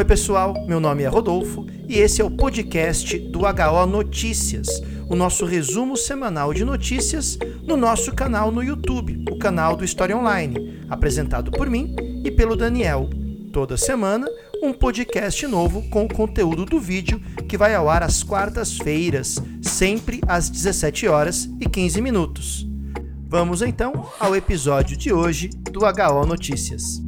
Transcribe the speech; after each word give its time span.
Oi, 0.00 0.04
pessoal, 0.06 0.54
meu 0.66 0.80
nome 0.80 1.02
é 1.02 1.08
Rodolfo 1.08 1.66
e 1.86 1.98
esse 1.98 2.22
é 2.22 2.24
o 2.24 2.30
podcast 2.30 3.18
do 3.18 3.40
HO 3.40 3.86
Notícias, 3.86 4.66
o 5.10 5.14
nosso 5.14 5.44
resumo 5.44 5.94
semanal 5.94 6.54
de 6.54 6.64
notícias 6.64 7.38
no 7.62 7.76
nosso 7.76 8.14
canal 8.14 8.50
no 8.50 8.64
YouTube, 8.64 9.22
o 9.30 9.38
canal 9.38 9.76
do 9.76 9.84
História 9.84 10.16
Online, 10.16 10.80
apresentado 10.88 11.50
por 11.50 11.68
mim 11.68 11.94
e 12.24 12.30
pelo 12.30 12.56
Daniel. 12.56 13.10
Toda 13.52 13.76
semana, 13.76 14.26
um 14.62 14.72
podcast 14.72 15.46
novo 15.46 15.82
com 15.90 16.06
o 16.06 16.14
conteúdo 16.14 16.64
do 16.64 16.80
vídeo 16.80 17.20
que 17.46 17.58
vai 17.58 17.74
ao 17.74 17.90
ar 17.90 18.02
às 18.02 18.22
quartas-feiras, 18.22 19.36
sempre 19.60 20.22
às 20.26 20.48
17 20.48 21.08
horas 21.08 21.46
e 21.60 21.68
15 21.68 22.00
minutos. 22.00 22.66
Vamos 23.28 23.60
então 23.60 24.08
ao 24.18 24.34
episódio 24.34 24.96
de 24.96 25.12
hoje 25.12 25.50
do 25.70 25.80
HO 25.80 26.24
Notícias. 26.26 27.02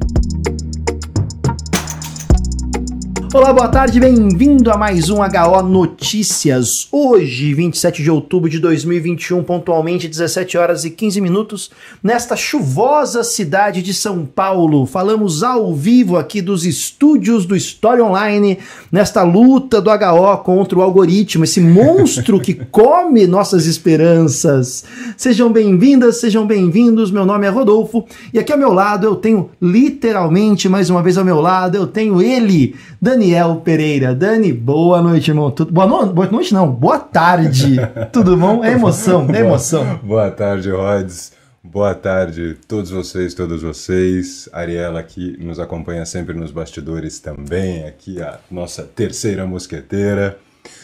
Olá, 3.33 3.51
boa 3.51 3.67
tarde, 3.67 3.99
bem-vindo 3.99 4.69
a 4.69 4.77
mais 4.77 5.09
um 5.09 5.17
HO 5.17 5.63
Notícias. 5.63 6.87
Hoje, 6.91 7.51
27 7.51 8.03
de 8.03 8.11
outubro 8.11 8.47
de 8.47 8.59
2021, 8.59 9.41
pontualmente 9.41 10.07
17 10.07 10.55
horas 10.55 10.85
e 10.85 10.91
15 10.91 11.19
minutos, 11.19 11.71
nesta 12.03 12.35
chuvosa 12.35 13.23
cidade 13.23 13.81
de 13.81 13.91
São 13.91 14.23
Paulo. 14.23 14.85
Falamos 14.85 15.41
ao 15.41 15.73
vivo 15.73 16.15
aqui 16.15 16.43
dos 16.43 16.63
estúdios 16.63 17.47
do 17.47 17.55
História 17.55 18.05
Online, 18.05 18.59
nesta 18.91 19.23
luta 19.23 19.81
do 19.81 19.89
HO 19.89 20.37
contra 20.43 20.77
o 20.77 20.83
algoritmo, 20.83 21.43
esse 21.43 21.59
monstro 21.59 22.39
que 22.39 22.53
come 22.69 23.25
nossas 23.25 23.65
esperanças. 23.65 24.83
Sejam 25.17 25.51
bem-vindas, 25.51 26.19
sejam 26.19 26.45
bem-vindos. 26.45 27.09
Meu 27.09 27.25
nome 27.25 27.47
é 27.47 27.49
Rodolfo 27.49 28.05
e 28.31 28.37
aqui 28.37 28.51
ao 28.51 28.59
meu 28.59 28.71
lado 28.71 29.07
eu 29.07 29.15
tenho 29.15 29.49
literalmente, 29.59 30.69
mais 30.69 30.91
uma 30.91 31.01
vez 31.01 31.17
ao 31.17 31.25
meu 31.25 31.41
lado, 31.41 31.75
eu 31.75 31.87
tenho 31.87 32.21
ele, 32.21 32.75
Daniel 33.01 33.22
Pereira. 33.63 34.13
Dani, 34.13 34.51
boa 34.51 35.01
noite, 35.01 35.31
irmão. 35.31 35.49
Tudo... 35.49 35.71
Boa, 35.71 35.87
no... 35.87 36.13
boa 36.13 36.27
noite, 36.29 36.53
não. 36.53 36.69
Boa 36.69 36.99
tarde. 36.99 37.77
Tudo 38.11 38.35
bom? 38.35 38.63
É 38.63 38.73
emoção, 38.73 39.27
é 39.33 39.39
emoção. 39.39 39.83
Boa, 39.85 39.97
boa 40.03 40.31
tarde, 40.31 40.69
Rods. 40.69 41.31
Boa 41.63 41.95
tarde 41.95 42.57
todos 42.67 42.91
vocês, 42.91 43.33
todas 43.33 43.61
vocês. 43.61 44.49
Ariela 44.51 44.99
aqui 44.99 45.37
nos 45.39 45.59
acompanha 45.59 46.05
sempre 46.05 46.33
nos 46.33 46.51
bastidores 46.51 47.19
também. 47.19 47.85
Aqui 47.85 48.21
a 48.21 48.37
nossa 48.51 48.83
terceira 48.83 49.45
mosqueteira. 49.45 50.37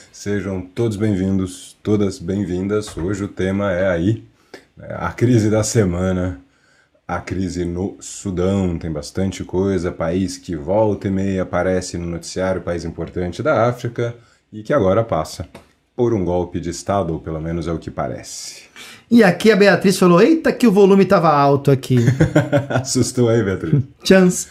Sejam 0.10 0.62
todos 0.62 0.96
bem-vindos, 0.96 1.78
todas 1.84 2.18
bem-vindas. 2.18 2.96
Hoje 2.96 3.26
o 3.26 3.28
tema 3.28 3.74
é 3.74 3.90
aí, 3.90 4.24
né, 4.78 4.88
a 4.98 5.12
crise 5.12 5.50
da 5.50 5.64
semana 5.64 6.40
a 7.10 7.20
crise 7.20 7.66
no 7.66 7.98
Sudão, 8.00 8.78
tem 8.78 8.92
bastante 8.92 9.44
coisa, 9.44 9.92
país 9.92 10.38
que 10.38 10.56
volta 10.56 11.08
e 11.08 11.12
meia 11.12 11.42
aparece 11.42 11.98
no 11.98 12.06
noticiário, 12.06 12.62
país 12.62 12.86
importante 12.86 13.42
da 13.42 13.68
África 13.68 14.14
e 14.54 14.62
que 14.62 14.72
agora 14.72 15.04
passa 15.04 15.48
por 15.96 16.14
um 16.14 16.24
golpe 16.24 16.60
de 16.60 16.70
Estado, 16.70 17.12
ou 17.12 17.20
pelo 17.20 17.42
menos 17.42 17.68
é 17.68 17.72
o 17.72 17.80
que 17.80 17.90
parece. 17.90 18.62
E 19.10 19.24
aqui 19.24 19.52
a 19.52 19.56
Beatriz 19.56 19.98
falou: 19.98 20.22
Eita, 20.22 20.52
que 20.52 20.68
o 20.68 20.72
volume 20.72 21.02
estava 21.02 21.30
alto 21.30 21.72
aqui. 21.72 21.98
Assustou 22.70 23.28
aí, 23.28 23.42
Beatriz. 23.44 23.82
Chance. 24.06 24.46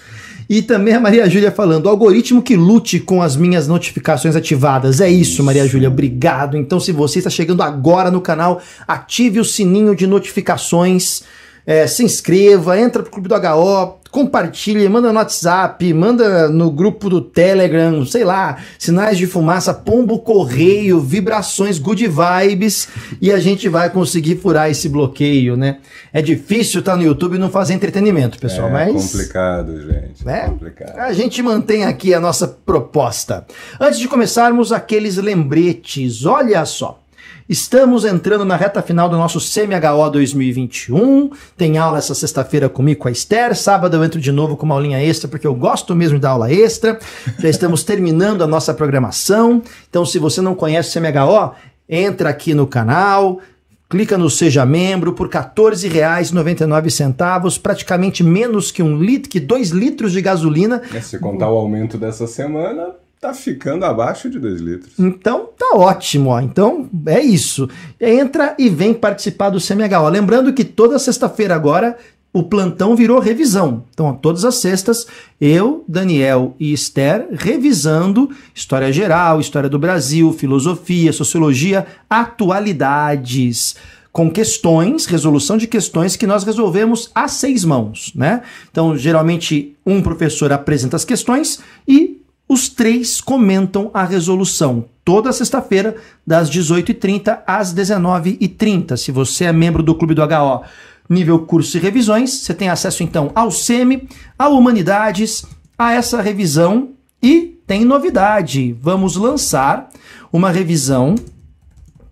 E 0.51 0.61
também 0.61 0.95
a 0.95 1.01
Maria 1.01 1.31
Júlia 1.31 1.53
falando: 1.53 1.89
algoritmo 1.89 2.43
que 2.43 2.57
lute 2.57 2.99
com 2.99 3.23
as 3.23 3.37
minhas 3.37 3.69
notificações 3.69 4.35
ativadas. 4.35 5.01
É 5.01 5.09
isso, 5.09 5.35
isso. 5.35 5.45
Maria 5.45 5.65
Júlia, 5.65 5.89
obrigado. 5.89 6.57
Então, 6.57 6.81
se 6.81 6.91
você 6.91 7.19
está 7.19 7.31
chegando 7.31 7.63
agora 7.63 8.11
no 8.11 8.21
canal, 8.21 8.61
ative 8.87 9.39
o 9.39 9.45
sininho 9.45 9.95
de 9.95 10.09
notificações 10.09 11.23
é, 11.69 11.87
se 11.87 12.03
inscreva, 12.03 12.81
entra 12.81 13.03
pro 13.03 13.13
Clube 13.13 13.29
do 13.29 13.35
HO, 13.35 13.99
compartilhe, 14.11 14.89
manda 14.89 15.13
no 15.13 15.19
WhatsApp, 15.19 15.93
manda 15.93 16.49
no 16.49 16.71
grupo 16.71 17.11
do 17.11 17.21
Telegram, 17.21 18.07
sei 18.07 18.25
lá, 18.25 18.57
sinais 18.79 19.19
de 19.19 19.27
fumaça, 19.27 19.75
pombo 19.75 20.19
correio, 20.21 20.99
vibrações, 20.99 21.79
good 21.79 22.09
vibes, 22.09 22.89
e 23.21 23.31
a 23.31 23.39
gente 23.39 23.69
vai 23.69 23.91
conseguir 23.91 24.37
furar 24.37 24.71
esse 24.71 24.89
bloqueio, 24.89 25.59
né? 25.59 25.77
É 26.11 26.23
difícil 26.23 26.81
estar 26.81 26.93
tá 26.93 26.97
no 26.97 27.05
YouTube 27.05 27.35
e 27.35 27.39
não 27.39 27.51
fazer 27.51 27.75
entretenimento, 27.75 28.39
pessoal, 28.39 28.69
é 28.69 28.73
mas... 28.73 29.13
complicado, 29.13 29.79
gente, 29.79 30.27
é 30.27 30.41
complicado. 30.47 30.99
A 30.99 31.13
gente 31.13 31.43
mantém 31.43 31.85
aqui 31.85 32.15
a 32.15 32.21
nossa 32.21 32.49
proposta. 32.49 33.47
Antes 33.79 33.99
de 33.99 34.09
começarmos, 34.09 34.73
aqueles 34.73 35.19
lembretes, 35.19 36.25
olha 36.25 36.65
só. 36.65 36.99
Estamos 37.49 38.05
entrando 38.05 38.45
na 38.45 38.57
reta 38.57 38.83
final 38.83 39.09
do 39.09 39.17
nosso 39.17 39.39
CMHO 39.41 40.11
2021. 40.11 41.31
Tem 41.57 41.79
aula 41.79 41.97
essa 41.97 42.15
sexta-feira 42.15 42.69
comigo 42.69 43.01
com 43.01 43.09
a 43.09 43.11
Esther. 43.11 43.57
Sábado 43.57 43.97
eu 43.97 44.05
entro 44.05 44.21
de 44.21 44.31
novo 44.31 44.55
com 44.55 44.67
uma 44.67 44.75
aulinha 44.75 45.03
extra, 45.03 45.27
porque 45.27 45.47
eu 45.47 45.55
gosto 45.55 45.97
mesmo 45.97 46.19
dar 46.19 46.33
aula 46.33 46.53
extra. 46.53 46.99
Já 47.39 47.49
estamos 47.49 47.83
terminando 47.85 48.45
a 48.45 48.47
nossa 48.47 48.75
programação. 48.75 49.63
Então, 49.89 50.05
se 50.05 50.19
você 50.19 50.43
não 50.43 50.55
conhece 50.55 50.91
o 50.91 50.93
CMHO, 51.01 51.53
entra 51.89 52.29
aqui 52.29 52.53
no 52.53 52.67
canal, 52.67 53.41
clica 53.89 54.19
no 54.19 54.29
Seja 54.29 54.67
Membro 54.67 55.15
por 55.15 55.29
R$ 55.29 55.39
14,99, 55.39 57.63
praticamente 57.63 58.23
menos 58.23 58.71
que 58.71 58.83
um 58.83 58.99
litro, 58.99 59.31
que 59.31 59.41
dois 59.41 59.71
litros 59.71 60.13
de 60.13 60.21
gasolina. 60.21 60.83
É, 60.93 61.01
se 61.01 61.19
contar 61.19 61.51
o 61.51 61.57
aumento 61.57 61.97
dessa 61.97 62.27
semana, 62.27 62.95
tá 63.21 63.35
ficando 63.35 63.85
abaixo 63.85 64.31
de 64.31 64.39
2 64.39 64.61
litros. 64.61 64.99
Então 64.99 65.49
tá 65.59 65.73
ótimo, 65.75 66.31
ó. 66.31 66.41
Então 66.41 66.89
é 67.07 67.21
isso. 67.21 67.69
Entra 68.01 68.55
e 68.59 68.69
vem 68.69 68.95
participar 68.95 69.51
do 69.51 69.61
CMH. 69.61 70.09
Lembrando 70.09 70.53
que 70.53 70.65
toda 70.65 70.99
sexta-feira 70.99 71.55
agora 71.55 71.97
o 72.33 72.43
plantão 72.43 72.95
virou 72.95 73.19
revisão. 73.19 73.85
Então, 73.93 74.15
todas 74.15 74.45
as 74.45 74.57
sextas, 74.57 75.07
eu, 75.41 75.85
Daniel 75.89 76.55
e 76.61 76.73
Esther 76.73 77.27
revisando 77.33 78.31
história 78.55 78.93
geral, 78.93 79.41
história 79.41 79.69
do 79.69 79.79
Brasil, 79.79 80.33
filosofia, 80.33 81.13
sociologia, 81.13 81.87
atualidades 82.09 83.77
com 84.13 84.31
questões, 84.31 85.07
resolução 85.07 85.57
de 85.57 85.67
questões 85.67 86.17
que 86.17 86.27
nós 86.27 86.45
resolvemos 86.45 87.11
a 87.15 87.29
seis 87.29 87.65
mãos, 87.65 88.13
né? 88.15 88.43
Então, 88.71 88.97
geralmente, 88.97 89.77
um 89.87 90.03
professor 90.03 90.53
apresenta 90.53 90.97
as 90.97 91.05
questões 91.05 91.61
e 91.87 92.18
os 92.49 92.69
três 92.69 93.21
comentam 93.21 93.91
a 93.93 94.05
resolução 94.05 94.87
toda 95.09 95.33
sexta-feira, 95.33 95.97
das 96.27 96.51
18h30 96.51 97.39
às 97.47 97.75
19h30. 97.75 98.95
Se 98.99 99.11
você 99.11 99.45
é 99.45 99.53
membro 99.55 99.83
do 99.83 99.95
Clube 99.95 100.15
do 100.15 100.23
HO, 100.23 100.63
nível 101.09 101.39
curso 101.39 101.79
e 101.79 101.81
revisões, 101.81 102.31
você 102.31 102.53
tem 102.53 102.69
acesso 102.69 103.03
então 103.03 103.33
ao 103.35 103.51
SEMI, 103.51 104.07
a 104.39 104.49
Humanidades, 104.49 105.47
a 105.79 105.95
essa 105.95 106.21
revisão 106.21 106.91
e 107.23 107.59
tem 107.67 107.87
novidade. 107.87 108.77
Vamos 108.83 109.17
lançar 109.17 109.89
uma 110.31 110.51
revisão 110.51 111.15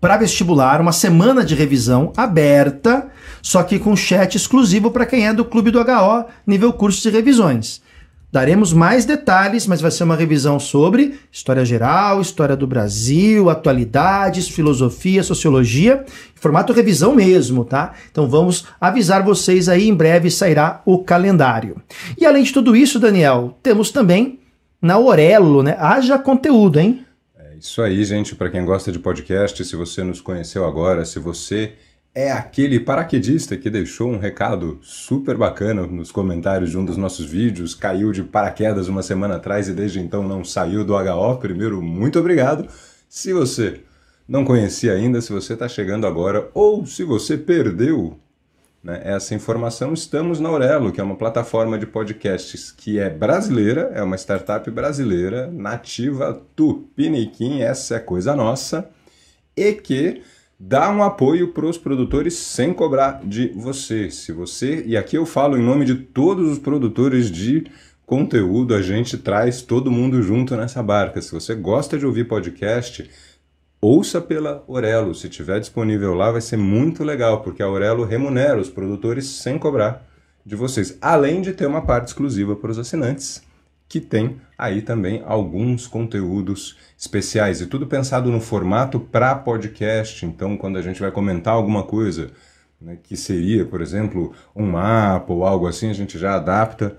para 0.01 0.17
vestibular, 0.17 0.81
uma 0.81 0.91
semana 0.91 1.45
de 1.45 1.53
revisão 1.53 2.11
aberta, 2.17 3.09
só 3.43 3.61
que 3.61 3.77
com 3.77 3.95
chat 3.95 4.33
exclusivo 4.33 4.89
para 4.89 5.05
quem 5.05 5.27
é 5.27 5.33
do 5.33 5.45
Clube 5.45 5.69
do 5.69 5.79
HO, 5.79 6.25
nível 6.47 6.73
cursos 6.73 7.05
e 7.05 7.11
revisões. 7.11 7.79
Daremos 8.29 8.73
mais 8.73 9.05
detalhes, 9.05 9.65
mas 9.65 9.79
vai 9.79 9.89
ser 9.89 10.03
uma 10.03 10.15
revisão 10.15 10.59
sobre 10.59 11.17
história 11.31 11.63
geral, 11.63 12.19
história 12.19 12.57
do 12.57 12.67
Brasil, 12.67 13.49
atualidades, 13.49 14.49
filosofia, 14.49 15.23
sociologia, 15.23 16.05
formato 16.35 16.73
revisão 16.73 17.15
mesmo, 17.15 17.63
tá? 17.63 17.93
Então 18.11 18.27
vamos 18.27 18.65
avisar 18.81 19.23
vocês 19.23 19.69
aí, 19.69 19.87
em 19.87 19.95
breve 19.95 20.29
sairá 20.29 20.81
o 20.85 21.03
calendário. 21.03 21.81
E 22.17 22.25
além 22.25 22.43
de 22.43 22.51
tudo 22.51 22.75
isso, 22.75 22.99
Daniel, 22.99 23.57
temos 23.63 23.91
também 23.91 24.39
na 24.81 24.95
Aurelo, 24.95 25.63
né? 25.63 25.77
Haja 25.79 26.19
conteúdo, 26.19 26.81
hein? 26.81 27.05
É 27.39 27.55
isso 27.57 27.81
aí, 27.81 28.03
gente. 28.03 28.35
Para 28.35 28.49
quem 28.49 28.65
gosta 28.65 28.91
de 28.91 28.99
podcast, 28.99 29.63
se 29.63 29.75
você 29.77 30.03
nos 30.03 30.19
conheceu 30.19 30.65
agora, 30.65 31.05
se 31.05 31.17
você 31.17 31.73
é 32.17 32.31
aquele 32.31 32.79
paraquedista 32.79 33.55
que 33.55 33.69
deixou 33.69 34.09
um 34.09 34.17
recado 34.17 34.79
super 34.81 35.37
bacana 35.37 35.85
nos 35.85 36.11
comentários 36.11 36.71
de 36.71 36.75
um 36.75 36.83
dos 36.83 36.97
nossos 36.97 37.27
vídeos, 37.27 37.75
caiu 37.75 38.11
de 38.11 38.23
paraquedas 38.23 38.87
uma 38.87 39.03
semana 39.03 39.35
atrás 39.35 39.67
e 39.67 39.71
desde 39.71 39.99
então 39.99 40.27
não 40.27 40.43
saiu 40.43 40.83
do 40.83 40.95
HO. 40.95 41.37
Primeiro, 41.37 41.79
muito 41.79 42.17
obrigado. 42.17 42.67
Se 43.07 43.31
você 43.33 43.81
não 44.27 44.43
conhecia 44.43 44.93
ainda, 44.93 45.21
se 45.21 45.31
você 45.31 45.53
está 45.53 45.67
chegando 45.67 46.07
agora 46.07 46.49
ou 46.55 46.87
se 46.87 47.03
você 47.03 47.37
perdeu 47.37 48.17
né, 48.83 48.99
essa 49.03 49.35
informação, 49.35 49.93
estamos 49.93 50.39
na 50.39 50.49
Aurelo, 50.49 50.91
que 50.91 50.99
é 50.99 51.03
uma 51.03 51.17
plataforma 51.17 51.77
de 51.77 51.85
podcasts 51.85 52.71
que 52.71 52.97
é 52.97 53.11
brasileira, 53.11 53.91
é 53.93 54.01
uma 54.01 54.17
startup 54.17 54.71
brasileira, 54.71 55.51
nativa 55.51 56.41
Tupiniquim, 56.55 57.61
essa 57.61 57.97
é 57.97 57.99
coisa 57.99 58.35
nossa, 58.35 58.89
e 59.55 59.71
que 59.73 60.23
dá 60.59 60.89
um 60.91 61.03
apoio 61.03 61.53
para 61.53 61.65
os 61.65 61.77
produtores 61.77 62.35
sem 62.35 62.73
cobrar 62.73 63.21
de 63.23 63.49
você. 63.55 64.09
Se 64.09 64.31
você, 64.31 64.83
e 64.85 64.97
aqui 64.97 65.15
eu 65.17 65.25
falo 65.25 65.57
em 65.57 65.63
nome 65.63 65.85
de 65.85 65.95
todos 65.95 66.51
os 66.51 66.59
produtores 66.59 67.29
de 67.29 67.65
conteúdo, 68.05 68.73
a 68.73 68.81
gente 68.81 69.17
traz 69.17 69.61
todo 69.61 69.91
mundo 69.91 70.21
junto 70.21 70.55
nessa 70.55 70.81
barca. 70.81 71.21
Se 71.21 71.31
você 71.31 71.53
gosta 71.53 71.97
de 71.97 72.05
ouvir 72.05 72.27
podcast, 72.27 73.09
ouça 73.81 74.19
pela 74.19 74.63
Orelo. 74.67 75.13
Se 75.13 75.29
tiver 75.29 75.59
disponível 75.59 76.13
lá, 76.13 76.31
vai 76.31 76.41
ser 76.41 76.57
muito 76.57 77.03
legal, 77.03 77.41
porque 77.41 77.61
a 77.61 77.69
Orelo 77.69 78.03
remunera 78.03 78.59
os 78.59 78.69
produtores 78.69 79.25
sem 79.25 79.59
cobrar 79.59 80.07
de 80.45 80.55
vocês, 80.55 80.97
além 81.01 81.41
de 81.41 81.51
ter 81.51 81.67
uma 81.67 81.85
parte 81.85 82.07
exclusiva 82.07 82.55
para 82.55 82.71
os 82.71 82.79
assinantes 82.79 83.43
que 83.89 83.99
tem 83.99 84.39
aí 84.57 84.81
também 84.81 85.21
alguns 85.25 85.85
conteúdos 85.85 86.77
especiais 86.97 87.61
e 87.61 87.67
tudo 87.67 87.85
pensado 87.85 88.31
no 88.31 88.41
formato 88.41 88.99
para 88.99 89.35
podcast. 89.35 90.25
Então, 90.25 90.57
quando 90.57 90.77
a 90.77 90.81
gente 90.81 90.99
vai 90.99 91.11
comentar 91.11 91.53
alguma 91.53 91.83
coisa 91.83 92.31
né, 92.81 92.97
que 93.01 93.15
seria, 93.15 93.65
por 93.65 93.81
exemplo, 93.81 94.33
um 94.55 94.65
mapa 94.65 95.31
ou 95.31 95.45
algo 95.45 95.67
assim, 95.67 95.89
a 95.89 95.93
gente 95.93 96.17
já 96.17 96.35
adapta 96.35 96.95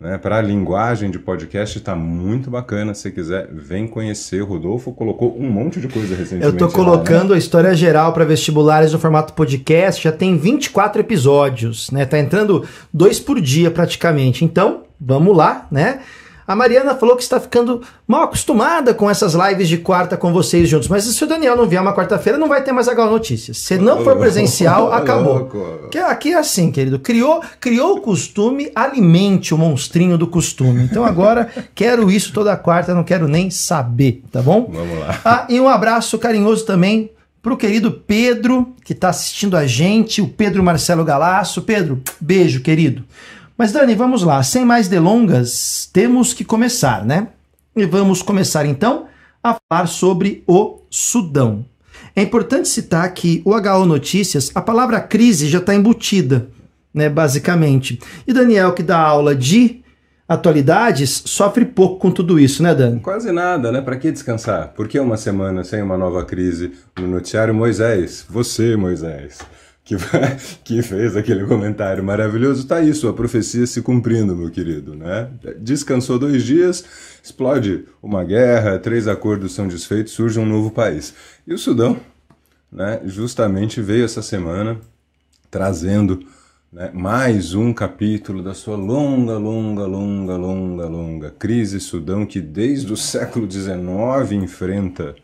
né, 0.00 0.16
para 0.16 0.38
a 0.38 0.42
linguagem 0.42 1.10
de 1.10 1.18
podcast, 1.18 1.76
está 1.76 1.94
muito 1.94 2.50
bacana. 2.50 2.94
Se 2.94 3.10
quiser, 3.10 3.48
vem 3.52 3.86
conhecer. 3.86 4.42
O 4.42 4.46
Rodolfo 4.46 4.92
colocou 4.92 5.38
um 5.38 5.50
monte 5.50 5.80
de 5.80 5.88
coisa 5.88 6.14
recentemente. 6.14 6.44
Eu 6.44 6.52
estou 6.52 6.70
colocando 6.70 7.24
lá, 7.24 7.28
né? 7.30 7.34
a 7.34 7.38
história 7.38 7.74
geral 7.74 8.12
para 8.12 8.24
vestibulares 8.24 8.92
no 8.92 8.98
formato 8.98 9.34
podcast, 9.34 10.02
já 10.02 10.12
tem 10.12 10.36
24 10.36 11.00
episódios, 11.00 11.90
né? 11.90 12.06
Tá 12.06 12.18
entrando 12.18 12.66
dois 12.92 13.20
por 13.20 13.40
dia 13.40 13.70
praticamente. 13.70 14.44
Então, 14.44 14.84
vamos 15.00 15.36
lá, 15.36 15.66
né? 15.70 16.00
A 16.46 16.54
Mariana 16.54 16.94
falou 16.94 17.16
que 17.16 17.22
está 17.22 17.40
ficando 17.40 17.80
mal 18.06 18.22
acostumada 18.22 18.92
com 18.92 19.08
essas 19.08 19.34
lives 19.34 19.68
de 19.68 19.78
quarta 19.78 20.16
com 20.16 20.32
vocês 20.32 20.68
juntos. 20.68 20.88
Mas 20.88 21.04
se 21.04 21.24
o 21.24 21.26
Daniel 21.26 21.56
não 21.56 21.66
vier 21.66 21.80
uma 21.80 21.94
quarta-feira, 21.94 22.38
não 22.38 22.48
vai 22.48 22.62
ter 22.62 22.72
mais 22.72 22.86
Gal 22.86 23.10
Notícias. 23.10 23.58
Se 23.58 23.78
não 23.78 24.04
for 24.04 24.16
presencial, 24.18 24.92
acabou. 24.92 25.50
Que 25.90 25.98
aqui 25.98 26.32
é 26.32 26.38
assim, 26.38 26.70
querido. 26.70 26.98
Criou, 26.98 27.42
criou 27.58 27.96
o 27.96 28.00
costume, 28.00 28.70
alimente 28.74 29.54
o 29.54 29.58
monstrinho 29.58 30.18
do 30.18 30.26
costume. 30.26 30.82
Então 30.82 31.04
agora 31.04 31.50
quero 31.74 32.10
isso 32.10 32.32
toda 32.32 32.56
quarta, 32.56 32.94
não 32.94 33.04
quero 33.04 33.26
nem 33.26 33.50
saber, 33.50 34.22
tá 34.30 34.42
bom? 34.42 34.68
Vamos 34.70 34.98
lá. 34.98 35.20
Ah, 35.24 35.46
e 35.48 35.60
um 35.60 35.68
abraço 35.68 36.18
carinhoso 36.18 36.64
também 36.66 37.10
pro 37.44 37.58
querido 37.58 37.90
Pedro, 37.92 38.74
que 38.82 38.94
está 38.94 39.10
assistindo 39.10 39.54
a 39.54 39.66
gente, 39.66 40.22
o 40.22 40.28
Pedro 40.28 40.62
Marcelo 40.62 41.04
Galasso. 41.04 41.60
Pedro, 41.62 42.00
beijo, 42.18 42.60
querido. 42.62 43.04
Mas 43.56 43.70
Dani, 43.70 43.94
vamos 43.94 44.24
lá, 44.24 44.42
sem 44.42 44.64
mais 44.64 44.88
delongas, 44.88 45.88
temos 45.92 46.34
que 46.34 46.44
começar, 46.44 47.04
né? 47.04 47.28
E 47.76 47.86
vamos 47.86 48.20
começar 48.20 48.66
então 48.66 49.06
a 49.42 49.56
falar 49.70 49.86
sobre 49.86 50.42
o 50.44 50.80
Sudão. 50.90 51.64
É 52.16 52.22
importante 52.22 52.68
citar 52.68 53.08
que 53.14 53.42
o 53.44 53.52
HO 53.54 53.86
Notícias, 53.86 54.50
a 54.56 54.60
palavra 54.60 55.00
crise 55.00 55.48
já 55.48 55.58
está 55.58 55.72
embutida, 55.72 56.48
né, 56.92 57.08
basicamente. 57.08 58.00
E 58.26 58.32
Daniel, 58.32 58.72
que 58.72 58.82
dá 58.82 58.98
aula 58.98 59.36
de 59.36 59.84
atualidades, 60.28 61.22
sofre 61.24 61.64
pouco 61.64 62.00
com 62.00 62.10
tudo 62.10 62.40
isso, 62.40 62.60
né, 62.60 62.74
Dani? 62.74 62.98
Quase 62.98 63.30
nada, 63.30 63.70
né? 63.70 63.80
Para 63.80 63.96
que 63.96 64.10
descansar? 64.10 64.72
Por 64.74 64.88
que 64.88 64.98
uma 64.98 65.16
semana 65.16 65.62
sem 65.62 65.80
uma 65.80 65.96
nova 65.96 66.24
crise 66.24 66.72
no 66.98 67.06
noticiário 67.06 67.54
Moisés? 67.54 68.26
Você, 68.28 68.74
Moisés 68.76 69.38
que, 69.84 69.96
que 70.64 70.82
fez 70.82 71.16
aquele 71.16 71.44
comentário 71.46 72.02
maravilhoso, 72.02 72.66
tá 72.66 72.80
isso, 72.80 73.06
a 73.06 73.12
profecia 73.12 73.66
se 73.66 73.82
cumprindo, 73.82 74.34
meu 74.34 74.50
querido, 74.50 74.94
né? 74.94 75.30
Descansou 75.60 76.18
dois 76.18 76.42
dias, 76.42 76.84
explode 77.22 77.84
uma 78.02 78.24
guerra, 78.24 78.78
três 78.78 79.06
acordos 79.06 79.54
são 79.54 79.68
desfeitos, 79.68 80.14
surge 80.14 80.40
um 80.40 80.46
novo 80.46 80.70
país. 80.70 81.14
E 81.46 81.52
o 81.52 81.58
Sudão, 81.58 82.00
né, 82.72 83.02
justamente 83.04 83.80
veio 83.80 84.04
essa 84.04 84.22
semana 84.22 84.80
trazendo 85.50 86.26
né, 86.72 86.90
mais 86.92 87.54
um 87.54 87.72
capítulo 87.72 88.42
da 88.42 88.52
sua 88.52 88.76
longa, 88.76 89.38
longa, 89.38 89.86
longa, 89.86 90.36
longa, 90.36 90.86
longa 90.88 91.30
crise 91.30 91.78
Sudão, 91.78 92.26
que 92.26 92.40
desde 92.40 92.92
o 92.92 92.96
século 92.96 93.48
XIX 93.48 94.32
enfrenta 94.32 95.14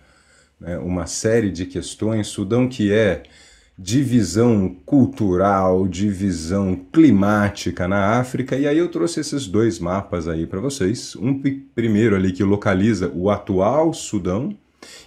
né, 0.60 0.78
uma 0.78 1.06
série 1.06 1.50
de 1.50 1.66
questões. 1.66 2.28
Sudão 2.28 2.68
que 2.68 2.92
é 2.92 3.24
divisão 3.82 4.76
cultural, 4.84 5.88
divisão 5.88 6.78
climática 6.92 7.88
na 7.88 8.18
África, 8.20 8.54
e 8.54 8.68
aí 8.68 8.76
eu 8.76 8.90
trouxe 8.90 9.20
esses 9.20 9.46
dois 9.46 9.78
mapas 9.78 10.28
aí 10.28 10.46
para 10.46 10.60
vocês. 10.60 11.16
Um 11.16 11.40
primeiro 11.74 12.14
ali 12.14 12.30
que 12.30 12.44
localiza 12.44 13.10
o 13.14 13.30
atual 13.30 13.94
Sudão, 13.94 14.54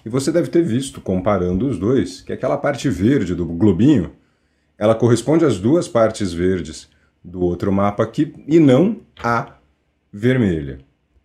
e 0.04 0.10
você 0.10 0.32
deve 0.32 0.50
ter 0.50 0.64
visto, 0.64 1.00
comparando 1.00 1.68
os 1.68 1.78
dois, 1.78 2.22
que 2.22 2.34
aquela 2.34 2.58
parte 2.58 2.90
verde 2.90 3.36
do 3.36 3.46
globinho, 3.46 4.12
ela 4.76 4.96
corresponde 4.96 5.46
às 5.46 5.60
duas 5.60 5.88
partes 5.88 6.34
verdes 6.34 6.90
do 7.24 7.42
outro 7.42 7.72
mapa 7.72 8.02
aqui, 8.02 8.34
e 8.48 8.60
não 8.60 8.98
a 9.24 9.54
vermelha. 10.12 10.80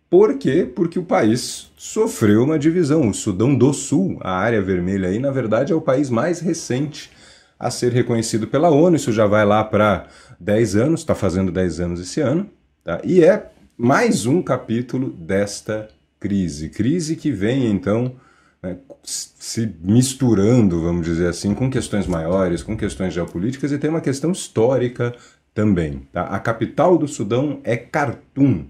Por 0.07 0.37
quê? 0.37 0.71
Porque 0.71 0.99
o 0.99 1.03
país 1.03 1.71
sofreu 1.75 2.43
uma 2.43 2.59
divisão. 2.59 3.09
O 3.09 3.13
Sudão 3.13 3.55
do 3.55 3.73
Sul, 3.73 4.17
a 4.21 4.37
área 4.37 4.61
vermelha 4.61 5.09
aí, 5.09 5.19
na 5.19 5.31
verdade, 5.31 5.73
é 5.73 5.75
o 5.75 5.81
país 5.81 6.11
mais 6.11 6.39
recente 6.39 7.11
a 7.59 7.69
ser 7.69 7.91
reconhecido 7.91 8.47
pela 8.47 8.69
ONU. 8.69 8.95
Isso 8.95 9.11
já 9.11 9.27
vai 9.27 9.45
lá 9.45 9.63
para 9.63 10.07
10 10.39 10.75
anos, 10.77 11.01
está 11.01 11.13
fazendo 11.13 11.51
10 11.51 11.79
anos 11.81 11.99
esse 11.99 12.21
ano. 12.21 12.49
Tá? 12.83 13.01
E 13.03 13.21
é 13.23 13.51
mais 13.77 14.25
um 14.25 14.41
capítulo 14.41 15.09
desta 15.09 15.89
crise. 16.19 16.69
Crise 16.69 17.15
que 17.15 17.31
vem, 17.31 17.69
então, 17.69 18.15
né, 18.63 18.77
se 19.03 19.73
misturando, 19.81 20.81
vamos 20.81 21.05
dizer 21.05 21.27
assim, 21.27 21.53
com 21.53 21.69
questões 21.69 22.07
maiores, 22.07 22.63
com 22.63 22.77
questões 22.77 23.13
geopolíticas 23.13 23.71
e 23.71 23.77
tem 23.77 23.89
uma 23.89 24.01
questão 24.01 24.31
histórica 24.31 25.13
também. 25.53 26.07
Tá? 26.11 26.23
A 26.23 26.39
capital 26.39 26.97
do 26.97 27.07
Sudão 27.07 27.59
é 27.63 27.75
Khartoum 27.75 28.67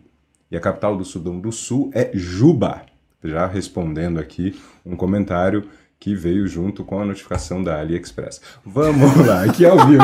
e 0.49 0.57
a 0.57 0.59
capital 0.59 0.97
do 0.97 1.05
Sudão 1.05 1.39
do 1.39 1.51
Sul 1.51 1.91
é 1.93 2.09
Juba. 2.13 2.83
Já 3.23 3.45
respondendo 3.45 4.19
aqui 4.19 4.59
um 4.85 4.95
comentário 4.95 5.65
que 5.99 6.15
veio 6.15 6.47
junto 6.47 6.85
com 6.85 7.01
a 7.01 7.05
notificação 7.05 7.61
da 7.61 7.81
AliExpress. 7.81 8.39
Vamos 8.65 9.17
lá, 9.27 9.43
aqui 9.43 9.65
ao 9.65 9.85
vivo. 9.85 10.03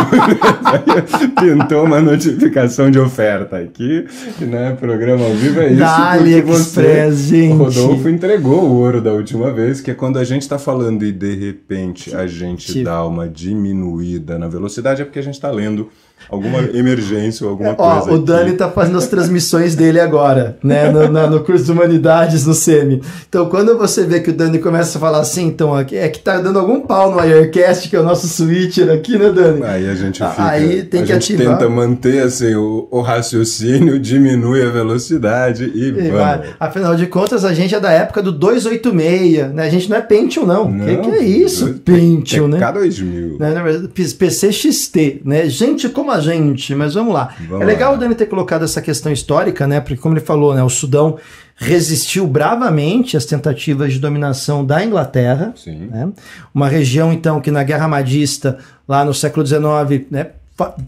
Pintou 1.39 1.85
uma 1.85 2.01
notificação 2.01 2.91
de 2.91 2.99
oferta 2.99 3.57
aqui, 3.57 4.05
né? 4.41 4.75
Programa 4.77 5.23
ao 5.23 5.33
vivo 5.33 5.61
é 5.61 5.67
isso. 5.69 5.79
Da 5.79 6.11
AliExpress, 6.11 6.67
você, 6.67 7.11
gente. 7.13 7.53
Rodolfo 7.53 8.09
entregou 8.09 8.63
o 8.63 8.73
ouro 8.73 9.01
da 9.01 9.13
última 9.13 9.53
vez, 9.53 9.79
que 9.79 9.89
é 9.89 9.93
quando 9.93 10.19
a 10.19 10.25
gente 10.25 10.41
está 10.41 10.59
falando 10.59 11.05
e 11.05 11.13
de 11.13 11.33
repente 11.33 12.13
a 12.13 12.27
gente 12.27 12.83
dá 12.83 13.05
uma 13.05 13.29
diminuída 13.29 14.37
na 14.37 14.49
velocidade, 14.49 15.01
é 15.01 15.05
porque 15.05 15.19
a 15.19 15.23
gente 15.23 15.35
está 15.35 15.49
lendo 15.49 15.89
alguma 16.29 16.59
emergência 16.59 17.45
ou 17.45 17.51
alguma 17.51 17.71
é, 17.71 17.75
coisa. 17.75 18.11
Ó, 18.11 18.13
o 18.13 18.19
Dani 18.19 18.51
está 18.51 18.69
fazendo 18.69 18.97
as 18.97 19.07
transmissões 19.07 19.75
dele 19.75 19.99
agora, 19.99 20.57
né? 20.63 20.89
No, 20.89 21.07
no, 21.07 21.29
no, 21.29 21.43
curso 21.43 21.65
de 21.65 21.71
Humanidades, 21.71 22.45
no 22.45 22.53
SEMI. 22.53 23.01
Então, 23.27 23.47
quando 23.47 23.77
você 23.77 24.05
vê 24.05 24.19
que 24.19 24.31
o 24.31 24.33
Dani 24.33 24.59
começa 24.59 24.97
a 24.97 25.01
falar 25.01 25.19
assim, 25.19 25.47
então, 25.47 25.77
é 25.77 25.83
que 25.83 26.19
tá 26.19 26.39
dando 26.39 26.59
algum 26.59 26.81
pau 26.81 27.11
no 27.11 27.19
Aircast, 27.19 27.89
que 27.89 27.95
é 27.95 27.99
o 27.99 28.03
nosso 28.03 28.27
switcher 28.27 28.91
aqui, 28.91 29.17
né, 29.17 29.31
Dani? 29.31 29.63
Aí 29.63 29.89
a 29.89 29.95
gente 29.95 30.23
fica. 30.23 30.45
Aí 30.45 30.83
tem 30.83 31.01
a 31.01 31.03
que 31.03 31.13
gente 31.13 31.33
ativar. 31.33 31.57
tenta 31.57 31.69
manter 31.69 32.23
assim, 32.23 32.55
o, 32.55 32.87
o, 32.89 33.01
raciocínio, 33.01 33.99
diminui 33.99 34.63
a 34.63 34.69
velocidade 34.69 35.71
e, 35.73 35.89
e 35.89 35.91
vamos. 35.91 36.11
Vai. 36.11 36.55
Afinal 36.59 36.95
de 36.95 37.07
contas, 37.07 37.45
a 37.45 37.53
gente 37.53 37.75
é 37.75 37.79
da 37.79 37.91
época 37.91 38.21
do 38.21 38.31
286, 38.31 39.53
né? 39.53 39.63
A 39.63 39.69
gente 39.69 39.89
não 39.89 39.97
é 39.97 40.01
Pentium, 40.01 40.45
não. 40.45 40.69
O 40.69 40.85
que, 40.85 40.97
que, 40.97 41.09
é 41.09 41.23
isso? 41.23 41.73
Pentium, 41.85 42.47
né? 42.47 42.59
K2000. 42.59 43.39
Né? 43.39 43.89
PC 44.17 44.51
XT, 44.51 45.21
né? 45.25 45.47
Gente, 45.49 45.89
como 45.89 46.04
a 46.11 46.19
gente, 46.19 46.73
mas 46.75 46.93
vamos 46.93 47.13
lá. 47.13 47.33
Vamos 47.47 47.61
é 47.61 47.65
legal 47.65 47.91
lá. 47.91 47.97
o 47.97 47.99
Dani 47.99 48.15
ter 48.15 48.25
colocado 48.25 48.63
essa 48.63 48.81
questão 48.81 49.11
histórica, 49.11 49.67
né? 49.67 49.79
Porque, 49.79 49.97
como 49.97 50.15
ele 50.15 50.25
falou, 50.25 50.53
né, 50.53 50.63
o 50.63 50.69
Sudão 50.69 51.17
resistiu 51.55 52.27
bravamente 52.27 53.15
às 53.15 53.25
tentativas 53.25 53.93
de 53.93 53.99
dominação 53.99 54.65
da 54.65 54.83
Inglaterra. 54.83 55.53
Né? 55.65 56.09
Uma 56.53 56.67
região, 56.67 57.13
então, 57.13 57.39
que 57.39 57.49
na 57.49 57.63
Guerra 57.63 57.87
Madista, 57.87 58.57
lá 58.87 59.05
no 59.05 59.13
século 59.13 59.45
XIX, 59.45 60.05
né, 60.11 60.27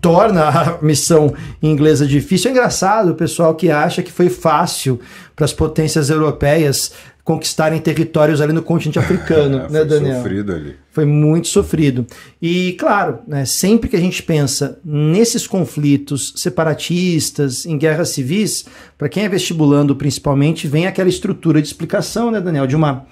torna 0.02 0.48
a 0.48 0.78
missão 0.84 1.34
inglesa 1.62 2.06
difícil. 2.06 2.50
É 2.50 2.52
engraçado 2.52 3.12
o 3.12 3.16
pessoal 3.16 3.56
que 3.56 3.70
acha 3.70 4.02
que 4.02 4.12
foi 4.12 4.30
fácil 4.30 5.00
para 5.36 5.46
as 5.46 5.54
potências 5.54 6.10
europeias 6.10 6.92
conquistarem 7.28 7.82
territórios 7.82 8.40
ali 8.40 8.54
no 8.54 8.62
continente 8.62 8.98
africano, 8.98 9.66
é, 9.68 9.70
né, 9.70 9.84
Daniel? 9.84 10.14
Foi 10.14 10.24
sofrido 10.24 10.54
ali. 10.54 10.76
Foi 10.90 11.06
muito 11.06 11.50
sofrido. 11.50 12.08
E, 12.42 12.72
claro, 12.80 13.20
né, 13.28 13.44
sempre 13.44 13.90
que 13.90 13.98
a 13.98 14.00
gente 14.00 14.24
pensa 14.24 14.80
nesses 14.84 15.46
conflitos 15.46 16.32
separatistas, 16.38 17.66
em 17.66 17.78
guerras 17.78 18.10
civis, 18.10 18.66
para 18.98 19.10
quem 19.10 19.26
é 19.26 19.30
vestibulando 19.30 19.94
principalmente, 19.94 20.70
vem 20.70 20.88
aquela 20.88 21.10
estrutura 21.10 21.62
de 21.62 21.68
explicação, 21.68 22.32
né, 22.32 22.40
Daniel, 22.40 22.66
de 22.66 22.78
uma 22.78 23.06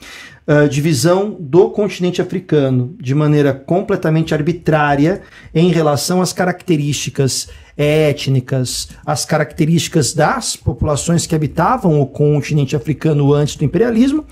uh, 0.48 0.70
divisão 0.70 1.36
do 1.40 1.70
continente 1.70 2.22
africano 2.22 2.96
de 3.00 3.14
maneira 3.14 3.54
completamente 3.54 4.34
arbitrária 4.34 5.22
em 5.54 5.70
relação 5.70 6.22
às 6.22 6.34
características 6.34 7.50
étnicas, 7.78 8.90
as 9.06 9.26
características 9.26 10.14
das 10.14 10.56
populações 10.56 11.28
que 11.28 11.36
habitavam 11.36 12.00
o 12.00 12.08
continente 12.08 12.76
africano 12.76 13.34
antes 13.34 13.56
do 13.56 13.66
imperialismo, 13.66 14.26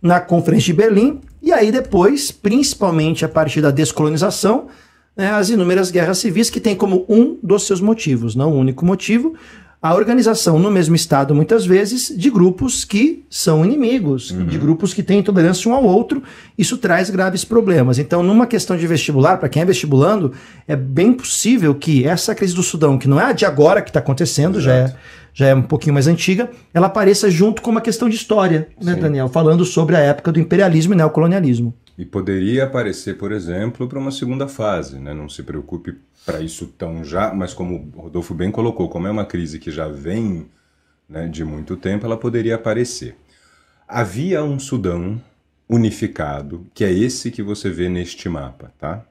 na 0.00 0.20
Conferência 0.20 0.66
de 0.66 0.74
Berlim, 0.74 1.20
e 1.42 1.52
aí 1.52 1.72
depois, 1.72 2.30
principalmente 2.30 3.24
a 3.24 3.28
partir 3.28 3.60
da 3.60 3.70
descolonização, 3.70 4.68
né, 5.16 5.30
as 5.30 5.48
inúmeras 5.48 5.90
guerras 5.90 6.18
civis 6.18 6.50
que 6.50 6.60
têm 6.60 6.74
como 6.74 7.04
um 7.08 7.38
dos 7.42 7.66
seus 7.66 7.80
motivos, 7.80 8.34
não 8.34 8.52
o 8.52 8.58
único 8.58 8.84
motivo, 8.84 9.34
a 9.84 9.94
organização 9.94 10.58
no 10.58 10.70
mesmo 10.70 10.96
estado, 10.96 11.34
muitas 11.34 11.66
vezes, 11.66 12.10
de 12.16 12.30
grupos 12.30 12.86
que 12.86 13.22
são 13.28 13.62
inimigos, 13.62 14.30
uhum. 14.30 14.46
de 14.46 14.56
grupos 14.56 14.94
que 14.94 15.02
têm 15.02 15.18
intolerância 15.18 15.70
um 15.70 15.74
ao 15.74 15.84
outro. 15.84 16.22
Isso 16.56 16.78
traz 16.78 17.10
graves 17.10 17.44
problemas. 17.44 17.98
Então, 17.98 18.22
numa 18.22 18.46
questão 18.46 18.78
de 18.78 18.86
vestibular, 18.86 19.36
para 19.36 19.46
quem 19.46 19.60
é 19.60 19.64
vestibulando, 19.66 20.32
é 20.66 20.74
bem 20.74 21.12
possível 21.12 21.74
que 21.74 22.02
essa 22.02 22.34
crise 22.34 22.54
do 22.54 22.62
Sudão, 22.62 22.96
que 22.96 23.06
não 23.06 23.20
é 23.20 23.24
a 23.24 23.32
de 23.32 23.44
agora 23.44 23.82
que 23.82 23.90
está 23.90 24.00
acontecendo, 24.00 24.58
já 24.58 24.72
é, 24.72 24.96
já 25.34 25.48
é 25.48 25.54
um 25.54 25.60
pouquinho 25.60 25.92
mais 25.92 26.06
antiga, 26.06 26.48
ela 26.72 26.86
apareça 26.86 27.30
junto 27.30 27.60
com 27.60 27.70
uma 27.70 27.82
questão 27.82 28.08
de 28.08 28.16
história, 28.16 28.68
né, 28.82 28.94
Sim. 28.94 29.00
Daniel? 29.02 29.28
Falando 29.28 29.66
sobre 29.66 29.96
a 29.96 30.00
época 30.00 30.32
do 30.32 30.40
imperialismo 30.40 30.94
e 30.94 30.96
neocolonialismo. 30.96 31.74
E 31.98 32.06
poderia 32.06 32.64
aparecer, 32.64 33.18
por 33.18 33.32
exemplo, 33.32 33.86
para 33.86 33.98
uma 33.98 34.10
segunda 34.10 34.48
fase. 34.48 34.98
Né? 34.98 35.12
Não 35.12 35.28
se 35.28 35.42
preocupe 35.42 35.94
para 36.24 36.40
isso 36.40 36.66
tão 36.78 37.04
já, 37.04 37.32
mas 37.34 37.52
como 37.52 37.90
o 37.94 38.00
Rodolfo 38.02 38.34
bem 38.34 38.50
colocou, 38.50 38.88
como 38.88 39.06
é 39.06 39.10
uma 39.10 39.24
crise 39.24 39.58
que 39.58 39.70
já 39.70 39.88
vem 39.88 40.46
né, 41.08 41.28
de 41.28 41.44
muito 41.44 41.76
tempo, 41.76 42.06
ela 42.06 42.16
poderia 42.16 42.54
aparecer. 42.54 43.16
Havia 43.86 44.42
um 44.42 44.58
Sudão 44.58 45.20
unificado, 45.68 46.66
que 46.72 46.84
é 46.84 46.92
esse 46.92 47.30
que 47.30 47.42
você 47.42 47.70
vê 47.70 47.88
neste 47.88 48.28
mapa, 48.28 48.72
tá? 48.78 49.04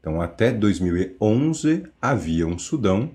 Então, 0.00 0.20
até 0.20 0.50
2011 0.50 1.84
havia 2.00 2.46
um 2.46 2.58
Sudão 2.58 3.10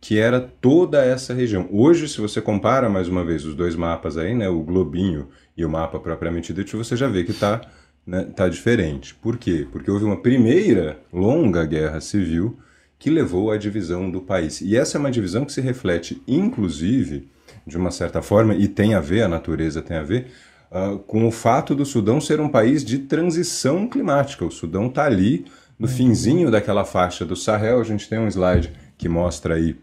que 0.00 0.18
era 0.18 0.40
toda 0.40 1.04
essa 1.04 1.32
região. 1.32 1.68
Hoje, 1.70 2.08
se 2.08 2.20
você 2.20 2.40
compara 2.40 2.88
mais 2.88 3.06
uma 3.06 3.24
vez 3.24 3.44
os 3.44 3.54
dois 3.54 3.76
mapas 3.76 4.18
aí, 4.18 4.34
né, 4.34 4.48
o 4.48 4.60
globinho 4.60 5.28
e 5.56 5.64
o 5.64 5.70
mapa 5.70 6.00
propriamente 6.00 6.52
dito, 6.52 6.76
você 6.76 6.96
já 6.96 7.06
vê 7.06 7.22
que 7.22 7.30
está 7.30 7.60
né, 8.04 8.24
tá 8.24 8.48
diferente. 8.48 9.14
Por 9.14 9.36
quê? 9.36 9.66
Porque 9.70 9.88
houve 9.88 10.04
uma 10.04 10.20
primeira 10.20 10.98
longa 11.12 11.64
guerra 11.64 12.00
civil 12.00 12.58
que 13.02 13.10
levou 13.10 13.50
à 13.50 13.56
divisão 13.56 14.08
do 14.08 14.20
país. 14.20 14.60
E 14.60 14.76
essa 14.76 14.96
é 14.96 15.00
uma 15.00 15.10
divisão 15.10 15.44
que 15.44 15.50
se 15.50 15.60
reflete, 15.60 16.22
inclusive, 16.24 17.28
de 17.66 17.76
uma 17.76 17.90
certa 17.90 18.22
forma, 18.22 18.54
e 18.54 18.68
tem 18.68 18.94
a 18.94 19.00
ver, 19.00 19.22
a 19.22 19.28
natureza 19.28 19.82
tem 19.82 19.96
a 19.96 20.04
ver, 20.04 20.30
uh, 20.70 21.00
com 21.00 21.26
o 21.26 21.32
fato 21.32 21.74
do 21.74 21.84
Sudão 21.84 22.20
ser 22.20 22.40
um 22.40 22.48
país 22.48 22.84
de 22.84 22.98
transição 22.98 23.88
climática. 23.88 24.44
O 24.44 24.52
Sudão 24.52 24.86
está 24.86 25.04
ali 25.04 25.46
no 25.76 25.88
finzinho 25.88 26.48
daquela 26.48 26.84
faixa 26.84 27.24
do 27.24 27.34
Sahel. 27.34 27.80
A 27.80 27.82
gente 27.82 28.08
tem 28.08 28.20
um 28.20 28.28
slide 28.28 28.72
que 28.96 29.08
mostra 29.08 29.56
aí 29.56 29.76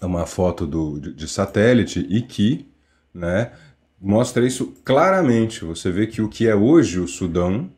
uma 0.00 0.26
foto 0.26 0.66
do, 0.66 0.98
de, 0.98 1.14
de 1.14 1.28
satélite 1.28 2.04
e 2.10 2.22
que 2.22 2.68
né, 3.14 3.52
mostra 4.00 4.44
isso 4.44 4.74
claramente. 4.84 5.64
Você 5.64 5.92
vê 5.92 6.08
que 6.08 6.20
o 6.20 6.28
que 6.28 6.48
é 6.48 6.56
hoje 6.56 6.98
o 6.98 7.06
Sudão, 7.06 7.70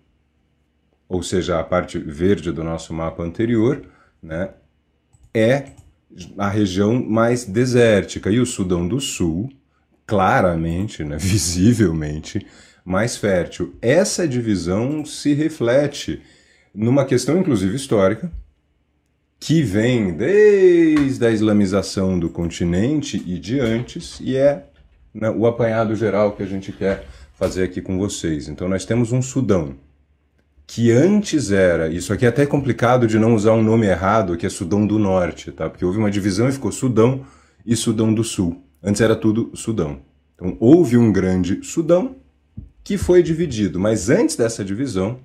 ou 1.07 1.23
seja, 1.23 1.61
a 1.61 1.63
parte 1.63 1.99
verde 1.99 2.51
do 2.51 2.65
nosso 2.65 2.95
mapa 2.95 3.23
anterior, 3.23 3.93
né, 4.25 4.51
é 5.33 5.67
a 6.39 6.49
região 6.49 7.03
mais 7.03 7.45
desértica. 7.45 8.31
E 8.31 8.41
o 8.41 8.47
Sudão 8.47 8.89
do 8.89 9.01
Sul, 9.01 9.51
claramente, 10.07 11.05
né, 11.05 11.17
visivelmente, 11.21 12.45
mais 12.85 13.17
fértil. 13.17 13.75
Essa 13.81 14.27
divisão 14.27 15.05
se 15.05 15.35
reflete 15.35 16.23
numa 16.75 17.05
questão, 17.05 17.39
inclusive, 17.39 17.77
histórica, 17.77 18.33
que 19.39 19.63
vem 19.63 20.17
desde 20.17 21.25
a 21.27 21.31
islamização 21.31 22.19
do 22.19 22.31
continente 22.31 23.23
e 23.27 23.39
de 23.39 23.61
antes, 23.61 24.19
e 24.21 24.37
é 24.37 24.67
né, 25.13 25.31
o 25.31 25.47
apanhado 25.47 25.95
geral 25.95 26.33
que 26.33 26.43
a 26.43 26.47
gente 26.47 26.73
quer 26.73 27.07
fazer 27.35 27.65
aqui 27.65 27.83
com 27.83 27.99
vocês. 27.99 28.49
Então, 28.49 28.69
nós 28.69 28.85
temos 28.85 29.13
um 29.13 29.21
Sudão, 29.21 29.77
que 30.67 30.91
antes 30.91 31.51
era, 31.51 31.89
isso 31.89 32.13
aqui 32.13 32.25
é 32.25 32.29
até 32.29 32.47
complicado 32.47 33.07
de 33.07 33.19
não 33.19 33.35
usar 33.35 33.53
um 33.53 33.63
nome 33.63 33.87
errado, 33.87 34.37
que 34.37 34.47
é 34.47 34.49
Sudão 34.49 34.87
do 34.87 34.99
Norte, 34.99 35.53
tá? 35.53 35.69
Porque 35.69 35.85
houve 35.85 35.99
uma 35.99 36.11
divisão 36.11 36.49
e 36.49 36.53
ficou 36.53 36.73
Sudão 36.73 37.25
e 37.65 37.77
Sudão 37.77 38.13
do 38.13 38.25
Sul. 38.25 38.63
Antes 38.83 39.01
era 39.01 39.15
tudo 39.15 39.51
Sudão. 39.55 40.01
Então 40.35 40.57
houve 40.59 40.97
um 40.97 41.13
grande 41.13 41.63
Sudão 41.63 42.17
que 42.83 42.99
foi 42.99 43.23
dividido, 43.23 43.79
mas 43.79 44.11
antes 44.11 44.37
dessa 44.37 44.65
divisão 44.65 45.19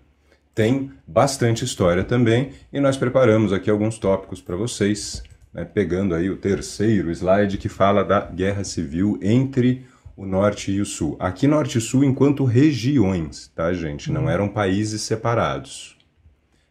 tem 0.56 0.92
bastante 1.08 1.64
história 1.64 2.04
também 2.04 2.52
e 2.72 2.80
nós 2.80 2.98
preparamos 2.98 3.52
aqui 3.54 3.70
alguns 3.70 3.98
tópicos 3.98 4.42
para 4.42 4.56
vocês, 4.56 5.24
né? 5.54 5.66
pegando 5.66 6.16
aí 6.16 6.30
o 6.30 6.38
terceiro 6.38 7.12
slide 7.12 7.58
que 7.58 7.70
fala 7.70 8.04
da 8.04 8.22
guerra 8.22 8.64
civil 8.64 9.18
entre 9.22 9.86
o 10.20 10.26
norte 10.26 10.70
e 10.70 10.82
o 10.82 10.86
sul. 10.86 11.16
Aqui 11.18 11.48
norte 11.48 11.78
e 11.78 11.82
sul 11.82 12.04
enquanto 12.04 12.44
regiões, 12.44 13.50
tá, 13.56 13.72
gente? 13.72 14.12
Não 14.12 14.24
uhum. 14.24 14.30
eram 14.30 14.50
países 14.50 15.02
separados. 15.02 15.98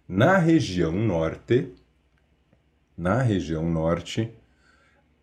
Na 0.07 0.37
região 0.37 0.93
norte, 0.93 1.73
na 2.95 3.23
região 3.23 3.67
norte, 3.67 4.31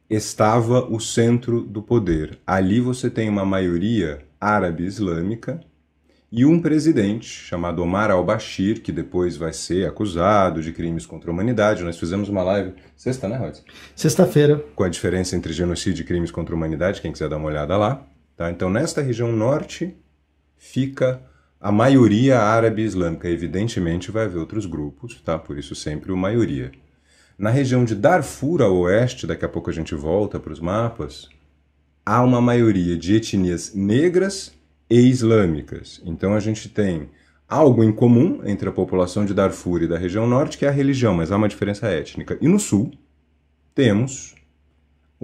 estava 0.09 0.91
o 0.91 0.99
centro 0.99 1.61
do 1.61 1.83
poder. 1.83 2.39
Ali 2.47 2.81
você 2.81 3.11
tem 3.11 3.29
uma 3.29 3.45
maioria 3.45 4.25
árabe 4.41 4.85
islâmica 4.85 5.61
e 6.31 6.43
um 6.47 6.59
presidente 6.59 7.27
chamado 7.27 7.83
Omar 7.83 8.09
al-Bashir, 8.09 8.81
que 8.81 8.91
depois 8.91 9.37
vai 9.37 9.53
ser 9.53 9.87
acusado 9.87 10.63
de 10.63 10.73
crimes 10.73 11.05
contra 11.05 11.29
a 11.29 11.33
humanidade. 11.33 11.83
Nós 11.83 11.99
fizemos 11.99 12.27
uma 12.27 12.41
live 12.41 12.73
sexta, 12.97 13.27
né, 13.27 13.37
Rod? 13.37 13.57
Sexta-feira. 13.95 14.65
Com 14.75 14.83
a 14.83 14.89
diferença 14.89 15.35
entre 15.35 15.53
genocídio 15.53 16.01
e 16.01 16.05
crimes 16.05 16.31
contra 16.31 16.55
a 16.55 16.57
humanidade, 16.57 17.01
quem 17.01 17.11
quiser 17.11 17.29
dar 17.29 17.37
uma 17.37 17.49
olhada 17.49 17.77
lá. 17.77 18.03
Tá? 18.35 18.51
Então, 18.51 18.69
nesta 18.69 19.01
região 19.01 19.31
norte 19.31 19.95
fica 20.57 21.21
a 21.59 21.71
maioria 21.71 22.39
árabe 22.39 22.83
islâmica. 22.83 23.29
Evidentemente, 23.29 24.11
vai 24.11 24.25
haver 24.25 24.39
outros 24.39 24.65
grupos, 24.65 25.21
tá? 25.21 25.37
por 25.39 25.57
isso 25.57 25.73
sempre 25.73 26.11
o 26.11 26.17
maioria. 26.17 26.71
Na 27.37 27.49
região 27.49 27.83
de 27.83 27.95
Darfur, 27.95 28.61
a 28.61 28.69
oeste, 28.69 29.27
daqui 29.27 29.45
a 29.45 29.49
pouco 29.49 29.69
a 29.69 29.73
gente 29.73 29.93
volta 29.95 30.39
para 30.39 30.53
os 30.53 30.59
mapas, 30.59 31.29
há 32.05 32.23
uma 32.23 32.39
maioria 32.39 32.97
de 32.97 33.15
etnias 33.15 33.73
negras 33.73 34.53
e 34.89 34.99
islâmicas. 34.99 36.01
Então, 36.05 36.33
a 36.33 36.39
gente 36.39 36.69
tem 36.69 37.09
algo 37.47 37.83
em 37.83 37.91
comum 37.91 38.41
entre 38.45 38.67
a 38.69 38.71
população 38.71 39.25
de 39.25 39.33
Darfur 39.33 39.83
e 39.83 39.87
da 39.87 39.97
região 39.97 40.27
norte, 40.27 40.57
que 40.57 40.65
é 40.65 40.69
a 40.69 40.71
religião, 40.71 41.13
mas 41.13 41.31
há 41.31 41.37
uma 41.37 41.49
diferença 41.49 41.87
étnica. 41.87 42.37
E 42.41 42.47
no 42.47 42.59
sul, 42.59 42.91
temos 43.73 44.35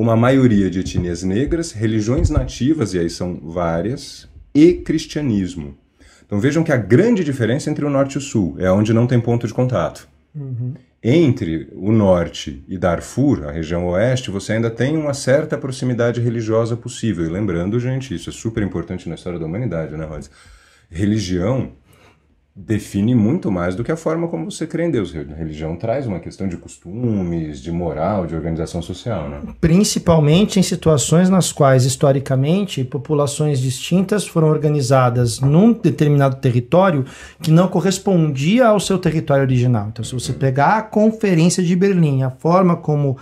uma 0.01 0.15
maioria 0.15 0.70
de 0.70 0.79
etnias 0.79 1.22
negras, 1.22 1.72
religiões 1.72 2.29
nativas, 2.29 2.93
e 2.93 3.00
aí 3.00 3.10
são 3.10 3.39
várias, 3.43 4.27
e 4.53 4.74
cristianismo. 4.74 5.77
Então 6.25 6.39
vejam 6.39 6.63
que 6.63 6.72
a 6.72 6.77
grande 6.77 7.24
diferença 7.24 7.70
entre 7.70 7.86
o 7.86 7.89
norte 7.89 8.13
e 8.13 8.17
o 8.17 8.22
sul 8.22 8.55
é 8.58 8.72
onde 8.72 8.93
não 8.93 9.05
tem 9.05 9.20
ponto 9.20 9.46
de 9.46 9.53
contato. 9.53 10.08
Uhum. 10.34 10.74
Entre 11.03 11.67
o 11.74 11.91
norte 11.91 12.63
e 12.67 12.77
Darfur, 12.77 13.48
a 13.48 13.51
região 13.51 13.88
oeste, 13.88 14.31
você 14.31 14.53
ainda 14.53 14.70
tem 14.70 14.96
uma 14.96 15.13
certa 15.13 15.58
proximidade 15.58 16.22
religiosa 16.22 16.77
possível. 16.77 17.25
E 17.25 17.29
lembrando, 17.29 17.79
gente, 17.79 18.13
isso 18.13 18.29
é 18.29 18.34
super 18.34 18.63
importante 18.63 19.10
na 19.10 19.15
história 19.15 19.39
da 19.39 19.46
humanidade, 19.46 19.96
né, 19.98 20.05
Rose? 20.05 20.29
Religião 20.89 21.72
define 22.53 23.15
muito 23.15 23.50
mais 23.50 23.75
do 23.75 23.84
que 23.84 23.91
a 23.91 23.96
forma 23.96 24.27
como 24.27 24.51
você 24.51 24.67
crê 24.67 24.86
em 24.86 24.91
Deus. 24.91 25.13
A 25.15 25.36
religião 25.36 25.77
traz 25.77 26.05
uma 26.05 26.20
questão 26.20 26.48
de 26.50 26.58
costumes, 26.58 27.62
de 27.62 27.72
moral, 27.72 28.27
de 28.27 28.36
organização 28.36 28.81
social, 28.81 29.29
né? 29.29 29.41
Principalmente 29.62 30.60
em 30.60 30.63
situações 30.63 31.29
nas 31.29 31.51
quais, 31.51 31.86
historicamente, 31.86 32.84
populações 32.84 33.60
distintas 33.60 34.27
foram 34.27 34.50
organizadas 34.50 35.39
num 35.39 35.72
determinado 35.72 36.36
território 36.38 37.05
que 37.41 37.51
não 37.51 37.70
correspondia 37.70 38.67
ao 38.67 38.79
seu 38.81 38.98
território 38.98 39.43
original. 39.43 39.88
Então, 39.88 40.03
se 40.03 40.13
você 40.13 40.34
pegar 40.34 40.77
a 40.77 40.81
Conferência 40.81 41.63
de 41.63 41.75
Berlim, 41.75 42.24
a 42.24 42.29
forma 42.29 42.75
como 42.75 43.17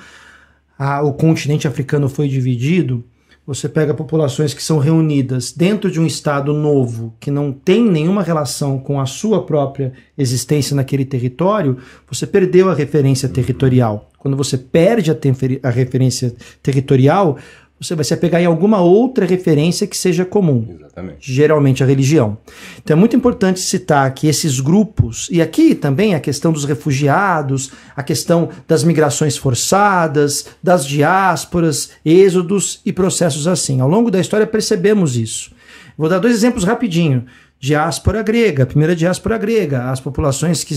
a, 0.77 1.03
o 1.03 1.13
continente 1.13 1.67
africano 1.67 2.09
foi 2.09 2.27
dividido, 2.27 3.03
você 3.49 3.67
pega 3.67 3.95
populações 3.95 4.53
que 4.53 4.61
são 4.61 4.77
reunidas 4.77 5.51
dentro 5.51 5.89
de 5.89 5.99
um 5.99 6.05
estado 6.05 6.53
novo, 6.53 7.15
que 7.19 7.31
não 7.31 7.51
tem 7.51 7.83
nenhuma 7.83 8.21
relação 8.21 8.77
com 8.77 9.01
a 9.01 9.07
sua 9.07 9.43
própria 9.43 9.91
existência 10.15 10.75
naquele 10.75 11.03
território, 11.03 11.79
você 12.07 12.27
perdeu 12.27 12.69
a 12.69 12.75
referência 12.75 13.27
territorial. 13.27 14.07
Quando 14.19 14.37
você 14.37 14.55
perde 14.55 15.09
a, 15.09 15.17
a 15.63 15.69
referência 15.71 16.35
territorial, 16.61 17.39
você 17.79 17.95
vai 17.95 18.03
se 18.03 18.13
apegar 18.13 18.41
em 18.41 18.45
alguma 18.45 18.81
outra 18.81 19.25
referência 19.25 19.87
que 19.87 19.95
seja 19.95 20.25
comum. 20.25 20.67
Exatamente. 20.69 21.33
Geralmente 21.33 21.81
a 21.81 21.85
religião. 21.85 22.37
Então 22.83 22.97
é 22.97 22.99
muito 22.99 23.15
importante 23.15 23.61
citar 23.61 24.13
que 24.13 24.27
esses 24.27 24.59
grupos, 24.59 25.29
e 25.31 25.41
aqui 25.41 25.73
também 25.73 26.13
a 26.13 26.19
questão 26.19 26.51
dos 26.51 26.65
refugiados, 26.65 27.71
a 27.95 28.03
questão 28.03 28.49
das 28.67 28.83
migrações 28.83 29.37
forçadas, 29.37 30.47
das 30.61 30.85
diásporas, 30.85 31.91
êxodos 32.03 32.81
e 32.85 32.91
processos 32.91 33.47
assim. 33.47 33.79
Ao 33.79 33.87
longo 33.87 34.11
da 34.11 34.19
história 34.19 34.45
percebemos 34.45 35.15
isso. 35.15 35.51
Vou 35.97 36.09
dar 36.09 36.19
dois 36.19 36.33
exemplos 36.33 36.63
rapidinho 36.63 37.25
diáspora 37.59 38.23
grega, 38.23 38.63
a 38.63 38.65
primeira 38.65 38.95
diáspora 38.95 39.37
grega, 39.37 39.91
as 39.91 39.99
populações 39.99 40.63
que 40.63 40.75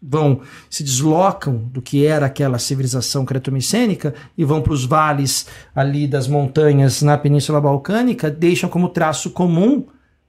vão 0.00 0.42
se 0.70 0.84
deslocam 0.84 1.56
do 1.56 1.82
que 1.82 2.06
era 2.06 2.26
aquela 2.26 2.58
civilização 2.58 3.24
cretomicênica 3.24 4.14
e 4.38 4.44
vão 4.44 4.62
para 4.62 4.72
os 4.72 4.84
vales 4.84 5.46
ali 5.74 6.06
das 6.06 6.28
montanhas 6.28 7.02
na 7.02 7.18
Península 7.18 7.60
Balcânica, 7.60 8.30
deixam 8.30 8.70
como 8.70 8.88
traço 8.88 9.30
comum 9.30 9.86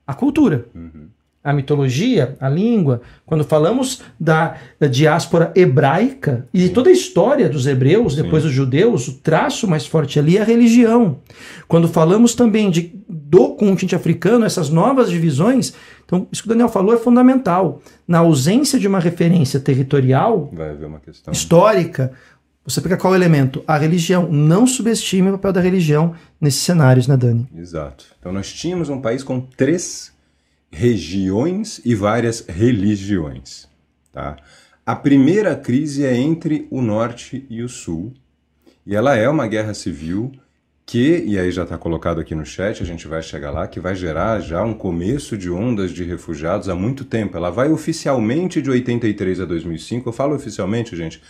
a 0.07 0.13
cultura. 0.13 0.65
Uhum. 0.73 1.07
A 1.43 1.51
mitologia, 1.51 2.35
a 2.39 2.47
língua, 2.47 3.01
quando 3.25 3.43
falamos 3.43 4.01
da, 4.19 4.57
da 4.79 4.87
diáspora 4.87 5.51
hebraica 5.55 6.47
e 6.53 6.69
toda 6.69 6.89
a 6.89 6.93
história 6.93 7.49
dos 7.49 7.65
hebreus, 7.65 8.15
depois 8.15 8.43
Sim. 8.43 8.49
dos 8.49 8.55
judeus, 8.55 9.07
o 9.07 9.13
traço 9.13 9.67
mais 9.67 9.85
forte 9.87 10.19
ali 10.19 10.37
é 10.37 10.41
a 10.41 10.45
religião. 10.45 11.17
Quando 11.67 11.87
falamos 11.87 12.35
também 12.35 12.69
de, 12.69 12.93
do 13.09 13.55
continente 13.55 13.95
africano, 13.95 14.45
essas 14.45 14.69
novas 14.69 15.09
divisões, 15.09 15.73
então 16.05 16.27
isso 16.31 16.43
que 16.43 16.47
o 16.47 16.49
Daniel 16.49 16.69
falou 16.69 16.93
é 16.93 16.97
fundamental. 16.97 17.81
Na 18.07 18.19
ausência 18.19 18.79
de 18.79 18.87
uma 18.87 18.99
referência 18.99 19.59
territorial, 19.59 20.51
histórica, 21.31 22.11
você 22.63 22.79
pega 22.79 22.97
qual 22.97 23.15
elemento? 23.15 23.63
A 23.65 23.77
religião. 23.77 24.31
Não 24.31 24.67
subestime 24.67 25.29
o 25.29 25.33
papel 25.33 25.53
da 25.53 25.61
religião 25.61 26.13
nesses 26.39 26.61
cenários, 26.61 27.07
né, 27.07 27.17
Dani? 27.17 27.47
Exato. 27.55 28.05
Então 28.19 28.31
nós 28.31 28.53
tínhamos 28.53 28.87
um 28.89 29.01
país 29.01 29.23
com 29.23 29.41
três 29.41 30.10
regiões 30.71 31.81
e 31.83 31.93
várias 31.93 32.45
religiões. 32.47 33.67
Tá? 34.11 34.37
A 34.85 34.95
primeira 34.95 35.55
crise 35.55 36.05
é 36.05 36.15
entre 36.15 36.67
o 36.71 36.81
norte 36.81 37.45
e 37.49 37.61
o 37.61 37.69
sul, 37.69 38.13
e 38.85 38.95
ela 38.95 39.15
é 39.15 39.29
uma 39.29 39.47
guerra 39.47 39.73
civil 39.73 40.31
que, 40.85 41.23
e 41.25 41.39
aí 41.39 41.51
já 41.51 41.63
está 41.63 41.77
colocado 41.77 42.19
aqui 42.19 42.35
no 42.35 42.45
chat, 42.45 42.81
a 42.81 42.85
gente 42.85 43.07
vai 43.07 43.21
chegar 43.21 43.51
lá, 43.51 43.67
que 43.67 43.79
vai 43.79 43.95
gerar 43.95 44.39
já 44.41 44.63
um 44.63 44.73
começo 44.73 45.37
de 45.37 45.49
ondas 45.49 45.91
de 45.91 46.03
refugiados 46.03 46.67
há 46.67 46.75
muito 46.75 47.05
tempo. 47.05 47.37
Ela 47.37 47.49
vai 47.49 47.71
oficialmente 47.71 48.61
de 48.61 48.69
83 48.69 49.39
a 49.39 49.45
2005. 49.45 50.09
Eu 50.09 50.11
falo 50.11 50.35
oficialmente, 50.35 50.95
gente, 50.95 51.21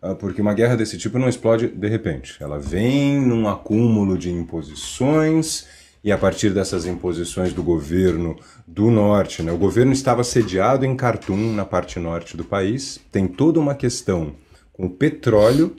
ah, 0.00 0.14
porque 0.14 0.40
uma 0.40 0.54
guerra 0.54 0.76
desse 0.76 0.96
tipo 0.96 1.18
não 1.18 1.28
explode 1.28 1.68
de 1.68 1.88
repente. 1.88 2.36
Ela 2.40 2.58
vem 2.58 3.20
num 3.20 3.46
acúmulo 3.46 4.16
de 4.16 4.30
imposições 4.30 5.66
e 6.04 6.10
a 6.10 6.18
partir 6.18 6.50
dessas 6.50 6.84
imposições 6.84 7.52
do 7.52 7.62
governo 7.62 8.36
do 8.66 8.90
norte, 8.90 9.42
né? 9.42 9.52
o 9.52 9.58
governo 9.58 9.92
estava 9.92 10.24
sediado 10.24 10.84
em 10.84 10.96
Khartoum, 10.96 11.52
na 11.52 11.64
parte 11.64 11.98
norte 11.98 12.36
do 12.36 12.44
país, 12.44 13.00
tem 13.10 13.28
toda 13.28 13.60
uma 13.60 13.74
questão 13.74 14.34
com 14.72 14.86
o 14.86 14.90
petróleo, 14.90 15.76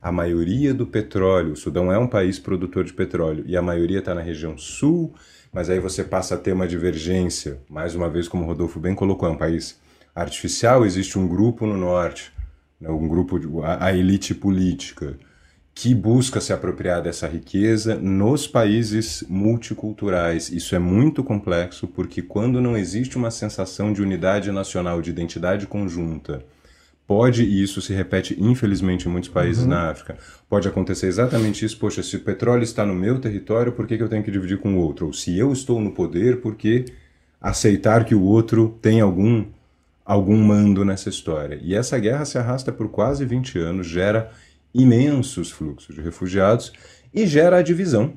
a 0.00 0.10
maioria 0.10 0.74
do 0.74 0.84
petróleo, 0.84 1.52
o 1.52 1.56
Sudão 1.56 1.92
é 1.92 1.98
um 1.98 2.08
país 2.08 2.38
produtor 2.38 2.82
de 2.82 2.92
petróleo 2.92 3.44
e 3.46 3.56
a 3.56 3.62
maioria 3.62 4.00
está 4.00 4.14
na 4.14 4.20
região 4.20 4.58
sul, 4.58 5.14
mas 5.52 5.70
aí 5.70 5.78
você 5.78 6.02
passa 6.02 6.34
a 6.34 6.38
ter 6.38 6.52
uma 6.52 6.66
divergência, 6.66 7.60
mais 7.70 7.94
uma 7.94 8.08
vez, 8.08 8.26
como 8.26 8.42
o 8.42 8.46
Rodolfo 8.46 8.80
bem 8.80 8.96
colocou, 8.96 9.28
é 9.28 9.32
um 9.32 9.36
país 9.36 9.78
artificial, 10.12 10.84
existe 10.84 11.16
um 11.18 11.28
grupo 11.28 11.66
no 11.66 11.76
norte, 11.76 12.32
né? 12.80 12.90
um 12.90 13.06
grupo, 13.06 13.38
de, 13.38 13.46
a, 13.62 13.86
a 13.86 13.96
elite 13.96 14.34
política, 14.34 15.16
que 15.74 15.94
busca 15.94 16.40
se 16.40 16.52
apropriar 16.52 17.02
dessa 17.02 17.26
riqueza 17.26 17.94
nos 17.94 18.46
países 18.46 19.24
multiculturais. 19.28 20.50
Isso 20.50 20.74
é 20.74 20.78
muito 20.78 21.24
complexo 21.24 21.88
porque 21.88 22.20
quando 22.20 22.60
não 22.60 22.76
existe 22.76 23.16
uma 23.16 23.30
sensação 23.30 23.92
de 23.92 24.02
unidade 24.02 24.50
nacional, 24.52 25.00
de 25.00 25.10
identidade 25.10 25.66
conjunta, 25.66 26.44
pode, 27.06 27.42
e 27.42 27.62
isso 27.62 27.80
se 27.80 27.92
repete 27.92 28.36
infelizmente 28.38 29.08
em 29.08 29.10
muitos 29.10 29.30
países 29.30 29.62
uhum. 29.62 29.70
na 29.70 29.90
África, 29.90 30.16
pode 30.48 30.68
acontecer 30.68 31.06
exatamente 31.06 31.64
isso, 31.64 31.78
poxa, 31.78 32.02
se 32.02 32.16
o 32.16 32.20
petróleo 32.20 32.62
está 32.62 32.84
no 32.84 32.94
meu 32.94 33.18
território, 33.18 33.72
por 33.72 33.86
que, 33.86 33.96
que 33.96 34.02
eu 34.02 34.08
tenho 34.08 34.22
que 34.22 34.30
dividir 34.30 34.58
com 34.58 34.74
o 34.74 34.78
outro? 34.78 35.06
Ou 35.06 35.12
se 35.12 35.36
eu 35.36 35.52
estou 35.52 35.80
no 35.80 35.92
poder, 35.92 36.40
por 36.40 36.54
que 36.54 36.84
aceitar 37.40 38.04
que 38.04 38.14
o 38.14 38.22
outro 38.22 38.78
tem 38.80 39.00
algum 39.00 39.46
algum 40.04 40.36
mando 40.36 40.84
nessa 40.84 41.08
história? 41.08 41.58
E 41.62 41.74
essa 41.74 41.98
guerra 41.98 42.24
se 42.24 42.36
arrasta 42.36 42.70
por 42.72 42.88
quase 42.88 43.24
20 43.24 43.58
anos, 43.58 43.86
gera 43.86 44.30
imensos 44.74 45.50
fluxos 45.50 45.94
de 45.94 46.00
refugiados 46.00 46.72
e 47.12 47.26
gera 47.26 47.58
a 47.58 47.62
divisão. 47.62 48.14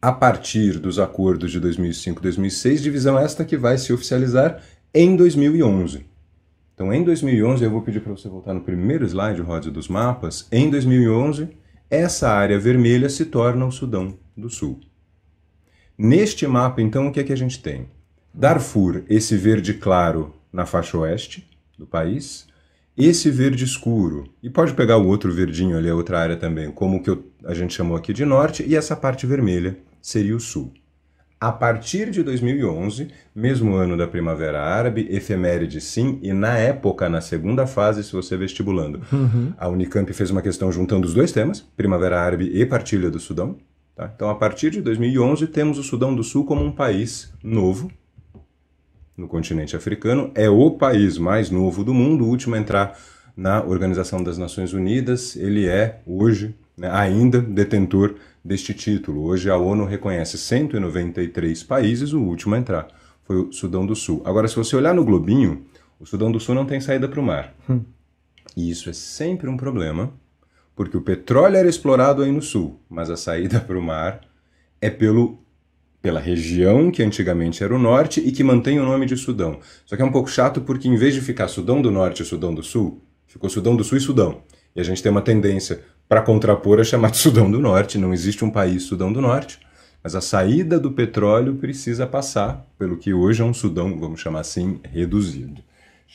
A 0.00 0.12
partir 0.12 0.78
dos 0.78 0.98
acordos 0.98 1.50
de 1.50 1.60
2005-2006, 1.60 2.80
divisão 2.80 3.18
esta 3.18 3.44
que 3.44 3.56
vai 3.56 3.78
se 3.78 3.92
oficializar 3.92 4.62
em 4.92 5.16
2011. 5.16 6.04
Então, 6.74 6.92
em 6.92 7.02
2011, 7.02 7.64
eu 7.64 7.70
vou 7.70 7.82
pedir 7.82 8.00
para 8.00 8.12
você 8.12 8.28
voltar 8.28 8.52
no 8.52 8.60
primeiro 8.60 9.04
slide, 9.06 9.40
Rod, 9.40 9.68
dos 9.68 9.88
mapas. 9.88 10.46
Em 10.50 10.68
2011, 10.68 11.48
essa 11.88 12.28
área 12.28 12.58
vermelha 12.58 13.08
se 13.08 13.24
torna 13.24 13.64
o 13.64 13.72
Sudão 13.72 14.18
do 14.36 14.50
Sul. 14.50 14.80
Neste 15.96 16.46
mapa, 16.46 16.82
então, 16.82 17.06
o 17.06 17.12
que 17.12 17.20
é 17.20 17.24
que 17.24 17.32
a 17.32 17.36
gente 17.36 17.62
tem? 17.62 17.88
Darfur, 18.32 19.04
esse 19.08 19.36
verde 19.36 19.74
claro 19.74 20.34
na 20.52 20.66
faixa 20.66 20.98
oeste 20.98 21.48
do 21.78 21.86
país, 21.86 22.46
esse 22.96 23.30
verde 23.30 23.64
escuro, 23.64 24.24
e 24.42 24.48
pode 24.48 24.72
pegar 24.74 24.98
o 24.98 25.06
outro 25.06 25.32
verdinho 25.32 25.76
ali, 25.76 25.88
a 25.88 25.94
outra 25.94 26.18
área 26.18 26.36
também, 26.36 26.70
como 26.70 27.02
que 27.02 27.10
eu, 27.10 27.24
a 27.44 27.52
gente 27.52 27.74
chamou 27.74 27.96
aqui 27.96 28.12
de 28.12 28.24
norte, 28.24 28.64
e 28.66 28.76
essa 28.76 28.94
parte 28.94 29.26
vermelha 29.26 29.76
seria 30.00 30.36
o 30.36 30.40
sul. 30.40 30.72
A 31.40 31.52
partir 31.52 32.10
de 32.10 32.22
2011, 32.22 33.08
mesmo 33.34 33.74
ano 33.74 33.96
da 33.96 34.06
Primavera 34.06 34.62
Árabe, 34.62 35.06
efeméride 35.10 35.80
sim, 35.80 36.18
e 36.22 36.32
na 36.32 36.56
época, 36.56 37.08
na 37.08 37.20
segunda 37.20 37.66
fase, 37.66 38.02
se 38.02 38.12
você 38.12 38.36
vestibulando, 38.36 39.02
uhum. 39.12 39.52
a 39.58 39.68
Unicamp 39.68 40.10
fez 40.12 40.30
uma 40.30 40.40
questão 40.40 40.72
juntando 40.72 41.06
os 41.06 41.12
dois 41.12 41.32
temas, 41.32 41.60
Primavera 41.76 42.20
Árabe 42.20 42.50
e 42.54 42.64
Partilha 42.64 43.10
do 43.10 43.18
Sudão. 43.18 43.58
Tá? 43.94 44.10
Então, 44.14 44.30
a 44.30 44.34
partir 44.34 44.70
de 44.70 44.80
2011, 44.80 45.46
temos 45.48 45.78
o 45.78 45.82
Sudão 45.82 46.14
do 46.14 46.24
Sul 46.24 46.46
como 46.46 46.64
um 46.64 46.72
país 46.72 47.32
novo, 47.42 47.90
no 49.16 49.28
continente 49.28 49.76
africano, 49.76 50.30
é 50.34 50.48
o 50.48 50.70
país 50.72 51.18
mais 51.18 51.50
novo 51.50 51.84
do 51.84 51.94
mundo, 51.94 52.24
o 52.24 52.28
último 52.28 52.54
a 52.54 52.58
entrar 52.58 52.98
na 53.36 53.62
Organização 53.62 54.22
das 54.22 54.38
Nações 54.38 54.72
Unidas. 54.72 55.36
Ele 55.36 55.66
é, 55.68 56.00
hoje, 56.06 56.54
né, 56.76 56.90
ainda 56.90 57.40
detentor 57.40 58.16
deste 58.44 58.74
título. 58.74 59.24
Hoje 59.24 59.50
a 59.50 59.56
ONU 59.56 59.84
reconhece 59.84 60.36
193 60.36 61.62
países, 61.62 62.12
o 62.12 62.20
último 62.20 62.54
a 62.54 62.58
entrar 62.58 62.88
foi 63.24 63.36
o 63.36 63.52
Sudão 63.52 63.84
do 63.84 63.96
Sul. 63.96 64.22
Agora, 64.24 64.46
se 64.46 64.54
você 64.54 64.76
olhar 64.76 64.94
no 64.94 65.04
globinho, 65.04 65.64
o 65.98 66.06
Sudão 66.06 66.30
do 66.30 66.38
Sul 66.38 66.54
não 66.54 66.66
tem 66.66 66.80
saída 66.80 67.08
para 67.08 67.20
o 67.20 67.22
mar. 67.22 67.54
Hum. 67.68 67.80
E 68.56 68.70
isso 68.70 68.88
é 68.88 68.92
sempre 68.92 69.48
um 69.48 69.56
problema, 69.56 70.12
porque 70.76 70.96
o 70.96 71.00
petróleo 71.00 71.56
era 71.56 71.68
explorado 71.68 72.22
aí 72.22 72.30
no 72.30 72.42
sul, 72.42 72.80
mas 72.88 73.10
a 73.10 73.16
saída 73.16 73.58
para 73.66 73.78
o 73.78 73.82
mar 73.82 74.20
é 74.80 74.90
pelo 74.90 75.42
pela 76.04 76.20
região 76.20 76.90
que 76.90 77.02
antigamente 77.02 77.64
era 77.64 77.74
o 77.74 77.78
norte 77.78 78.20
e 78.20 78.30
que 78.30 78.44
mantém 78.44 78.78
o 78.78 78.84
nome 78.84 79.06
de 79.06 79.16
Sudão. 79.16 79.58
Só 79.86 79.96
que 79.96 80.02
é 80.02 80.04
um 80.04 80.12
pouco 80.12 80.28
chato 80.28 80.60
porque 80.60 80.86
em 80.86 80.96
vez 80.96 81.14
de 81.14 81.22
ficar 81.22 81.48
Sudão 81.48 81.80
do 81.80 81.90
Norte 81.90 82.22
e 82.22 82.26
Sudão 82.26 82.54
do 82.54 82.62
Sul, 82.62 83.02
ficou 83.26 83.48
Sudão 83.48 83.74
do 83.74 83.82
Sul 83.82 83.96
e 83.96 84.02
Sudão. 84.02 84.42
E 84.76 84.82
a 84.82 84.84
gente 84.84 85.02
tem 85.02 85.10
uma 85.10 85.22
tendência 85.22 85.80
para 86.06 86.20
contrapor 86.20 86.78
a 86.78 86.84
chamar 86.84 87.10
de 87.10 87.16
Sudão 87.16 87.50
do 87.50 87.58
Norte, 87.58 87.96
não 87.96 88.12
existe 88.12 88.44
um 88.44 88.50
país 88.50 88.82
Sudão 88.82 89.10
do 89.10 89.22
Norte, 89.22 89.58
mas 90.02 90.14
a 90.14 90.20
saída 90.20 90.78
do 90.78 90.92
petróleo 90.92 91.54
precisa 91.54 92.06
passar 92.06 92.66
pelo 92.78 92.98
que 92.98 93.14
hoje 93.14 93.40
é 93.40 93.44
um 93.46 93.54
Sudão, 93.54 93.98
vamos 93.98 94.20
chamar 94.20 94.40
assim, 94.40 94.80
reduzido 94.92 95.62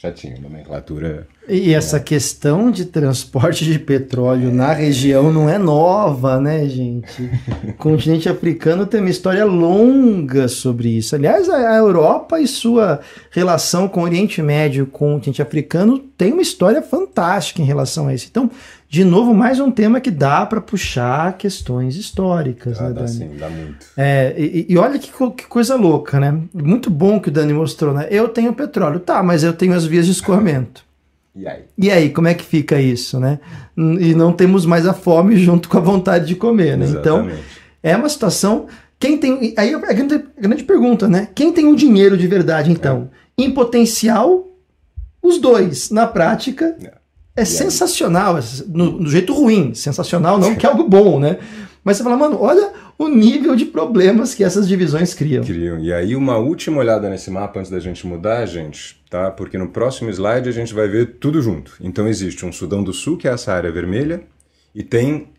chatinho, 0.01 0.39
nomenclatura. 0.41 1.27
E 1.47 1.73
essa 1.73 1.97
é. 1.97 1.99
questão 1.99 2.71
de 2.71 2.85
transporte 2.85 3.65
de 3.65 3.77
petróleo 3.77 4.49
na 4.49 4.71
região 4.71 5.33
não 5.33 5.49
é 5.49 5.57
nova, 5.57 6.39
né, 6.39 6.65
gente? 6.69 7.29
O 7.67 7.73
continente 7.77 8.29
africano 8.29 8.85
tem 8.85 9.01
uma 9.01 9.09
história 9.09 9.43
longa 9.43 10.47
sobre 10.47 10.89
isso. 10.89 11.15
Aliás, 11.15 11.49
a 11.49 11.75
Europa 11.75 12.39
e 12.39 12.47
sua 12.47 13.01
relação 13.29 13.89
com 13.89 13.99
o 13.99 14.03
Oriente 14.03 14.41
Médio, 14.41 14.85
com 14.85 15.11
o 15.11 15.13
continente 15.15 15.41
africano, 15.41 15.99
tem 15.99 16.31
uma 16.31 16.41
história 16.41 16.81
fantástica 16.81 17.61
em 17.61 17.65
relação 17.65 18.07
a 18.07 18.13
isso. 18.13 18.27
Então, 18.29 18.49
de 18.89 19.03
novo, 19.03 19.35
mais 19.35 19.59
um 19.59 19.69
tema 19.69 20.01
que 20.01 20.09
dá 20.09 20.43
para 20.47 20.59
puxar 20.59 21.37
questões 21.37 21.95
históricas, 21.95 22.79
dá, 22.79 22.85
né, 22.85 22.93
Dani? 22.93 23.01
Dá 23.01 23.07
sim, 23.07 23.29
dá 23.37 23.47
muito. 23.47 23.85
É, 23.95 24.33
e, 24.35 24.65
e 24.67 24.77
olha 24.79 24.97
que, 24.97 25.11
que, 25.11 25.45
coisa 25.45 25.75
louca, 25.75 26.19
né? 26.19 26.41
Muito 26.51 26.89
bom 26.89 27.19
que 27.19 27.29
o 27.29 27.31
Dani 27.31 27.53
mostrou, 27.53 27.93
né? 27.93 28.07
Eu 28.09 28.27
tenho 28.29 28.51
petróleo, 28.51 28.99
tá, 28.99 29.21
mas 29.21 29.43
eu 29.43 29.53
tenho 29.53 29.75
as 29.75 29.85
vias 29.85 30.07
de 30.07 30.13
escoamento. 30.13 30.83
E 31.35 31.47
aí? 31.47 31.61
E 31.77 31.91
aí, 31.91 32.09
como 32.09 32.29
é 32.29 32.33
que 32.33 32.43
fica 32.43 32.81
isso, 32.81 33.19
né? 33.19 33.39
E 33.77 34.15
não 34.15 34.33
temos 34.33 34.65
mais 34.65 34.87
a 34.87 34.93
fome 34.93 35.37
junto 35.37 35.69
com 35.69 35.77
a 35.77 35.81
vontade 35.81 36.25
de 36.25 36.33
comer, 36.33 36.75
né? 36.75 36.87
Então, 36.87 37.17
Exatamente. 37.17 37.41
Então, 37.41 37.91
é 37.91 37.95
uma 37.95 38.09
situação. 38.09 38.65
Quem 38.97 39.19
tem. 39.19 39.53
Aí 39.55 39.71
é 39.71 39.75
a 39.75 39.93
grande, 39.93 40.15
a 40.15 40.41
grande 40.41 40.63
pergunta, 40.63 41.07
né? 41.07 41.29
Quem 41.35 41.53
tem 41.53 41.65
o 41.65 41.69
um 41.69 41.75
dinheiro 41.75 42.17
de 42.17 42.25
verdade, 42.25 42.71
então? 42.71 43.07
É. 43.37 43.43
Em 43.43 43.51
potencial, 43.51 44.47
os 45.21 45.37
dois. 45.37 45.91
Na 45.91 46.07
prática, 46.07 46.75
é. 46.81 46.98
É 47.41 47.45
sensacional, 47.45 48.37
no, 48.67 48.99
no, 48.99 49.09
jeito 49.09 49.33
ruim. 49.33 49.73
Sensacional 49.73 50.37
não 50.37 50.55
que 50.55 50.65
é 50.65 50.69
algo 50.69 50.83
bom, 50.89 51.19
né? 51.19 51.37
Mas 51.83 51.97
você 51.97 52.03
fala, 52.03 52.17
mano, 52.17 52.37
olha 52.41 52.71
o 52.97 53.07
nível 53.07 53.55
de 53.55 53.65
problemas 53.65 54.35
que 54.35 54.43
essas 54.43 54.67
divisões 54.67 55.13
criam. 55.13 55.43
Criam. 55.43 55.79
E 55.79 55.93
aí, 55.93 56.15
uma 56.15 56.37
última 56.37 56.79
olhada 56.79 57.09
nesse 57.09 57.31
mapa 57.31 57.59
antes 57.59 57.71
da 57.71 57.79
gente 57.79 58.05
mudar, 58.05 58.45
gente, 58.45 59.01
tá? 59.09 59.31
Porque 59.31 59.57
no 59.57 59.69
próximo 59.69 60.09
slide 60.09 60.49
a 60.49 60.51
gente 60.51 60.73
vai 60.73 60.87
ver 60.87 61.17
tudo 61.19 61.41
junto. 61.41 61.73
Então, 61.79 62.07
existe 62.07 62.45
um 62.45 62.51
Sudão 62.51 62.83
do 62.83 62.91
Sul, 62.91 63.17
que 63.17 63.27
é 63.27 63.31
essa 63.31 63.53
área 63.53 63.71
vermelha, 63.71 64.21
e 64.75 64.83
tem 64.83 65.29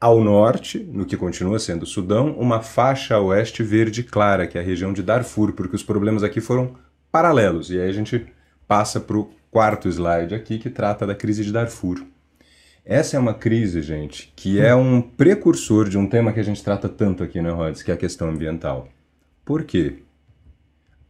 ao 0.00 0.22
norte, 0.22 0.78
no 0.92 1.06
que 1.06 1.16
continua 1.16 1.58
sendo 1.58 1.84
o 1.84 1.86
Sudão, 1.86 2.32
uma 2.32 2.60
faixa 2.60 3.18
oeste 3.18 3.62
verde 3.62 4.02
clara, 4.02 4.46
que 4.46 4.58
é 4.58 4.60
a 4.60 4.64
região 4.64 4.92
de 4.92 5.02
Darfur, 5.02 5.52
porque 5.52 5.76
os 5.76 5.82
problemas 5.82 6.22
aqui 6.22 6.40
foram 6.40 6.74
paralelos. 7.10 7.70
E 7.70 7.80
aí 7.80 7.88
a 7.88 7.92
gente 7.92 8.26
passa 8.66 9.00
para 9.00 9.16
o 9.16 9.30
quarto 9.54 9.88
slide 9.88 10.34
aqui, 10.34 10.58
que 10.58 10.68
trata 10.68 11.06
da 11.06 11.14
crise 11.14 11.44
de 11.44 11.52
Darfur. 11.52 12.04
Essa 12.84 13.16
é 13.16 13.20
uma 13.20 13.32
crise, 13.32 13.80
gente, 13.80 14.32
que 14.34 14.60
é 14.60 14.74
um 14.74 15.00
precursor 15.00 15.88
de 15.88 15.96
um 15.96 16.06
tema 16.06 16.32
que 16.32 16.40
a 16.40 16.44
gente 16.44 16.62
trata 16.62 16.88
tanto 16.88 17.22
aqui 17.22 17.40
na 17.40 17.50
né, 17.50 17.54
Rhodes, 17.54 17.82
que 17.82 17.90
é 17.90 17.94
a 17.94 17.96
questão 17.96 18.28
ambiental. 18.28 18.88
Por 19.44 19.62
quê? 19.62 20.00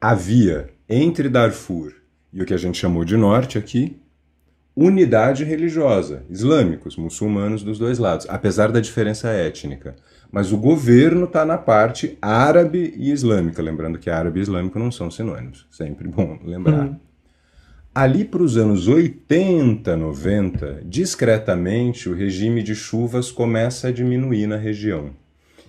havia 0.04 0.68
entre 0.86 1.30
Darfur 1.30 1.94
e 2.30 2.42
o 2.42 2.44
que 2.44 2.52
a 2.52 2.58
gente 2.58 2.76
chamou 2.76 3.06
de 3.06 3.16
norte 3.16 3.56
aqui, 3.56 3.98
unidade 4.76 5.44
religiosa, 5.44 6.24
islâmicos, 6.28 6.94
muçulmanos 6.98 7.62
dos 7.62 7.78
dois 7.78 7.98
lados, 7.98 8.26
apesar 8.28 8.70
da 8.70 8.80
diferença 8.80 9.30
étnica. 9.30 9.96
Mas 10.30 10.52
o 10.52 10.58
governo 10.58 11.24
está 11.24 11.46
na 11.46 11.56
parte 11.56 12.18
árabe 12.20 12.92
e 12.98 13.10
islâmica, 13.12 13.62
lembrando 13.62 13.98
que 13.98 14.10
árabe 14.10 14.40
e 14.40 14.42
islâmico 14.42 14.78
não 14.78 14.92
são 14.92 15.10
sinônimos, 15.10 15.66
sempre 15.70 16.06
bom 16.06 16.38
lembrar. 16.44 16.84
Hum. 16.84 17.00
Ali 17.94 18.24
para 18.24 18.42
os 18.42 18.56
anos 18.56 18.88
80, 18.88 19.96
90, 19.96 20.82
discretamente 20.84 22.08
o 22.08 22.14
regime 22.14 22.60
de 22.60 22.74
chuvas 22.74 23.30
começa 23.30 23.86
a 23.86 23.92
diminuir 23.92 24.48
na 24.48 24.56
região. 24.56 25.10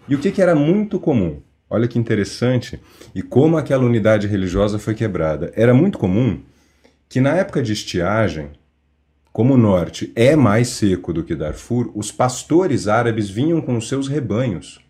E 0.10 0.16
o 0.16 0.18
que, 0.18 0.32
que 0.32 0.42
era 0.42 0.56
muito 0.56 1.00
comum? 1.00 1.40
Olha 1.70 1.88
que 1.88 2.00
interessante 2.00 2.80
e 3.14 3.22
como 3.22 3.58
aquela 3.58 3.86
unidade 3.86 4.26
religiosa 4.26 4.80
foi 4.80 4.96
quebrada. 4.96 5.52
Era 5.56 5.72
muito 5.72 6.00
comum 6.00 6.42
que 7.08 7.22
na 7.22 7.36
época 7.36 7.62
de 7.62 7.74
estiagem, 7.74 8.50
como 9.32 9.54
o 9.54 9.58
norte 9.58 10.12
é 10.16 10.36
mais 10.36 10.70
seco 10.70 11.14
do 11.14 11.24
que 11.24 11.36
Darfur, 11.36 11.92
os 11.94 12.12
pastores 12.12 12.88
árabes 12.88 13.30
vinham 13.30 13.62
com 13.62 13.78
os 13.78 13.88
seus 13.88 14.08
rebanhos 14.08 14.84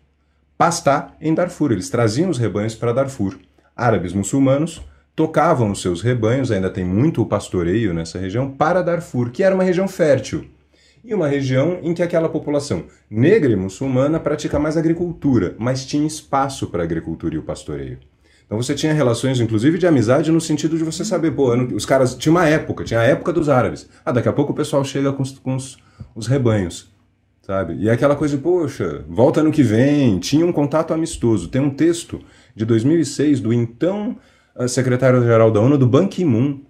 pastar 0.56 1.14
em 1.20 1.34
Darfur. 1.34 1.72
Eles 1.72 1.90
traziam 1.90 2.30
os 2.30 2.38
rebanhos 2.38 2.74
para 2.74 2.94
Darfur. 2.94 3.38
Árabes 3.76 4.14
muçulmanos 4.14 4.80
tocavam 5.16 5.70
os 5.70 5.80
seus 5.80 6.02
rebanhos, 6.02 6.52
ainda 6.52 6.68
tem 6.68 6.84
muito 6.84 7.22
o 7.22 7.26
pastoreio 7.26 7.94
nessa 7.94 8.18
região, 8.18 8.50
para 8.50 8.82
Darfur, 8.82 9.30
que 9.30 9.42
era 9.42 9.54
uma 9.54 9.64
região 9.64 9.88
fértil. 9.88 10.44
E 11.02 11.14
uma 11.14 11.26
região 11.26 11.78
em 11.82 11.94
que 11.94 12.02
aquela 12.02 12.28
população 12.28 12.84
negra 13.08 13.50
e 13.50 13.56
muçulmana 13.56 14.20
pratica 14.20 14.58
mais 14.58 14.76
agricultura, 14.76 15.54
mas 15.58 15.86
tinha 15.86 16.06
espaço 16.06 16.66
para 16.66 16.82
a 16.82 16.84
agricultura 16.84 17.34
e 17.34 17.38
o 17.38 17.42
pastoreio. 17.42 17.98
Então 18.44 18.60
você 18.60 18.74
tinha 18.74 18.92
relações, 18.92 19.40
inclusive, 19.40 19.78
de 19.78 19.86
amizade 19.86 20.30
no 20.30 20.40
sentido 20.40 20.76
de 20.76 20.84
você 20.84 21.04
saber, 21.04 21.32
pô, 21.32 21.54
os 21.74 21.86
caras. 21.86 22.14
Tinha 22.14 22.30
uma 22.30 22.46
época, 22.46 22.84
tinha 22.84 23.00
a 23.00 23.04
época 23.04 23.32
dos 23.32 23.48
árabes. 23.48 23.88
Ah, 24.04 24.12
daqui 24.12 24.28
a 24.28 24.32
pouco 24.32 24.52
o 24.52 24.54
pessoal 24.54 24.84
chega 24.84 25.12
com 25.12 25.22
os, 25.22 25.38
com 25.38 25.56
os, 25.56 25.78
os 26.14 26.26
rebanhos, 26.26 26.92
sabe? 27.42 27.74
E 27.74 27.88
aquela 27.88 28.14
coisa 28.14 28.36
poxa, 28.36 29.04
volta 29.08 29.40
ano 29.40 29.50
que 29.50 29.62
vem, 29.62 30.18
tinha 30.18 30.46
um 30.46 30.52
contato 30.52 30.92
amistoso. 30.92 31.48
Tem 31.48 31.60
um 31.60 31.70
texto 31.70 32.20
de 32.54 32.64
2006 32.64 33.40
do 33.40 33.52
então 33.52 34.16
secretário-geral 34.68 35.50
da 35.50 35.60
ONU, 35.60 35.76
do 35.76 35.86
Ban 35.86 36.06
Ki-moon, 36.06 36.60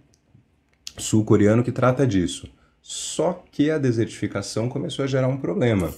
sul-coreano, 0.99 1.62
que 1.62 1.72
trata 1.72 2.07
disso. 2.07 2.49
Só 2.83 3.44
que 3.51 3.70
a 3.70 3.79
desertificação 3.79 4.68
começou 4.68 5.05
a 5.05 5.09
gerar 5.09 5.29
um 5.29 5.37
problema. 5.37 5.92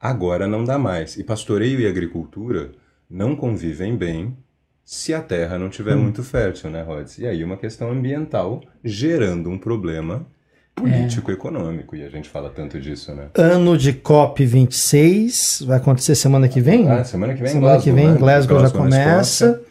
Agora 0.00 0.46
não 0.46 0.64
dá 0.64 0.78
mais. 0.78 1.16
E 1.16 1.24
pastoreio 1.24 1.80
e 1.80 1.86
agricultura 1.86 2.70
não 3.08 3.34
convivem 3.34 3.96
bem 3.96 4.36
se 4.84 5.12
a 5.12 5.20
terra 5.20 5.58
não 5.58 5.68
tiver 5.68 5.94
hum. 5.94 6.02
muito 6.02 6.22
fértil, 6.22 6.70
né, 6.70 6.82
Rhodes? 6.82 7.18
E 7.18 7.26
aí 7.26 7.44
uma 7.44 7.56
questão 7.56 7.90
ambiental 7.90 8.60
gerando 8.82 9.50
um 9.50 9.58
problema 9.58 10.26
político-econômico, 10.74 11.94
e 11.94 12.02
a 12.02 12.08
gente 12.08 12.28
fala 12.28 12.48
tanto 12.48 12.80
disso, 12.80 13.14
né? 13.14 13.28
Ano 13.34 13.76
de 13.76 13.92
COP26, 13.92 15.66
vai 15.66 15.76
acontecer 15.76 16.14
semana 16.14 16.48
que 16.48 16.60
vem? 16.60 16.88
Ah, 16.88 17.04
semana 17.04 17.34
que 17.34 17.42
vem 17.42 17.52
Semana 17.52 17.74
Glasgow, 17.74 17.84
que 17.84 17.92
vem, 17.92 18.10
né? 18.12 18.18
Glasgow, 18.18 18.58
Glasgow 18.58 18.80
já 18.80 18.84
começa. 18.84 19.62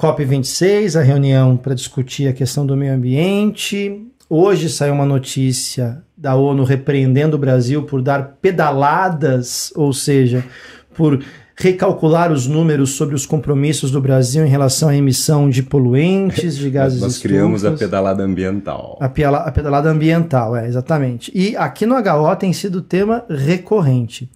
COP26, 0.00 0.98
a 0.98 1.02
reunião 1.02 1.58
para 1.58 1.74
discutir 1.74 2.26
a 2.26 2.32
questão 2.32 2.64
do 2.64 2.74
meio 2.74 2.94
ambiente. 2.94 4.02
Hoje 4.30 4.70
saiu 4.70 4.94
uma 4.94 5.04
notícia 5.04 6.02
da 6.16 6.34
ONU 6.34 6.64
repreendendo 6.64 7.36
o 7.36 7.38
Brasil 7.38 7.82
por 7.82 8.00
dar 8.00 8.38
pedaladas, 8.40 9.70
ou 9.76 9.92
seja, 9.92 10.42
por 10.94 11.22
recalcular 11.54 12.32
os 12.32 12.46
números 12.46 12.92
sobre 12.92 13.14
os 13.14 13.26
compromissos 13.26 13.90
do 13.90 14.00
Brasil 14.00 14.46
em 14.46 14.48
relação 14.48 14.88
à 14.88 14.96
emissão 14.96 15.50
de 15.50 15.62
poluentes, 15.62 16.56
de 16.56 16.70
gases 16.70 17.02
Nós 17.02 17.18
criamos 17.18 17.62
a 17.66 17.72
pedalada 17.72 18.22
ambiental. 18.22 18.98
A, 18.98 19.04
a 19.04 19.52
pedalada 19.52 19.90
ambiental, 19.90 20.56
é, 20.56 20.66
exatamente. 20.66 21.30
E 21.34 21.54
aqui 21.58 21.84
no 21.84 21.96
HO 21.96 22.36
tem 22.36 22.54
sido 22.54 22.80
tema 22.80 23.22
recorrente 23.28 24.30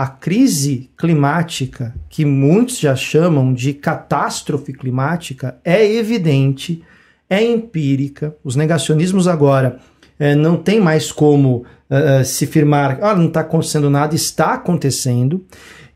a 0.00 0.06
crise 0.06 0.88
climática, 0.96 1.94
que 2.08 2.24
muitos 2.24 2.78
já 2.78 2.96
chamam 2.96 3.52
de 3.52 3.74
catástrofe 3.74 4.72
climática, 4.72 5.58
é 5.62 5.86
evidente, 5.94 6.82
é 7.28 7.44
empírica. 7.44 8.34
Os 8.42 8.56
negacionismos 8.56 9.28
agora 9.28 9.78
é, 10.18 10.34
não 10.34 10.56
tem 10.56 10.80
mais 10.80 11.12
como 11.12 11.66
uh, 11.90 12.24
se 12.24 12.46
firmar, 12.46 12.98
ah, 13.02 13.14
não 13.14 13.26
está 13.26 13.40
acontecendo 13.40 13.90
nada, 13.90 14.14
está 14.14 14.54
acontecendo. 14.54 15.44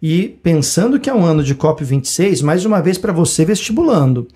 E 0.02 0.38
pensando 0.42 1.00
que 1.00 1.08
é 1.08 1.14
um 1.14 1.24
ano 1.24 1.42
de 1.42 1.54
COP26, 1.54 2.42
mais 2.42 2.66
uma 2.66 2.82
vez 2.82 2.98
para 2.98 3.10
você 3.10 3.42
vestibulando, 3.42 4.28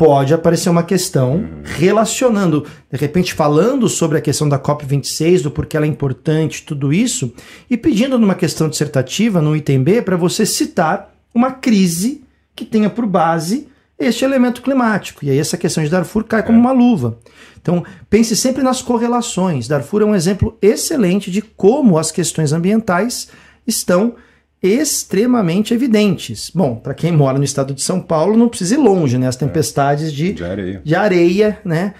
pode 0.00 0.32
aparecer 0.32 0.70
uma 0.70 0.82
questão 0.82 1.46
relacionando, 1.62 2.64
de 2.90 2.98
repente 2.98 3.34
falando 3.34 3.86
sobre 3.86 4.16
a 4.16 4.20
questão 4.22 4.48
da 4.48 4.58
COP26, 4.58 5.42
do 5.42 5.50
porquê 5.50 5.76
ela 5.76 5.84
é 5.84 5.88
importante, 5.90 6.64
tudo 6.64 6.90
isso, 6.90 7.34
e 7.68 7.76
pedindo 7.76 8.18
numa 8.18 8.34
questão 8.34 8.66
dissertativa, 8.66 9.42
no 9.42 9.54
item 9.54 9.82
B, 9.82 10.00
para 10.00 10.16
você 10.16 10.46
citar 10.46 11.14
uma 11.34 11.52
crise 11.52 12.24
que 12.56 12.64
tenha 12.64 12.88
por 12.88 13.04
base 13.04 13.68
este 13.98 14.24
elemento 14.24 14.62
climático. 14.62 15.22
E 15.22 15.28
aí 15.28 15.38
essa 15.38 15.58
questão 15.58 15.84
de 15.84 15.90
Darfur 15.90 16.24
cai 16.24 16.42
como 16.42 16.58
uma 16.58 16.72
luva. 16.72 17.18
Então, 17.60 17.84
pense 18.08 18.34
sempre 18.34 18.62
nas 18.62 18.80
correlações. 18.80 19.68
Darfur 19.68 20.00
é 20.00 20.06
um 20.06 20.14
exemplo 20.14 20.56
excelente 20.62 21.30
de 21.30 21.42
como 21.42 21.98
as 21.98 22.10
questões 22.10 22.54
ambientais 22.54 23.28
estão 23.66 24.14
extremamente 24.62 25.72
evidentes. 25.72 26.50
Bom, 26.54 26.76
para 26.76 26.92
quem 26.92 27.12
mora 27.12 27.38
no 27.38 27.44
estado 27.44 27.72
de 27.72 27.82
São 27.82 28.00
Paulo, 28.00 28.36
não 28.36 28.48
precisa 28.48 28.74
ir 28.74 28.78
longe, 28.78 29.16
né? 29.16 29.26
As 29.26 29.36
tempestades 29.36 30.12
de, 30.12 30.34
de 30.34 30.44
areia, 30.44 30.82
de 30.84 30.94
areia 30.94 31.58
né? 31.64 31.94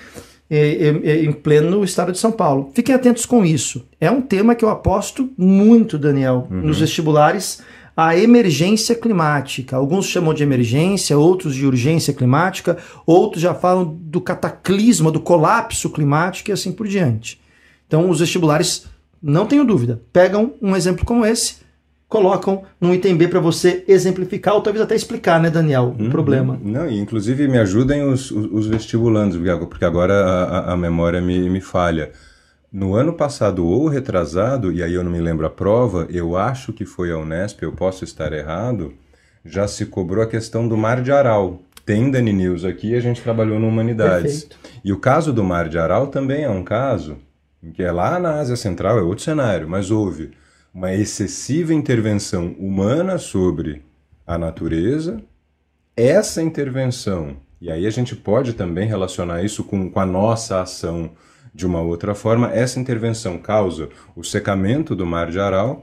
em 0.50 1.32
pleno 1.32 1.84
estado 1.84 2.10
de 2.10 2.18
São 2.18 2.32
Paulo. 2.32 2.70
Fiquem 2.74 2.94
atentos 2.94 3.24
com 3.24 3.44
isso. 3.44 3.86
É 4.00 4.10
um 4.10 4.20
tema 4.20 4.54
que 4.54 4.64
eu 4.64 4.68
aposto 4.68 5.30
muito, 5.38 5.96
Daniel, 5.96 6.48
uhum. 6.50 6.62
nos 6.62 6.80
vestibulares. 6.80 7.62
A 7.96 8.16
emergência 8.16 8.94
climática. 8.94 9.76
Alguns 9.76 10.06
chamam 10.06 10.34
de 10.34 10.42
emergência, 10.42 11.16
outros 11.16 11.54
de 11.54 11.66
urgência 11.66 12.12
climática, 12.12 12.78
outros 13.06 13.42
já 13.42 13.54
falam 13.54 13.96
do 14.02 14.20
cataclisma, 14.20 15.10
do 15.10 15.20
colapso 15.20 15.88
climático 15.90 16.50
e 16.50 16.52
assim 16.52 16.72
por 16.72 16.88
diante. 16.88 17.40
Então, 17.86 18.08
os 18.08 18.20
vestibulares, 18.20 18.86
não 19.22 19.46
tenho 19.46 19.64
dúvida, 19.64 20.00
pegam 20.12 20.54
um 20.62 20.74
exemplo 20.74 21.04
como 21.04 21.26
esse 21.26 21.56
colocam 22.10 22.64
num 22.80 22.92
item 22.92 23.16
B 23.16 23.28
para 23.28 23.38
você 23.38 23.84
exemplificar 23.86 24.54
ou 24.54 24.60
talvez 24.60 24.82
até 24.82 24.96
explicar, 24.96 25.40
né, 25.40 25.48
Daniel, 25.48 25.94
o 25.96 26.02
uhum. 26.02 26.10
problema. 26.10 26.58
Não, 26.60 26.90
e 26.90 26.98
inclusive 26.98 27.46
me 27.46 27.56
ajudem 27.56 28.02
os, 28.02 28.32
os, 28.32 28.52
os 28.52 28.66
vestibulandos, 28.66 29.38
porque 29.68 29.84
agora 29.84 30.12
a, 30.12 30.72
a, 30.72 30.76
memória 30.76 31.20
me, 31.20 31.48
me 31.48 31.60
falha. 31.60 32.10
No 32.72 32.94
ano 32.94 33.12
passado 33.12 33.64
ou 33.64 33.86
retrasado, 33.86 34.72
e 34.72 34.82
aí 34.82 34.92
eu 34.92 35.04
não 35.04 35.10
me 35.10 35.20
lembro 35.20 35.46
a 35.46 35.50
prova, 35.50 36.06
eu 36.10 36.36
acho 36.36 36.72
que 36.72 36.84
foi 36.84 37.12
a 37.12 37.16
Unesp, 37.16 37.62
eu 37.62 37.72
posso 37.72 38.02
estar 38.02 38.32
errado, 38.32 38.92
já 39.44 39.68
se 39.68 39.86
cobrou 39.86 40.22
a 40.22 40.26
questão 40.26 40.66
do 40.66 40.76
Mar 40.76 41.00
de 41.00 41.12
Aral. 41.12 41.62
Tem 41.86 42.10
Dani 42.10 42.32
News 42.32 42.64
aqui, 42.64 42.96
a 42.96 43.00
gente 43.00 43.22
trabalhou 43.22 43.58
no 43.58 43.68
Humanidades. 43.68 44.44
Perfeito. 44.44 44.56
E 44.84 44.92
o 44.92 44.98
caso 44.98 45.32
do 45.32 45.44
Mar 45.44 45.68
de 45.68 45.78
Aral 45.78 46.08
também 46.08 46.42
é 46.42 46.50
um 46.50 46.64
caso 46.64 47.16
que 47.74 47.82
é 47.82 47.92
lá 47.92 48.18
na 48.18 48.40
Ásia 48.40 48.56
Central, 48.56 48.98
é 48.98 49.02
outro 49.02 49.22
cenário, 49.22 49.68
mas 49.68 49.90
houve 49.90 50.30
uma 50.72 50.94
excessiva 50.94 51.74
intervenção 51.74 52.54
humana 52.58 53.18
sobre 53.18 53.82
a 54.26 54.38
natureza, 54.38 55.22
essa 55.96 56.40
intervenção, 56.40 57.36
e 57.60 57.70
aí 57.70 57.86
a 57.86 57.90
gente 57.90 58.14
pode 58.14 58.54
também 58.54 58.86
relacionar 58.86 59.42
isso 59.42 59.64
com, 59.64 59.90
com 59.90 60.00
a 60.00 60.06
nossa 60.06 60.62
ação 60.62 61.10
de 61.52 61.66
uma 61.66 61.80
outra 61.80 62.14
forma, 62.14 62.50
essa 62.52 62.78
intervenção 62.78 63.36
causa 63.38 63.88
o 64.14 64.22
secamento 64.22 64.94
do 64.94 65.04
mar 65.04 65.30
de 65.30 65.40
Aral, 65.40 65.82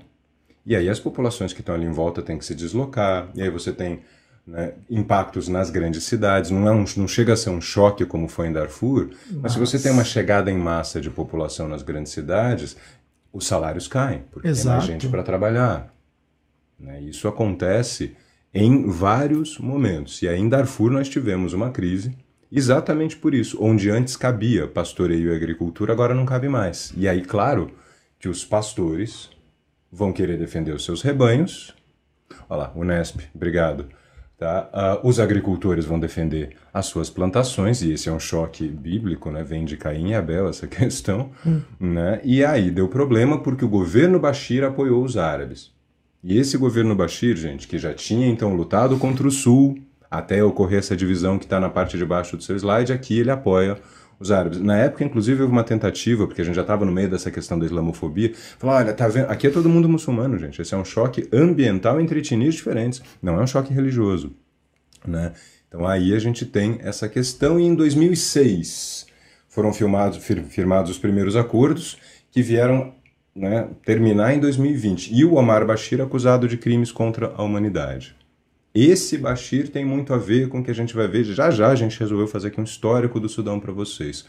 e 0.66 0.76
aí 0.76 0.90
as 0.90 1.00
populações 1.00 1.54
que 1.54 1.60
estão 1.60 1.76
ali 1.76 1.86
em 1.86 1.92
volta 1.92 2.22
têm 2.22 2.38
que 2.38 2.46
se 2.46 2.56
deslocar, 2.56 3.30
e 3.36 3.42
aí 3.42 3.50
você 3.50 3.72
tem 3.72 4.02
né, 4.48 4.74
impactos 4.90 5.50
nas 5.50 5.70
grandes 5.70 6.06
cidades. 6.06 6.50
Não, 6.50 6.66
é 6.68 6.72
um, 6.72 6.86
não 6.96 7.08
chega 7.08 7.34
a 7.34 7.38
ser 7.38 7.50
um 7.50 7.60
choque 7.60 8.06
como 8.06 8.30
foi 8.30 8.48
em 8.48 8.54
Darfur, 8.54 9.10
mas, 9.30 9.42
mas 9.42 9.52
se 9.52 9.60
você 9.60 9.78
tem 9.78 9.92
uma 9.92 10.06
chegada 10.06 10.50
em 10.50 10.58
massa 10.58 11.02
de 11.02 11.10
população 11.10 11.68
nas 11.68 11.84
grandes 11.84 12.14
cidades, 12.14 12.78
os 13.32 13.46
salários 13.46 13.88
caem, 13.88 14.24
porque 14.32 14.48
Exato. 14.48 14.68
tem 14.68 14.78
mais 14.78 14.86
gente 14.86 15.08
para 15.10 15.24
trabalhar. 15.24 15.94
Né? 16.80 17.02
Isso 17.02 17.28
acontece 17.28 18.16
em 18.54 18.88
vários 18.90 19.58
momentos. 19.58 20.22
E 20.22 20.28
aí 20.28 20.40
em 20.40 20.50
Darfur 20.50 20.92
nós 20.92 21.10
tivemos 21.10 21.54
uma 21.54 21.72
crise 21.72 22.16
exatamente 22.52 23.18
por 23.18 23.34
isso. 23.34 23.58
Onde 23.62 23.90
antes 23.90 24.16
cabia 24.16 24.68
pastoreio 24.68 25.32
e 25.32 25.36
agricultura, 25.36 25.94
agora 25.94 26.14
não 26.14 26.26
cabe 26.26 26.48
mais. 26.48 26.94
E 26.96 27.08
aí, 27.08 27.22
claro, 27.22 27.72
que 28.20 28.30
os 28.30 28.44
pastores 28.44 29.30
vão 29.92 30.12
querer 30.12 30.38
defender 30.38 30.74
os 30.74 30.84
seus 30.86 31.02
rebanhos. 31.02 31.76
Olha 32.50 32.64
lá, 32.64 32.74
Unesp, 32.76 33.22
obrigado. 33.34 33.88
Tá? 34.38 35.00
Uh, 35.04 35.08
os 35.08 35.20
agricultores 35.20 35.84
vão 35.86 36.00
defender 36.00 36.56
as 36.72 36.86
suas 36.86 37.10
plantações, 37.10 37.82
e 37.82 37.92
esse 37.92 38.08
é 38.08 38.12
um 38.12 38.20
choque 38.20 38.68
bíblico, 38.68 39.32
né? 39.32 39.44
vem 39.44 39.66
de 39.66 39.76
Caim 39.76 40.10
e 40.10 40.14
Abel 40.14 40.48
essa 40.48 40.68
questão. 40.68 41.32
Hum. 41.46 41.62
Né? 41.80 42.22
E 42.24 42.46
aí 42.46 42.70
deu 42.70 42.88
problema 42.88 43.40
porque 43.42 43.66
o 43.66 43.70
governo 43.70 44.20
Bashir 44.20 44.64
apoiou 44.64 45.04
os 45.04 45.18
árabes. 45.18 45.72
E 46.24 46.38
esse 46.38 46.56
governo 46.56 46.96
Bashir, 46.96 47.36
gente, 47.36 47.68
que 47.68 47.80
já 47.80 47.94
tinha 47.94 48.28
então 48.28 48.54
lutado 48.54 48.98
contra 48.98 49.28
o 49.28 49.32
Sul, 49.32 49.80
até 50.10 50.44
ocorrer 50.44 50.80
essa 50.80 50.96
divisão 50.96 51.40
que 51.40 51.46
está 51.46 51.60
na 51.60 51.70
parte 51.70 51.98
de 51.98 52.06
baixo 52.06 52.38
do 52.38 52.44
seu 52.44 52.56
slide, 52.56 52.94
aqui 52.94 53.20
ele 53.20 53.32
apoia 53.32 53.78
os 54.20 54.32
árabes. 54.32 54.60
Na 54.60 54.78
época, 54.78 55.04
inclusive, 55.04 55.42
houve 55.42 55.52
uma 55.52 55.64
tentativa, 55.64 56.26
porque 56.26 56.42
a 56.42 56.46
gente 56.46 56.56
já 56.56 56.62
estava 56.62 56.86
no 56.86 56.92
meio 56.92 57.10
dessa 57.10 57.30
questão 57.30 57.58
da 57.58 57.66
islamofobia, 57.66 58.34
falar, 58.58 58.78
olha, 58.78 58.94
tá 58.94 59.08
vendo? 59.08 59.30
Aqui 59.30 59.48
é 59.48 59.50
todo 59.50 59.70
mundo 59.70 59.88
muçulmano, 59.88 60.38
gente. 60.38 60.62
Esse 60.62 60.74
é 60.74 60.78
um 60.78 60.86
choque 60.86 61.28
ambiental 61.32 62.00
entre 62.02 62.20
etnias 62.20 62.56
diferentes, 62.56 63.02
não 63.22 63.40
é 63.40 63.44
um 63.44 63.48
choque 63.48 63.74
religioso, 63.74 64.36
né? 65.06 65.34
Então 65.68 65.86
aí 65.86 66.14
a 66.14 66.20
gente 66.20 66.46
tem 66.46 66.80
essa 66.82 67.10
questão 67.10 67.60
e 67.60 67.64
em 67.64 67.76
2006 67.76 69.06
foram 69.48 69.74
filmados, 69.74 70.18
fir, 70.18 70.44
firmados 70.44 70.92
os 70.92 70.98
primeiros 70.98 71.36
acordos 71.36 71.98
que 72.32 72.42
vieram 72.42 72.94
né, 73.36 73.70
terminar 73.86 74.34
em 74.34 74.40
2020 74.40 75.14
e 75.14 75.24
o 75.26 75.36
Omar 75.36 75.66
Bashir 75.66 76.02
acusado 76.02 76.48
de 76.48 76.58
crimes 76.58 76.92
contra 76.92 77.34
a 77.36 77.44
humanidade. 77.44 78.17
Esse 78.80 79.18
Bashir 79.18 79.70
tem 79.70 79.84
muito 79.84 80.14
a 80.14 80.20
ver 80.20 80.50
com 80.50 80.60
o 80.60 80.64
que 80.64 80.70
a 80.70 80.76
gente 80.76 80.94
vai 80.94 81.08
ver. 81.08 81.24
Já 81.24 81.50
já 81.50 81.70
a 81.70 81.76
gente 81.76 82.00
resolveu 82.00 82.28
fazer 82.28 82.50
aqui 82.50 82.62
um 82.62 82.64
histórico 82.64 83.20
do 83.20 83.28
Sudão 83.28 83.60
para 83.60 83.74
vocês. 83.74 84.24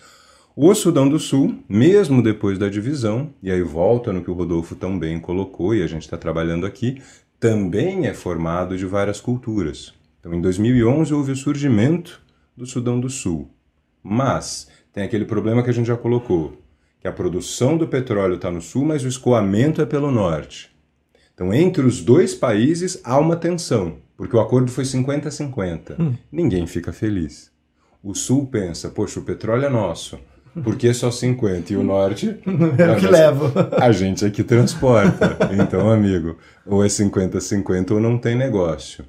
O 0.57 0.75
Sudão 0.75 1.07
do 1.07 1.19
Sul, 1.19 1.63
mesmo 1.69 2.23
depois 2.23 2.59
da 2.59 2.71
divisão, 2.71 3.29
e 3.43 3.51
aí 3.51 3.61
volta 3.61 4.11
no 4.11 4.25
que 4.25 4.31
o 4.31 4.33
Rodolfo 4.33 4.75
tão 4.75 4.99
bem 4.99 5.21
colocou 5.21 5.75
e 5.75 5.83
a 5.83 5.87
gente 5.87 6.05
está 6.05 6.17
trabalhando 6.17 6.65
aqui, 6.65 7.03
também 7.39 8.07
é 8.07 8.15
formado 8.15 8.75
de 8.75 8.87
várias 8.87 9.21
culturas. 9.21 9.93
Então, 10.19 10.33
em 10.33 10.41
2011 10.41 11.13
houve 11.13 11.33
o 11.33 11.37
surgimento 11.37 12.19
do 12.57 12.65
Sudão 12.65 12.99
do 12.99 13.11
Sul. 13.11 13.51
Mas 14.03 14.67
tem 14.95 15.05
aquele 15.05 15.27
problema 15.27 15.63
que 15.63 15.69
a 15.69 15.75
gente 15.75 15.89
já 15.89 15.97
colocou, 15.99 16.57
que 17.03 17.07
a 17.07 17.13
produção 17.13 17.77
do 17.77 17.87
petróleo 17.87 18.37
está 18.37 18.51
no 18.51 18.63
sul, 18.63 18.87
mas 18.87 19.05
o 19.05 19.09
escoamento 19.09 19.83
é 19.83 19.85
pelo 19.85 20.11
norte. 20.11 20.75
Então, 21.35 21.53
entre 21.53 21.85
os 21.85 22.01
dois 22.01 22.35
países 22.35 22.99
há 23.05 23.19
uma 23.19 23.37
tensão 23.37 24.08
porque 24.19 24.37
o 24.37 24.41
acordo 24.41 24.69
foi 24.69 24.83
50-50. 24.83 25.95
Hum. 25.99 26.15
Ninguém 26.31 26.67
fica 26.67 26.93
feliz. 26.93 27.53
O 28.03 28.15
Sul 28.15 28.49
pensa, 28.49 28.91
poxa, 28.91 29.21
o 29.21 29.23
petróleo 29.23 29.67
é 29.67 29.71
nosso, 29.71 30.19
por 30.65 30.77
que 30.77 30.93
só 30.93 31.09
50? 31.09 31.73
E 31.73 31.77
o 31.77 31.85
Norte... 31.85 32.37
É 32.77 32.93
o 32.93 32.97
que 32.97 33.07
levo. 33.07 33.53
A 33.77 33.93
gente 33.93 34.25
aqui 34.25 34.43
transporta. 34.43 35.39
Então, 35.53 35.89
amigo, 35.89 36.37
ou 36.67 36.85
é 36.85 36.89
50-50 36.89 37.93
ou 37.93 38.01
não 38.01 38.19
tem 38.19 38.35
negócio. 38.35 39.05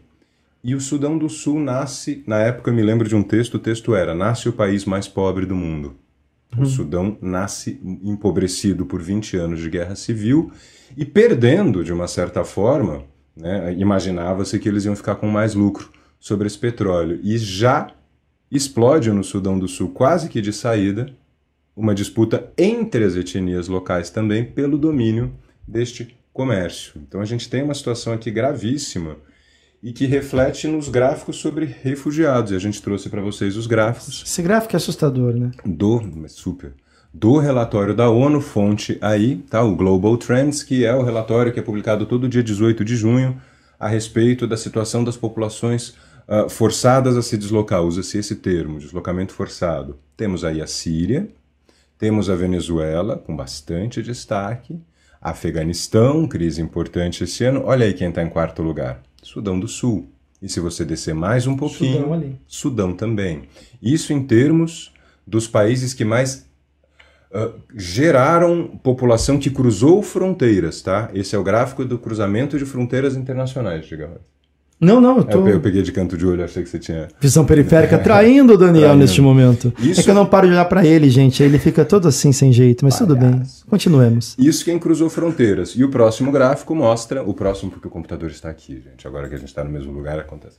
E 0.64 0.76
o 0.76 0.82
Sudão 0.82 1.18
do 1.18 1.28
Sul 1.28 1.60
nasce, 1.60 2.24
na 2.28 2.38
época 2.40 2.70
eu 2.70 2.76
me 2.76 2.84
lembro 2.84 3.08
de 3.08 3.16
um 3.16 3.24
texto, 3.24 3.56
o 3.56 3.60
texto 3.60 3.96
era, 3.96 4.14
nasce 4.14 4.48
o 4.48 4.54
país 4.54 4.86
mais 4.86 5.08
pobre 5.08 5.46
do 5.46 5.56
mundo. 5.56 5.96
O 6.56 6.62
hum. 6.62 6.66
Sudão 6.66 7.18
nasce 7.20 7.80
empobrecido 8.04 8.86
por 8.86 9.02
20 9.02 9.38
anos 9.38 9.60
de 9.60 9.70
guerra 9.72 9.96
civil 9.96 10.52
e 10.96 11.04
perdendo, 11.04 11.84
de 11.84 11.92
uma 11.92 12.08
certa 12.08 12.44
forma, 12.44 13.06
né? 13.40 13.74
Imaginava-se 13.74 14.60
que 14.60 14.68
eles 14.68 14.86
iam 14.86 14.96
ficar 14.96 15.16
com 15.16 15.28
mais 15.28 15.56
lucro 15.56 15.90
sobre 16.20 16.46
esse 16.46 16.58
petróleo. 16.58 17.20
E 17.24 17.38
já 17.38 17.92
explode 18.52 19.12
no 19.12 19.24
Sudão 19.24 19.58
do 19.58 19.68
Sul, 19.68 19.90
quase 19.90 20.28
que 20.28 20.42
de 20.42 20.52
saída, 20.52 21.12
uma 21.76 21.96
disputa 21.96 22.52
entre 22.58 23.06
as 23.06 23.16
etnias 23.16 23.68
locais 23.68 24.10
também 24.10 24.44
pelo 24.44 24.78
domínio 24.78 25.34
deste 25.66 26.18
comércio. 26.34 27.02
Então 27.08 27.22
a 27.22 27.26
gente 27.26 27.50
tem 27.50 27.64
uma 27.64 27.74
situação 27.74 28.12
aqui 28.12 28.30
gravíssima 28.30 29.16
e 29.82 29.94
que 29.94 30.06
reflete 30.06 30.68
nos 30.68 30.90
gráficos 30.90 31.38
sobre 31.38 31.66
refugiados. 31.66 32.52
E 32.52 32.56
a 32.56 32.60
gente 32.60 32.82
trouxe 32.82 33.10
para 33.10 33.22
vocês 33.22 33.56
os 33.56 33.66
gráficos. 33.66 34.24
Esse 34.26 34.42
gráfico 34.42 34.76
é 34.76 34.78
assustador, 34.78 35.34
né? 35.34 35.52
Do, 35.66 36.02
super 36.28 36.74
do 37.14 37.38
relatório 37.38 37.96
da 37.96 38.10
ONU, 38.10 38.40
fonte 38.40 38.98
aí, 39.02 39.38
tá? 39.50 39.64
O 39.64 39.76
Global 39.76 40.16
Trends, 40.18 40.64
que 40.64 40.86
é 40.86 40.96
o 40.96 41.04
relatório 41.04 41.52
que 41.52 41.60
é 41.60 41.64
publicado 41.64 42.06
todo 42.06 42.30
dia 42.30 42.44
18 42.44 42.86
de 42.86 42.96
junho 42.96 43.42
a 43.80 43.88
respeito 43.88 44.46
da 44.46 44.58
situação 44.58 45.04
das 45.04 45.18
populações 45.18 45.96
uh, 46.28 46.50
forçadas 46.50 47.18
a 47.18 47.22
se 47.22 47.38
deslocar. 47.38 47.82
Usa-se 47.82 48.18
esse 48.18 48.36
termo, 48.36 48.80
deslocamento 48.80 49.34
forçado. 49.34 49.98
Temos 50.16 50.44
aí 50.44 50.62
a 50.62 50.68
Síria, 50.68 51.28
temos 51.98 52.30
a 52.30 52.36
Venezuela, 52.36 53.18
com 53.18 53.36
bastante 53.36 54.04
destaque, 54.04 54.80
Afeganistão, 55.22 56.28
crise 56.28 56.62
importante 56.62 57.24
esse 57.24 57.44
ano. 57.44 57.64
Olha 57.66 57.86
aí 57.86 57.94
quem 57.94 58.10
está 58.10 58.24
em 58.24 58.30
quarto 58.30 58.62
lugar: 58.62 59.02
Sudão 59.22 59.60
do 59.60 59.68
Sul. 59.68 60.10
E 60.42 60.48
se 60.48 60.62
você 60.62 60.86
descer 60.86 61.14
mais 61.14 61.46
um 61.46 61.58
pouquinho, 61.58 62.04
Sudão, 62.04 62.40
Sudão 62.48 62.94
também. 62.94 63.44
Isso 63.82 64.14
em 64.14 64.26
termos 64.26 64.94
dos 65.28 65.46
países 65.46 65.94
que 65.94 66.06
mais 66.06 66.49
uh, 67.34 67.54
geraram 67.76 68.80
população 68.84 69.38
que 69.38 69.50
cruzou 69.50 70.02
fronteiras, 70.02 70.82
tá? 70.82 71.10
Esse 71.14 71.36
é 71.36 71.40
o 71.40 71.44
gráfico 71.44 71.86
do 71.86 71.98
cruzamento 71.98 72.58
de 72.58 72.66
fronteiras 72.66 73.16
internacionais, 73.16 73.86
diga 73.86 74.10
não, 74.82 75.02
não, 75.02 75.18
eu, 75.18 75.24
tô... 75.26 75.46
eu 75.46 75.60
peguei 75.60 75.82
de 75.82 75.92
canto 75.92 76.18
de 76.18 76.26
olho, 76.26 76.42
achei 76.42 76.64
que 76.64 76.70
você 76.70 76.80
tinha. 76.80 77.10
Visão 77.20 77.46
periférica 77.46 78.00
traindo 78.00 78.54
o 78.54 78.58
Daniel 78.58 78.84
traindo. 78.84 79.00
neste 79.00 79.22
momento. 79.22 79.74
Isso... 79.78 80.00
É 80.00 80.04
que 80.04 80.10
eu 80.10 80.16
não 80.16 80.26
paro 80.26 80.48
de 80.48 80.54
olhar 80.54 80.64
para 80.66 80.86
ele, 80.86 81.10
gente. 81.10 81.44
Ele 81.44 81.60
fica 81.60 81.84
todo 81.84 82.08
assim, 82.08 82.32
sem 82.32 82.54
jeito, 82.54 82.86
mas 82.86 82.98
Palhaço. 82.98 83.14
tudo 83.14 83.20
bem. 83.20 83.44
Continuemos. 83.70 84.36
Isso 84.40 84.64
quem 84.64 84.80
cruzou 84.80 85.10
fronteiras. 85.10 85.72
E 85.72 85.84
o 85.84 85.90
próximo 85.90 86.32
gráfico 86.32 86.74
mostra. 86.74 87.22
O 87.24 87.34
próximo, 87.34 87.72
porque 87.72 87.90
o 87.90 87.92
computador 87.92 88.30
está 88.30 88.50
aqui, 88.50 88.82
gente. 88.82 89.06
Agora 89.06 89.28
que 89.28 89.36
a 89.36 89.38
gente 89.38 89.50
está 89.50 89.66
no 89.66 89.70
mesmo 89.70 89.92
lugar, 89.92 90.18
acontece. 90.18 90.56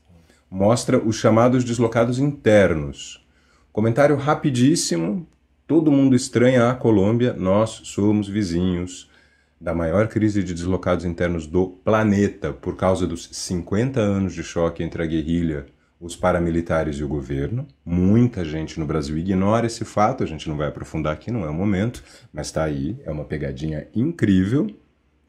Mostra 0.51 0.99
os 0.99 1.17
chamados 1.17 1.65
deslocados 1.65 2.19
internos. 2.19 3.25
Comentário 3.73 4.17
rapidíssimo, 4.17 5.27
Todo 5.71 5.93
mundo 5.93 6.17
estranha 6.17 6.69
a 6.69 6.75
Colômbia, 6.75 7.33
nós 7.33 7.83
somos 7.85 8.27
vizinhos 8.29 9.09
da 9.61 9.73
maior 9.73 10.09
crise 10.09 10.43
de 10.43 10.53
deslocados 10.53 11.05
internos 11.05 11.47
do 11.47 11.69
planeta 11.69 12.53
por 12.53 12.75
causa 12.75 13.07
dos 13.07 13.29
50 13.31 14.01
anos 14.01 14.35
de 14.35 14.43
choque 14.43 14.83
entre 14.83 15.01
a 15.01 15.07
guerrilha, 15.07 15.67
os 16.01 16.17
paramilitares 16.17 16.97
e 16.97 17.05
o 17.05 17.09
governo. 17.09 17.69
Muita 17.85 18.45
gente 18.45 18.81
no 18.81 18.85
Brasil 18.85 19.17
ignora 19.17 19.65
esse 19.65 19.85
fato, 19.85 20.25
a 20.25 20.27
gente 20.27 20.49
não 20.49 20.57
vai 20.57 20.67
aprofundar 20.67 21.13
aqui, 21.13 21.31
não 21.31 21.45
é 21.45 21.49
o 21.49 21.55
momento, 21.55 22.03
mas 22.33 22.49
está 22.49 22.65
aí, 22.65 23.01
é 23.05 23.11
uma 23.13 23.25
pegadinha 23.25 23.87
incrível. 23.95 24.69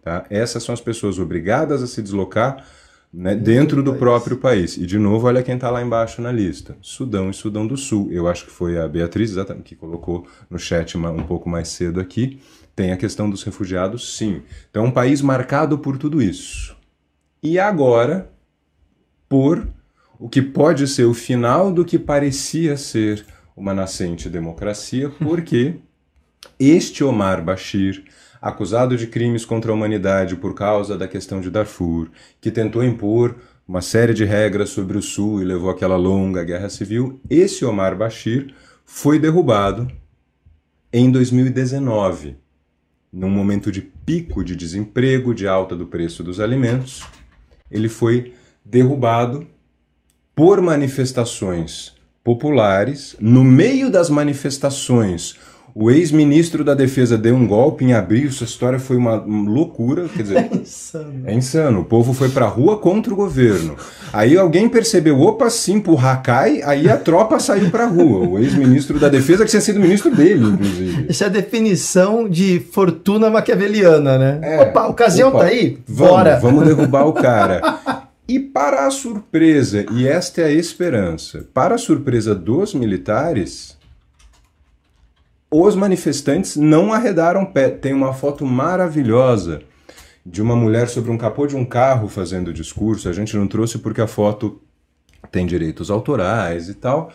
Tá? 0.01 0.25
Essas 0.27 0.63
são 0.63 0.73
as 0.73 0.81
pessoas 0.81 1.19
obrigadas 1.19 1.83
a 1.83 1.87
se 1.87 2.01
deslocar 2.01 2.65
né, 3.13 3.35
dentro 3.35 3.83
do 3.83 3.95
próprio 3.95 4.37
país. 4.37 4.77
E, 4.77 4.85
de 4.85 4.97
novo, 4.97 5.27
olha 5.27 5.43
quem 5.43 5.55
está 5.55 5.69
lá 5.69 5.81
embaixo 5.81 6.21
na 6.21 6.31
lista: 6.31 6.77
Sudão 6.81 7.29
e 7.29 7.33
Sudão 7.33 7.67
do 7.67 7.75
Sul. 7.75 8.09
Eu 8.11 8.27
acho 8.27 8.45
que 8.45 8.51
foi 8.51 8.79
a 8.79 8.87
Beatriz 8.87 9.31
exatamente, 9.31 9.63
que 9.63 9.75
colocou 9.75 10.25
no 10.49 10.57
chat 10.57 10.97
um 10.97 11.23
pouco 11.23 11.49
mais 11.49 11.67
cedo 11.69 11.99
aqui. 11.99 12.39
Tem 12.75 12.93
a 12.93 12.97
questão 12.97 13.29
dos 13.29 13.43
refugiados, 13.43 14.15
sim. 14.15 14.41
Então, 14.69 14.85
é 14.85 14.87
um 14.87 14.91
país 14.91 15.21
marcado 15.21 15.77
por 15.77 15.97
tudo 15.97 16.21
isso. 16.21 16.75
E 17.43 17.59
agora, 17.59 18.31
por 19.27 19.67
o 20.17 20.29
que 20.29 20.41
pode 20.41 20.87
ser 20.87 21.05
o 21.05 21.13
final 21.13 21.71
do 21.71 21.83
que 21.83 21.97
parecia 21.97 22.77
ser 22.77 23.25
uma 23.57 23.73
nascente 23.73 24.29
democracia, 24.29 25.09
porque 25.19 25.75
este 26.59 27.03
Omar 27.03 27.43
Bashir 27.43 28.03
acusado 28.41 28.97
de 28.97 29.05
crimes 29.05 29.45
contra 29.45 29.71
a 29.71 29.75
humanidade 29.75 30.35
por 30.35 30.55
causa 30.55 30.97
da 30.97 31.07
questão 31.07 31.39
de 31.39 31.51
Darfur, 31.51 32.09
que 32.41 32.49
tentou 32.49 32.83
impor 32.83 33.35
uma 33.67 33.81
série 33.81 34.13
de 34.13 34.25
regras 34.25 34.69
sobre 34.69 34.97
o 34.97 35.01
Sul 35.01 35.41
e 35.41 35.45
levou 35.45 35.69
aquela 35.69 35.95
longa 35.95 36.43
guerra 36.43 36.67
civil, 36.67 37.21
esse 37.29 37.63
Omar 37.63 37.95
Bashir 37.95 38.53
foi 38.83 39.19
derrubado 39.19 39.87
em 40.91 41.09
2019, 41.09 42.35
num 43.13 43.29
momento 43.29 43.71
de 43.71 43.81
pico 43.81 44.43
de 44.43 44.55
desemprego, 44.55 45.33
de 45.33 45.47
alta 45.47 45.75
do 45.75 45.85
preço 45.85 46.23
dos 46.23 46.39
alimentos. 46.39 47.03
Ele 47.69 47.87
foi 47.87 48.33
derrubado 48.65 49.47
por 50.35 50.59
manifestações 50.61 51.95
populares. 52.23 53.15
No 53.19 53.43
meio 53.43 53.89
das 53.89 54.09
manifestações, 54.09 55.37
o 55.73 55.89
ex-ministro 55.89 56.63
da 56.63 56.73
Defesa 56.73 57.17
deu 57.17 57.35
um 57.35 57.47
golpe 57.47 57.85
em 57.85 57.93
abril, 57.93 58.27
essa 58.29 58.43
história 58.43 58.79
foi 58.79 58.97
uma 58.97 59.15
loucura, 59.15 60.07
quer 60.09 60.23
dizer, 60.23 60.37
é 60.51 60.57
insano. 60.57 61.23
É 61.25 61.33
insano. 61.33 61.79
O 61.81 61.85
povo 61.85 62.13
foi 62.13 62.29
pra 62.29 62.45
rua 62.45 62.77
contra 62.77 63.13
o 63.13 63.15
governo. 63.15 63.75
Aí 64.11 64.37
alguém 64.37 64.67
percebeu, 64.67 65.19
opa, 65.19 65.49
se 65.49 65.71
empurrar 65.71 66.21
cai, 66.21 66.61
aí 66.63 66.89
a 66.89 66.97
tropa 66.97 67.39
saiu 67.39 67.69
pra 67.69 67.85
rua. 67.85 68.27
O 68.27 68.39
ex-ministro 68.39 68.99
da 68.99 69.09
Defesa, 69.09 69.45
que 69.45 69.51
tinha 69.51 69.61
sido 69.61 69.79
ministro 69.79 70.13
dele, 70.13 70.45
inclusive. 70.45 71.05
Essa 71.09 71.25
é 71.25 71.27
a 71.27 71.29
definição 71.29 72.27
de 72.27 72.59
fortuna 72.71 73.29
maquiaveliana, 73.29 74.17
né? 74.17 74.39
É, 74.41 74.61
opa, 74.61 74.81
a 74.81 74.87
ocasião 74.87 75.29
opa, 75.29 75.39
tá 75.39 75.45
aí? 75.45 75.77
Vamos, 75.87 76.11
Bora! 76.11 76.39
Vamos 76.39 76.65
derrubar 76.65 77.05
o 77.07 77.13
cara. 77.21 77.61
E 78.27 78.39
para 78.39 78.87
a 78.87 78.91
surpresa, 78.91 79.85
e 79.91 80.07
esta 80.07 80.41
é 80.41 80.45
a 80.45 80.51
esperança, 80.51 81.45
para 81.53 81.75
a 81.75 81.77
surpresa 81.77 82.33
dos 82.33 82.73
militares, 82.73 83.77
os 85.51 85.75
manifestantes 85.75 86.55
não 86.55 86.93
arredaram 86.93 87.45
pé. 87.45 87.69
Tem 87.69 87.93
uma 87.93 88.13
foto 88.13 88.45
maravilhosa 88.45 89.61
de 90.25 90.41
uma 90.41 90.55
mulher 90.55 90.87
sobre 90.87 91.11
um 91.11 91.17
capô 91.17 91.45
de 91.45 91.55
um 91.55 91.65
carro 91.65 92.07
fazendo 92.07 92.53
discurso. 92.53 93.09
A 93.09 93.13
gente 93.13 93.35
não 93.35 93.47
trouxe 93.47 93.77
porque 93.77 93.99
a 93.99 94.07
foto 94.07 94.61
tem 95.29 95.45
direitos 95.45 95.91
autorais 95.91 96.69
e 96.69 96.73
tal. 96.73 97.11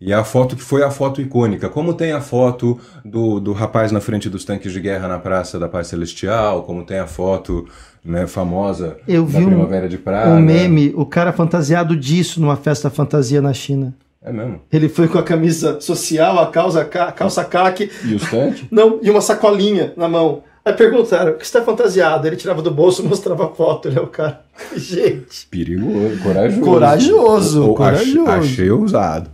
E 0.00 0.12
a 0.12 0.24
foto 0.24 0.56
que 0.56 0.62
foi 0.62 0.82
a 0.82 0.90
foto 0.90 1.20
icônica. 1.20 1.68
Como 1.68 1.94
tem 1.94 2.12
a 2.12 2.20
foto 2.20 2.78
do, 3.04 3.38
do 3.38 3.52
rapaz 3.52 3.92
na 3.92 4.00
frente 4.00 4.28
dos 4.28 4.44
tanques 4.44 4.72
de 4.72 4.80
guerra 4.80 5.06
na 5.06 5.18
Praça 5.18 5.58
da 5.58 5.68
Paz 5.68 5.86
Celestial, 5.86 6.64
como 6.64 6.84
tem 6.84 6.98
a 6.98 7.06
foto 7.06 7.68
né, 8.04 8.26
famosa 8.26 8.96
Eu 9.06 9.24
da 9.24 9.38
vi 9.38 9.44
um, 9.44 9.50
Primavera 9.50 9.88
de 9.88 9.98
Praga. 9.98 10.30
um 10.30 10.40
meme, 10.40 10.92
o 10.96 11.06
cara 11.06 11.32
fantasiado 11.32 11.96
disso 11.96 12.40
numa 12.40 12.56
festa 12.56 12.90
fantasia 12.90 13.40
na 13.40 13.52
China. 13.52 13.94
É 14.24 14.32
mesmo. 14.32 14.60
Ele 14.72 14.88
foi 14.88 15.08
com 15.08 15.18
a 15.18 15.22
camisa 15.22 15.80
social, 15.80 16.38
a 16.38 16.46
calça, 16.50 16.84
ca- 16.84 17.10
calça 17.12 17.44
caque, 17.44 17.90
E 18.04 18.14
os 18.14 18.28
tanques? 18.30 18.64
não, 18.70 18.98
e 19.02 19.10
uma 19.10 19.20
sacolinha 19.20 19.92
na 19.96 20.08
mão. 20.08 20.44
Aí 20.64 20.72
perguntaram, 20.74 21.32
o 21.32 21.34
que 21.34 21.44
você 21.46 21.58
tá 21.58 21.64
fantasiado? 21.64 22.24
Ele 22.26 22.36
tirava 22.36 22.62
do 22.62 22.70
bolso 22.70 23.02
e 23.02 23.06
mostrava 23.08 23.46
a 23.46 23.48
foto, 23.48 23.88
ele 23.88 23.98
é 23.98 24.00
o 24.02 24.06
cara. 24.06 24.42
Gente, 24.76 25.46
Perigoso, 25.50 26.22
corajoso. 26.22 26.60
Corajoso, 26.62 27.62
ou 27.68 27.74
corajoso. 27.74 28.22
ach- 28.30 28.38
Achei 28.44 28.70
ousado. 28.70 29.30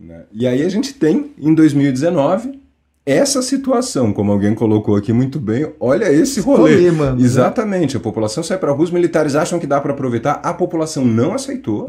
né? 0.00 0.22
E 0.32 0.46
aí 0.48 0.62
a 0.64 0.68
gente 0.68 0.92
tem, 0.94 1.30
em 1.38 1.54
2019, 1.54 2.60
essa 3.06 3.40
situação, 3.40 4.12
como 4.12 4.32
alguém 4.32 4.52
colocou 4.54 4.96
aqui 4.96 5.12
muito 5.12 5.38
bem, 5.38 5.70
olha 5.78 6.10
esse 6.10 6.40
rolê. 6.40 6.74
rolê, 6.74 6.90
mano. 6.90 7.20
Exatamente, 7.20 7.96
a 7.96 8.00
população 8.00 8.42
sai 8.42 8.58
para 8.58 8.72
rua, 8.72 8.82
os 8.82 8.90
militares 8.90 9.36
acham 9.36 9.60
que 9.60 9.66
dá 9.68 9.80
para 9.80 9.92
aproveitar, 9.92 10.40
a 10.42 10.52
população 10.52 11.04
não 11.04 11.34
aceitou. 11.34 11.86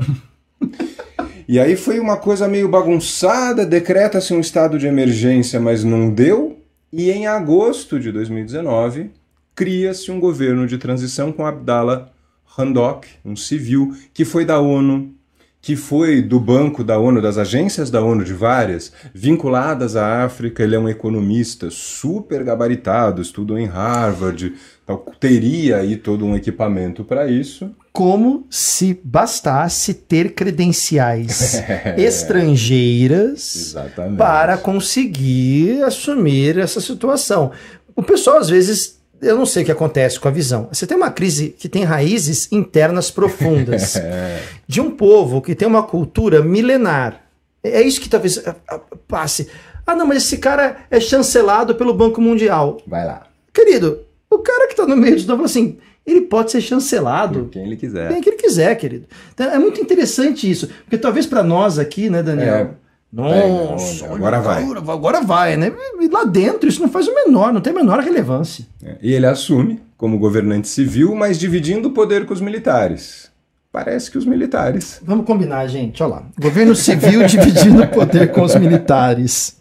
E 1.47 1.59
aí 1.59 1.75
foi 1.75 1.99
uma 1.99 2.17
coisa 2.17 2.47
meio 2.47 2.67
bagunçada, 2.67 3.65
decreta-se 3.65 4.33
um 4.33 4.39
estado 4.39 4.79
de 4.79 4.87
emergência, 4.87 5.59
mas 5.59 5.83
não 5.83 6.09
deu. 6.09 6.59
E 6.91 7.11
em 7.11 7.27
agosto 7.27 7.99
de 7.99 8.11
2019, 8.11 9.11
cria-se 9.53 10.11
um 10.11 10.19
governo 10.19 10.65
de 10.65 10.77
transição 10.77 11.31
com 11.31 11.45
Abdallah 11.45 12.09
Hamdok, 12.57 13.07
um 13.23 13.35
civil, 13.35 13.93
que 14.13 14.25
foi 14.25 14.45
da 14.45 14.59
ONU, 14.59 15.13
que 15.61 15.75
foi 15.75 16.21
do 16.21 16.39
banco 16.39 16.83
da 16.83 16.97
ONU, 16.99 17.21
das 17.21 17.37
agências 17.37 17.89
da 17.89 18.01
ONU, 18.01 18.23
de 18.23 18.33
várias, 18.33 18.93
vinculadas 19.13 19.95
à 19.95 20.23
África. 20.23 20.63
Ele 20.63 20.75
é 20.75 20.79
um 20.79 20.87
economista 20.87 21.69
super 21.69 22.43
gabaritado, 22.43 23.21
estudou 23.21 23.57
em 23.57 23.65
Harvard, 23.65 24.53
tal, 24.85 24.97
teria 25.19 25.77
aí 25.77 25.97
todo 25.97 26.25
um 26.25 26.35
equipamento 26.35 27.03
para 27.03 27.27
isso. 27.27 27.71
Como 27.95 28.45
se 28.49 28.99
bastasse 29.05 29.93
ter 29.93 30.33
credenciais 30.33 31.61
estrangeiras 31.97 33.55
Exatamente. 33.55 34.17
para 34.17 34.57
conseguir 34.57 35.81
assumir 35.81 36.57
essa 36.57 36.81
situação. 36.81 37.53
O 37.95 38.03
pessoal, 38.03 38.39
às 38.39 38.49
vezes, 38.49 38.99
eu 39.21 39.37
não 39.37 39.45
sei 39.45 39.63
o 39.63 39.65
que 39.65 39.71
acontece 39.71 40.19
com 40.19 40.27
a 40.27 40.31
visão. 40.31 40.67
Você 40.69 40.85
tem 40.85 40.97
uma 40.97 41.09
crise 41.09 41.55
que 41.57 41.69
tem 41.69 41.85
raízes 41.85 42.51
internas 42.51 43.09
profundas, 43.09 43.95
É, 44.03 44.41
de 44.67 44.81
um 44.81 44.91
povo 44.91 45.41
que 45.41 45.55
tem 45.55 45.65
uma 45.65 45.83
cultura 45.83 46.43
milenar. 46.43 47.21
É 47.63 47.81
isso 47.81 48.01
que 48.01 48.09
talvez 48.09 48.45
ah, 48.45 48.55
ah, 48.67 48.81
passe. 49.07 49.49
Ah, 49.87 49.95
não, 49.95 50.05
mas 50.05 50.25
esse 50.25 50.37
cara 50.37 50.85
é 50.91 50.99
chancelado 50.99 51.75
pelo 51.75 51.93
Banco 51.93 52.19
Mundial. 52.19 52.77
vai 52.85 53.05
lá, 53.05 53.25
Querido, 53.53 54.01
o 54.29 54.39
cara 54.39 54.67
que 54.67 54.73
está 54.73 54.85
no 54.85 54.97
meio 54.97 55.15
disso 55.15 55.27
fala 55.27 55.45
assim, 55.45 55.77
ele 56.05 56.21
pode 56.21 56.51
ser 56.51 56.61
chancelado 56.61 57.39
por 57.39 57.49
quem 57.49 57.63
ele 57.63 57.75
quiser. 57.75 58.09
bem 58.09 58.21
que 58.21 58.29
ele 58.29 58.37
quiser, 58.37 58.75
querido. 58.75 59.07
Então, 59.33 59.49
é 59.51 59.57
muito 59.57 59.81
interessante 59.81 60.49
isso, 60.49 60.67
porque 60.83 60.97
talvez 60.97 61.25
para 61.25 61.43
nós 61.43 61.79
aqui, 61.79 62.09
né, 62.09 62.21
Daniel? 62.21 62.55
É, 62.55 62.69
Nossa, 63.11 64.03
pega, 64.03 64.15
agora 64.15 64.39
vai. 64.41 64.63
agora, 64.63 64.79
agora 64.91 65.21
vai, 65.21 65.55
né? 65.57 65.71
E 66.01 66.07
lá 66.09 66.23
dentro 66.25 66.67
isso 66.67 66.81
não 66.81 66.89
faz 66.89 67.07
o 67.07 67.15
menor, 67.15 67.53
não 67.53 67.61
tem 67.61 67.71
a 67.71 67.75
menor 67.75 67.99
relevância. 68.01 68.65
É, 68.83 68.97
E 69.01 69.13
ele 69.13 69.25
assume 69.25 69.81
como 69.97 70.19
governante 70.19 70.67
civil, 70.67 71.15
mas 71.15 71.39
dividindo 71.39 71.87
o 71.87 71.91
poder 71.91 72.25
com 72.25 72.33
os 72.33 72.41
militares. 72.41 73.31
Parece 73.71 74.09
que 74.11 74.17
os 74.17 74.25
militares. 74.25 75.01
Vamos 75.03 75.25
combinar, 75.25 75.65
gente. 75.67 76.01
Olha 76.03 76.15
lá. 76.15 76.23
Governo 76.39 76.75
civil 76.75 77.23
dividindo 77.27 77.83
o 77.83 77.87
poder 77.87 78.31
com 78.31 78.41
os 78.41 78.55
militares. 78.55 79.57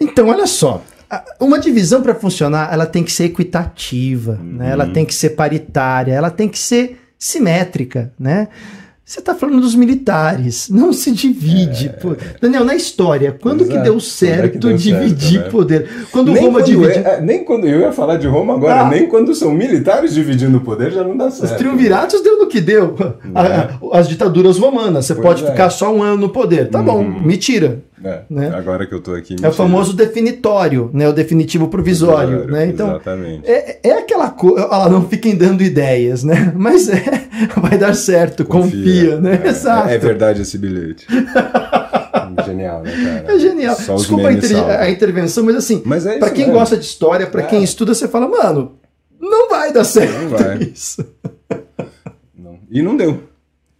Então, 0.00 0.28
olha 0.28 0.46
só. 0.46 0.82
Uma 1.40 1.58
divisão 1.58 2.02
para 2.02 2.14
funcionar, 2.14 2.72
ela 2.72 2.86
tem 2.86 3.02
que 3.02 3.10
ser 3.12 3.24
equitativa, 3.24 4.38
né? 4.42 4.70
Ela 4.70 4.86
tem 4.86 5.04
que 5.04 5.14
ser 5.14 5.30
paritária, 5.30 6.12
ela 6.12 6.30
tem 6.30 6.48
que 6.48 6.58
ser 6.58 7.00
simétrica, 7.18 8.12
né? 8.18 8.48
Você 9.04 9.18
está 9.18 9.34
falando 9.34 9.60
dos 9.60 9.74
militares, 9.74 10.68
não 10.70 10.92
se 10.92 11.10
divide. 11.10 11.92
pô. 12.00 12.14
Daniel, 12.40 12.64
na 12.64 12.76
história, 12.76 13.36
quando 13.42 13.64
que 13.64 13.72
Exato. 13.72 13.82
deu 13.82 13.94
Quando 13.94 14.02
é 14.04 14.06
certo 14.06 14.52
que 14.52 14.58
deu 14.58 14.76
dividir 14.76 15.30
certo, 15.40 15.44
né? 15.46 15.50
poder? 15.50 15.88
Quando 16.12 16.30
nem, 16.32 16.44
Roma 16.44 16.60
quando 16.60 16.66
dividiu. 16.66 16.90
é- 17.04 17.14
é, 17.16 17.20
nem 17.20 17.44
quando 17.44 17.66
eu 17.66 17.80
ia 17.80 17.90
falar 17.90 18.16
de 18.18 18.28
Roma 18.28 18.54
agora, 18.54 18.82
Ah. 18.82 18.88
nem 18.88 19.08
quando 19.08 19.34
são 19.34 19.50
militares 19.52 20.14
dividindo 20.14 20.58
o 20.58 20.60
poder 20.60 20.92
já 20.92 21.02
não 21.02 21.16
dá 21.16 21.26
Os 21.26 21.34
certo. 21.34 21.58
triunviratos 21.58 22.22
deu 22.22 22.38
no 22.38 22.46
que 22.46 22.60
deu. 22.60 22.94
A- 23.34 23.42
a- 23.42 23.98
as 23.98 24.08
ditaduras 24.08 24.58
romanas, 24.58 25.06
você 25.06 25.14
Pois 25.16 25.26
pode 25.26 25.44
é. 25.44 25.50
ficar 25.50 25.70
só 25.70 25.92
um 25.92 26.04
ano 26.04 26.16
no 26.18 26.28
poder. 26.28 26.68
Tá 26.68 26.80
bom, 26.80 27.02
me 27.02 27.36
tira. 27.36 27.82
É, 28.02 28.22
né? 28.30 28.50
Agora 28.54 28.86
que 28.86 28.94
eu 28.94 29.00
tô 29.00 29.12
aqui. 29.12 29.36
É 29.42 29.48
o 29.48 29.52
famoso 29.52 29.92
definitório, 29.94 30.90
né? 30.92 31.08
O 31.08 31.12
definitivo 31.12 31.68
provisório, 31.68 32.46
né? 32.46 32.66
Então, 32.66 32.88
Exatamente. 32.90 33.42
é, 33.50 33.78
é 33.82 33.92
aquela 33.92 34.30
coisa. 34.30 34.66
Lá, 34.66 34.88
não 34.88 35.06
fiquem 35.08 35.36
dando 35.36 35.62
ideias, 35.62 36.24
né? 36.24 36.52
Mas 36.56 36.88
é, 36.88 37.02
vai 37.60 37.76
dar 37.76 37.94
certo, 37.94 38.44
confia, 38.44 39.20
né? 39.20 39.40
É, 39.44 39.48
Exato. 39.50 39.88
É, 39.90 39.98
verdade 39.98 40.42
esse 40.42 40.56
bilhete. 40.56 41.06
Genial, 42.46 42.82
né, 42.82 42.90
cara? 43.22 43.34
É 43.34 43.38
genial. 43.38 43.76
Só 43.76 43.94
Desculpa 43.96 44.28
a, 44.28 44.32
inter- 44.32 44.64
a 44.80 44.90
intervenção, 44.90 45.44
mas 45.44 45.56
assim, 45.56 45.82
Mas 45.84 46.06
é 46.06 46.18
pra 46.18 46.30
quem 46.30 46.46
mesmo. 46.46 46.58
gosta 46.58 46.76
de 46.76 46.84
história, 46.84 47.26
pra 47.26 47.42
É. 47.42 47.46
quem 47.46 47.62
estuda, 47.62 47.92
você 47.94 48.08
fala, 48.08 48.26
mano, 48.28 48.78
não 49.20 49.48
vai 49.50 49.72
dar 49.72 49.84
certo 49.84 50.18
Não 50.22 50.28
vai. 50.30 50.58
isso. 50.58 51.04
Não. 52.36 52.58
E 52.70 52.80
não 52.82 52.96
deu. 52.96 53.24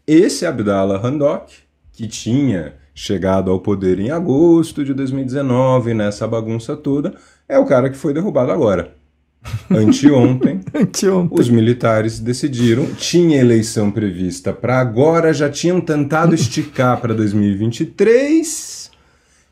Esse 0.06 0.44
Abdallah 0.44 1.00
Hamdok, 1.04 1.54
que 1.92 2.06
tinha 2.06 2.74
chegado 3.00 3.50
ao 3.50 3.58
poder 3.58 3.98
em 3.98 4.10
agosto 4.10 4.84
de 4.84 4.92
2019, 4.92 5.94
nessa 5.94 6.28
bagunça 6.28 6.76
toda, 6.76 7.14
é 7.48 7.58
o 7.58 7.64
cara 7.64 7.88
que 7.88 7.96
foi 7.96 8.12
derrubado 8.12 8.52
agora. 8.52 8.94
Anteontem, 9.70 10.60
Anteontem. 10.74 11.40
os 11.40 11.48
militares 11.48 12.20
decidiram, 12.20 12.84
tinha 12.92 13.40
eleição 13.40 13.90
prevista 13.90 14.52
para 14.52 14.78
agora, 14.78 15.32
já 15.32 15.48
tinham 15.48 15.80
tentado 15.80 16.34
esticar 16.34 17.00
para 17.00 17.14
2023, 17.14 18.90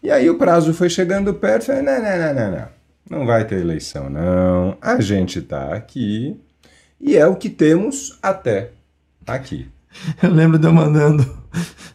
e 0.03 0.11
aí 0.11 0.29
o 0.29 0.37
prazo 0.37 0.75
foi 0.75 0.91
chegando 0.91 1.33
perto, 1.33 1.65
falei, 1.65 1.81
não, 1.81 2.03
não, 2.03 2.19
não, 2.19 2.35
não, 2.35 2.51
não, 2.51 2.69
não 3.09 3.27
vai 3.27 3.47
ter 3.47 3.61
eleição 3.61 4.11
não, 4.11 4.77
a 4.83 5.01
gente 5.01 5.41
tá 5.41 5.75
aqui, 5.75 6.39
e 7.01 7.17
é 7.17 7.27
o 7.27 7.35
que 7.35 7.49
temos 7.49 8.19
até 8.23 8.73
aqui. 9.27 9.69
Eu 10.23 10.31
lembro 10.33 10.59
de 10.59 10.67
eu 10.67 10.73
mandando. 10.73 11.27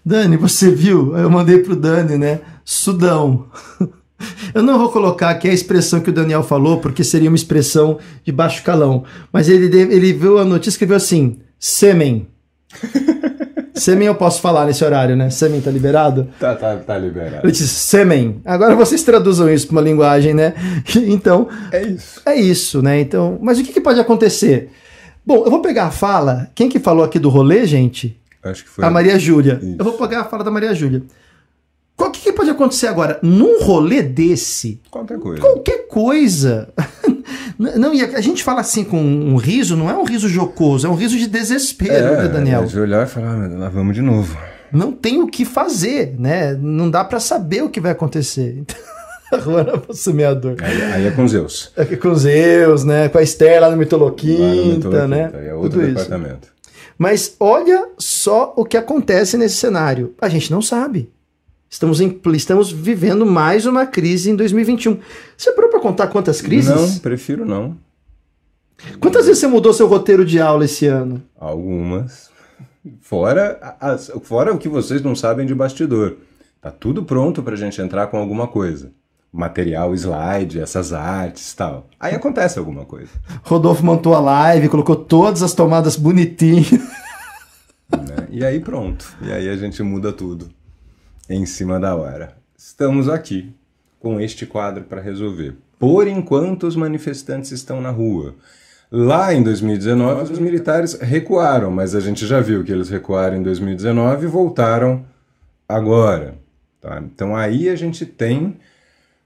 Dani, 0.05 0.37
você 0.37 0.69
viu? 0.71 1.15
Eu 1.17 1.29
mandei 1.29 1.59
pro 1.59 1.75
Dani, 1.75 2.17
né? 2.17 2.39
Sudão. 2.65 3.47
Eu 4.53 4.63
não 4.63 4.77
vou 4.77 4.89
colocar 4.89 5.29
aqui 5.29 5.49
a 5.49 5.53
expressão 5.53 5.99
que 5.99 6.09
o 6.09 6.13
Daniel 6.13 6.43
falou, 6.43 6.79
porque 6.79 7.03
seria 7.03 7.29
uma 7.29 7.35
expressão 7.35 7.99
de 8.23 8.31
baixo 8.31 8.63
calão. 8.63 9.03
Mas 9.33 9.49
ele, 9.49 9.65
ele 9.75 10.13
viu 10.13 10.37
a 10.37 10.45
notícia 10.45 10.69
e 10.69 10.73
escreveu 10.73 10.95
assim: 10.95 11.39
sêmen. 11.59 12.27
sêmen 13.75 14.07
eu 14.07 14.15
posso 14.15 14.39
falar 14.39 14.65
nesse 14.65 14.83
horário, 14.83 15.15
né? 15.15 15.29
Sêmen 15.29 15.59
tá 15.59 15.69
liberado? 15.71 16.29
Tá, 16.39 16.55
tá, 16.55 16.77
tá 16.77 16.97
liberado. 16.97 17.45
Ele 17.45 17.51
disse 17.51 17.67
sêmen. 17.67 18.41
Agora 18.45 18.75
vocês 18.75 19.03
traduzam 19.03 19.51
isso 19.51 19.67
para 19.67 19.75
uma 19.75 19.81
linguagem, 19.81 20.33
né? 20.33 20.53
Então, 20.95 21.49
É 21.71 21.81
isso. 21.83 22.21
é 22.25 22.35
isso, 22.35 22.81
né? 22.81 23.01
Então, 23.01 23.37
mas 23.41 23.59
o 23.59 23.63
que, 23.63 23.73
que 23.73 23.81
pode 23.81 23.99
acontecer? 23.99 24.69
Bom, 25.25 25.43
eu 25.45 25.51
vou 25.51 25.61
pegar 25.61 25.85
a 25.85 25.91
fala. 25.91 26.49
Quem 26.53 26.69
que 26.69 26.79
falou 26.79 27.03
aqui 27.03 27.17
do 27.19 27.29
rolê, 27.29 27.65
gente? 27.65 28.19
Acho 28.43 28.63
que 28.63 28.69
foi. 28.69 28.83
A 28.83 28.89
Maria 28.89 29.17
Júlia. 29.17 29.59
Isso. 29.61 29.75
Eu 29.79 29.85
vou 29.85 29.93
pegar 29.93 30.21
a 30.21 30.25
fala 30.25 30.43
da 30.43 30.51
Maria 30.51 30.73
Júlia. 30.73 31.03
O 31.97 32.09
que, 32.09 32.21
que 32.21 32.33
pode 32.33 32.49
acontecer 32.49 32.87
agora? 32.87 33.19
Num 33.21 33.63
rolê 33.63 34.01
desse, 34.01 34.81
Qualquer 34.91 35.19
coisa. 35.19 35.41
qualquer 35.41 35.87
coisa. 35.87 36.69
Não, 37.57 37.93
e 37.93 38.01
a 38.01 38.17
a 38.17 38.21
gente 38.21 38.43
fala 38.43 38.61
assim 38.61 38.83
com 38.83 38.99
um 38.99 39.37
riso, 39.37 39.77
não 39.77 39.89
é 39.89 39.95
um 39.95 40.03
riso 40.03 40.27
jocoso, 40.27 40.87
é 40.87 40.89
um 40.89 40.95
riso 40.95 41.15
de 41.17 41.27
desespero, 41.27 42.17
né, 42.17 42.27
Daniel? 42.27 42.63
é 42.63 42.65
de 42.65 42.79
olhar 42.79 43.05
e 43.05 43.09
falar, 43.09 43.45
ah, 43.45 43.47
lá 43.47 43.69
vamos 43.69 43.93
de 43.95 44.01
novo. 44.01 44.35
Não 44.71 44.91
tem 44.91 45.21
o 45.21 45.27
que 45.27 45.45
fazer, 45.45 46.15
né? 46.19 46.55
Não 46.55 46.89
dá 46.89 47.05
pra 47.05 47.19
saber 47.19 47.61
o 47.63 47.69
que 47.69 47.79
vai 47.79 47.91
acontecer. 47.91 48.57
Então, 48.57 48.75
agora 49.35 49.81
o 49.87 49.93
semeador. 49.93 50.55
Aí, 50.61 50.81
aí 50.81 51.07
é 51.07 51.11
com 51.11 51.27
Zeus. 51.27 51.71
Aqui 51.77 51.97
com 51.97 52.13
Zeus, 52.15 52.83
né? 52.83 53.09
Com 53.09 53.17
a 53.17 53.21
Esther 53.23 53.59
lá 53.61 53.67
no 53.67 53.71
Lá 53.71 53.71
no 53.71 53.77
Mitoloquinta, 53.77 55.07
né? 55.07 55.31
É 55.47 55.53
outro 55.53 55.71
Tudo 55.79 55.83
isso. 55.85 55.93
departamento. 55.95 56.47
Mas 56.97 57.35
olha 57.39 57.89
só 57.97 58.53
o 58.55 58.63
que 58.63 58.77
acontece 58.77 59.35
nesse 59.37 59.55
cenário. 59.57 60.13
A 60.21 60.29
gente 60.29 60.51
não 60.51 60.61
sabe. 60.61 61.11
Estamos, 61.69 61.99
em- 61.99 62.19
estamos 62.33 62.71
vivendo 62.71 63.25
mais 63.25 63.65
uma 63.65 63.85
crise 63.87 64.29
em 64.29 64.35
2021. 64.35 64.99
Você 65.35 65.51
parou 65.53 65.71
para 65.71 65.79
contar 65.79 66.07
quantas 66.07 66.39
crises? 66.39 66.69
Não, 66.69 66.99
prefiro 66.99 67.45
não. 67.45 67.75
Quantas 68.99 69.25
vezes 69.25 69.39
você 69.39 69.47
mudou 69.47 69.73
seu 69.73 69.87
roteiro 69.87 70.23
de 70.25 70.39
aula 70.39 70.65
esse 70.65 70.85
ano? 70.85 71.23
Algumas. 71.39 72.29
Fora, 73.01 73.75
as- 73.79 74.11
fora 74.23 74.53
o 74.53 74.57
que 74.57 74.67
vocês 74.69 75.01
não 75.01 75.15
sabem 75.15 75.45
de 75.47 75.55
bastidor. 75.55 76.17
Tá 76.61 76.69
tudo 76.69 77.03
pronto 77.03 77.41
pra 77.41 77.55
gente 77.55 77.81
entrar 77.81 78.07
com 78.07 78.17
alguma 78.17 78.47
coisa. 78.47 78.91
Material, 79.33 79.93
slide, 79.95 80.59
essas 80.59 80.93
artes 80.93 81.51
e 81.51 81.55
tal. 81.55 81.87
Aí 81.99 82.13
acontece 82.13 82.59
alguma 82.59 82.85
coisa. 82.85 83.09
Rodolfo 83.43 83.83
montou 83.83 84.13
a 84.13 84.19
live, 84.19 84.69
colocou 84.69 84.95
todas 84.95 85.41
as 85.41 85.53
tomadas 85.53 85.95
bonitinho. 85.95 86.79
né? 87.91 88.27
E 88.29 88.45
aí 88.45 88.59
pronto. 88.59 89.11
E 89.21 89.31
aí 89.31 89.49
a 89.49 89.55
gente 89.55 89.81
muda 89.81 90.13
tudo. 90.13 90.49
em 91.29 91.45
cima 91.45 91.79
da 91.79 91.95
hora. 91.95 92.37
Estamos 92.55 93.09
aqui 93.09 93.53
com 93.99 94.19
este 94.19 94.45
quadro 94.45 94.83
para 94.83 95.01
resolver. 95.01 95.55
Por 95.79 96.07
enquanto, 96.07 96.67
os 96.67 96.75
manifestantes 96.75 97.51
estão 97.51 97.81
na 97.81 97.89
rua. 97.89 98.35
Lá 98.91 99.33
em 99.33 99.41
2019, 99.41 100.33
os 100.33 100.39
militares 100.39 100.93
recuaram, 100.93 101.71
mas 101.71 101.95
a 101.95 101.99
gente 101.99 102.27
já 102.27 102.39
viu 102.39 102.63
que 102.63 102.71
eles 102.71 102.89
recuaram 102.89 103.37
em 103.37 103.41
2019 103.43 104.25
e 104.25 104.29
voltaram 104.29 105.03
agora. 105.67 106.35
Tá? 106.79 107.01
Então 107.03 107.35
aí 107.35 107.69
a 107.69 107.75
gente 107.75 108.05
tem 108.05 108.57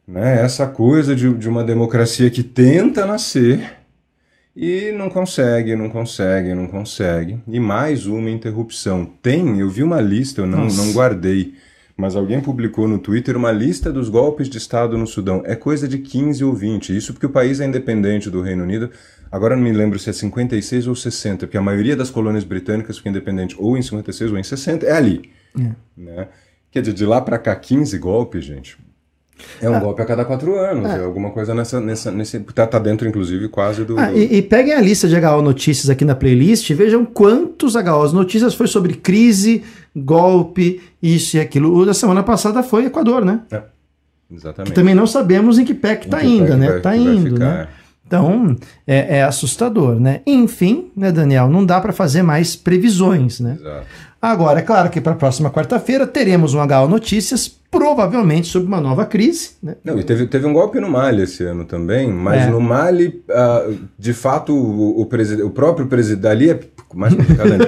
né, 0.07 0.41
essa 0.41 0.65
coisa 0.65 1.15
de, 1.15 1.31
de 1.33 1.49
uma 1.49 1.63
democracia 1.63 2.29
que 2.29 2.41
tenta 2.41 3.05
nascer 3.05 3.77
e 4.55 4.91
não 4.91 5.09
consegue, 5.09 5.75
não 5.75 5.89
consegue, 5.89 6.55
não 6.55 6.67
consegue. 6.67 7.39
E 7.47 7.59
mais 7.59 8.07
uma 8.07 8.29
interrupção. 8.29 9.05
Tem, 9.05 9.59
eu 9.59 9.69
vi 9.69 9.83
uma 9.83 10.01
lista, 10.01 10.41
eu 10.41 10.47
não, 10.47 10.65
não 10.65 10.93
guardei, 10.93 11.53
mas 11.95 12.15
alguém 12.15 12.41
publicou 12.41 12.87
no 12.87 12.97
Twitter 12.97 13.35
uma 13.35 13.51
lista 13.51 13.91
dos 13.91 14.07
golpes 14.09 14.49
de 14.49 14.57
Estado 14.57 14.97
no 14.97 15.05
Sudão. 15.05 15.43
É 15.45 15.55
coisa 15.55 15.87
de 15.87 15.99
15 15.99 16.43
ou 16.43 16.53
20. 16.53 16.95
Isso 16.95 17.13
porque 17.13 17.25
o 17.25 17.29
país 17.29 17.59
é 17.59 17.65
independente 17.65 18.31
do 18.31 18.41
Reino 18.41 18.63
Unido. 18.63 18.89
Agora 19.31 19.55
não 19.55 19.63
me 19.63 19.73
lembro 19.73 19.99
se 19.99 20.09
é 20.09 20.13
56 20.13 20.87
ou 20.87 20.95
60, 20.95 21.45
porque 21.45 21.57
a 21.57 21.61
maioria 21.61 21.95
das 21.95 22.09
colônias 22.09 22.45
britânicas 22.45 22.97
fica 22.97 23.09
independente 23.09 23.55
ou 23.59 23.77
em 23.77 23.81
56 23.81 24.31
ou 24.31 24.37
em 24.39 24.43
60. 24.43 24.85
É 24.85 24.91
ali. 24.93 25.29
É. 25.59 25.71
Né? 25.95 26.27
Quer 26.71 26.81
dizer, 26.81 26.93
de 26.93 27.05
lá 27.05 27.19
para 27.21 27.37
cá, 27.37 27.55
15 27.55 27.97
golpes, 27.99 28.45
gente. 28.45 28.77
É 29.61 29.69
um 29.69 29.75
ah, 29.75 29.79
golpe 29.79 30.01
a 30.01 30.05
cada 30.05 30.25
quatro 30.25 30.57
anos, 30.57 30.85
ah, 30.85 30.97
é 30.97 31.03
alguma 31.03 31.31
coisa 31.31 31.53
nessa, 31.53 31.79
nessa 31.79 32.11
nesse 32.11 32.39
tá, 32.39 32.65
tá 32.65 32.79
dentro 32.79 33.07
inclusive 33.07 33.47
quase 33.47 33.83
do, 33.83 33.99
ah, 33.99 34.07
do... 34.07 34.17
E, 34.17 34.37
e, 34.37 34.41
peguem 34.41 34.73
a 34.73 34.81
lista 34.81 35.07
de 35.07 35.15
HO 35.15 35.41
notícias 35.41 35.89
aqui 35.89 36.03
na 36.03 36.15
playlist 36.15 36.69
e 36.69 36.73
vejam 36.73 37.05
quantos 37.05 37.75
HOs 37.75 38.13
notícias 38.13 38.53
foi 38.53 38.67
sobre 38.67 38.93
crise, 38.93 39.63
golpe, 39.95 40.81
isso 41.01 41.37
e 41.37 41.39
aquilo. 41.39 41.75
O 41.75 41.85
da 41.85 41.93
semana 41.93 42.23
passada 42.23 42.63
foi 42.63 42.85
Equador, 42.85 43.23
né? 43.23 43.41
É, 43.51 43.61
exatamente. 44.31 44.71
Que 44.71 44.75
também 44.75 44.95
não 44.95 45.07
sabemos 45.07 45.57
em 45.57 45.65
que 45.65 45.73
pé 45.73 45.95
que 45.95 46.07
tá 46.07 46.17
ainda, 46.17 46.55
né? 46.55 46.71
Vai, 46.71 46.81
tá 46.81 46.97
indo, 46.97 47.37
né? 47.37 47.67
Então, 48.05 48.55
é, 48.87 49.17
é, 49.17 49.23
assustador, 49.23 49.99
né? 49.99 50.21
Enfim, 50.25 50.89
né, 50.95 51.11
Daniel, 51.11 51.49
não 51.49 51.65
dá 51.65 51.81
para 51.81 51.91
fazer 51.91 52.23
mais 52.23 52.55
previsões, 52.55 53.41
né? 53.41 53.57
Exato. 53.59 53.85
Agora, 54.21 54.59
é 54.59 54.63
claro 54.63 54.89
que 54.89 54.99
para 54.99 55.13
a 55.13 55.15
próxima 55.15 55.49
quarta-feira 55.51 56.07
teremos 56.07 56.53
um 56.53 56.59
HO 56.59 56.87
Notícias, 56.87 57.47
provavelmente 57.69 58.47
sobre 58.47 58.67
uma 58.67 58.81
nova 58.81 59.05
crise. 59.05 59.51
Né? 59.61 59.75
Não, 59.83 59.99
e 59.99 60.03
teve, 60.03 60.25
teve 60.25 60.47
um 60.47 60.53
golpe 60.53 60.79
no 60.79 60.89
Mali 60.89 61.23
esse 61.23 61.43
ano 61.43 61.65
também, 61.65 62.11
mas 62.11 62.43
é. 62.43 62.49
no 62.49 62.59
Mali, 62.59 63.23
uh, 63.29 63.77
de 63.97 64.13
fato, 64.13 64.53
o, 64.53 65.01
o, 65.01 65.45
o 65.45 65.49
próprio 65.49 65.87
presidente. 65.87 66.27
Ali 66.27 66.49
é 66.49 66.59
mais 66.95 67.13
complicado 67.13 67.51
ainda, 67.51 67.67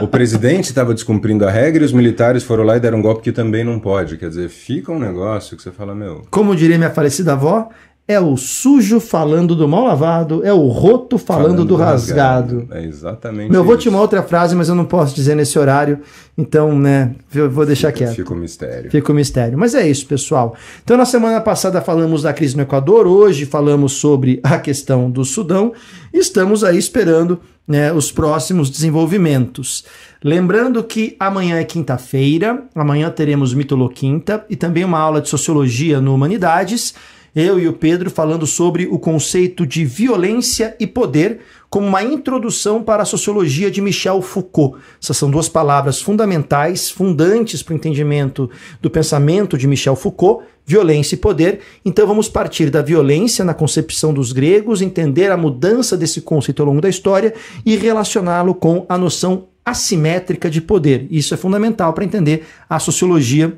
o, 0.00 0.04
o 0.04 0.08
presidente 0.08 0.64
estava 0.64 0.92
descumprindo 0.94 1.46
a 1.46 1.50
regra 1.50 1.82
e 1.82 1.86
os 1.86 1.92
militares 1.92 2.44
foram 2.44 2.64
lá 2.64 2.76
e 2.76 2.80
deram 2.80 2.98
um 2.98 3.02
golpe 3.02 3.22
que 3.22 3.32
também 3.32 3.64
não 3.64 3.80
pode. 3.80 4.16
Quer 4.16 4.28
dizer, 4.28 4.48
fica 4.48 4.92
um 4.92 4.98
negócio 4.98 5.56
que 5.56 5.62
você 5.62 5.72
fala, 5.72 5.94
meu. 5.94 6.22
Como 6.30 6.54
diria 6.54 6.76
minha 6.76 6.90
falecida 6.90 7.32
avó, 7.32 7.70
é 8.08 8.18
o 8.18 8.38
sujo 8.38 9.00
falando 9.00 9.54
do 9.54 9.68
mal 9.68 9.84
lavado, 9.84 10.40
é 10.42 10.50
o 10.50 10.66
roto 10.68 11.18
falando, 11.18 11.42
falando 11.42 11.64
do 11.66 11.76
rasgado. 11.76 12.60
rasgado. 12.60 12.74
É 12.74 12.82
exatamente. 12.82 13.52
Meu, 13.52 13.60
eu 13.60 13.64
vou 13.64 13.76
te 13.76 13.86
uma 13.86 14.00
outra 14.00 14.22
frase, 14.22 14.56
mas 14.56 14.70
eu 14.70 14.74
não 14.74 14.86
posso 14.86 15.14
dizer 15.14 15.36
nesse 15.36 15.58
horário, 15.58 16.00
então, 16.36 16.78
né, 16.78 17.14
eu 17.34 17.50
vou 17.50 17.66
deixar 17.66 17.88
fica, 17.88 18.06
quieto. 18.06 18.16
Fica 18.16 18.32
o 18.32 18.36
mistério. 18.36 18.90
Fica 18.90 19.12
o 19.12 19.14
mistério. 19.14 19.58
Mas 19.58 19.74
é 19.74 19.86
isso, 19.86 20.06
pessoal. 20.06 20.56
Então, 20.82 20.96
na 20.96 21.04
semana 21.04 21.38
passada 21.38 21.82
falamos 21.82 22.22
da 22.22 22.32
crise 22.32 22.56
no 22.56 22.62
Equador, 22.62 23.06
hoje 23.06 23.44
falamos 23.44 23.92
sobre 23.92 24.40
a 24.42 24.58
questão 24.58 25.10
do 25.10 25.22
Sudão. 25.22 25.74
Estamos 26.10 26.64
aí 26.64 26.78
esperando 26.78 27.38
né, 27.66 27.92
os 27.92 28.10
próximos 28.10 28.70
desenvolvimentos. 28.70 29.84
Lembrando 30.24 30.82
que 30.82 31.14
amanhã 31.20 31.58
é 31.58 31.64
quinta-feira, 31.64 32.64
amanhã 32.74 33.10
teremos 33.10 33.52
Mitoloquinta 33.52 34.46
e 34.48 34.56
também 34.56 34.82
uma 34.82 34.98
aula 34.98 35.20
de 35.20 35.28
Sociologia 35.28 36.00
no 36.00 36.14
Humanidades 36.14 36.94
eu 37.38 37.58
e 37.58 37.68
o 37.68 37.72
Pedro 37.72 38.10
falando 38.10 38.46
sobre 38.46 38.86
o 38.86 38.98
conceito 38.98 39.64
de 39.64 39.84
violência 39.84 40.74
e 40.80 40.86
poder 40.86 41.38
como 41.70 41.86
uma 41.86 42.02
introdução 42.02 42.82
para 42.82 43.02
a 43.02 43.06
sociologia 43.06 43.70
de 43.70 43.80
Michel 43.80 44.20
Foucault. 44.20 44.78
Essas 45.00 45.16
são 45.16 45.30
duas 45.30 45.48
palavras 45.48 46.00
fundamentais, 46.00 46.90
fundantes 46.90 47.62
para 47.62 47.74
o 47.74 47.76
entendimento 47.76 48.50
do 48.80 48.90
pensamento 48.90 49.56
de 49.56 49.68
Michel 49.68 49.94
Foucault, 49.94 50.44
violência 50.66 51.14
e 51.14 51.18
poder. 51.18 51.60
Então 51.84 52.06
vamos 52.06 52.28
partir 52.28 52.70
da 52.70 52.82
violência 52.82 53.44
na 53.44 53.54
concepção 53.54 54.12
dos 54.12 54.32
gregos, 54.32 54.82
entender 54.82 55.30
a 55.30 55.36
mudança 55.36 55.96
desse 55.96 56.20
conceito 56.22 56.60
ao 56.60 56.66
longo 56.66 56.80
da 56.80 56.88
história 56.88 57.34
e 57.64 57.76
relacioná-lo 57.76 58.54
com 58.54 58.84
a 58.88 58.98
noção 58.98 59.46
assimétrica 59.64 60.50
de 60.50 60.60
poder. 60.60 61.06
Isso 61.10 61.34
é 61.34 61.36
fundamental 61.36 61.92
para 61.92 62.04
entender 62.04 62.46
a 62.68 62.80
sociologia 62.80 63.56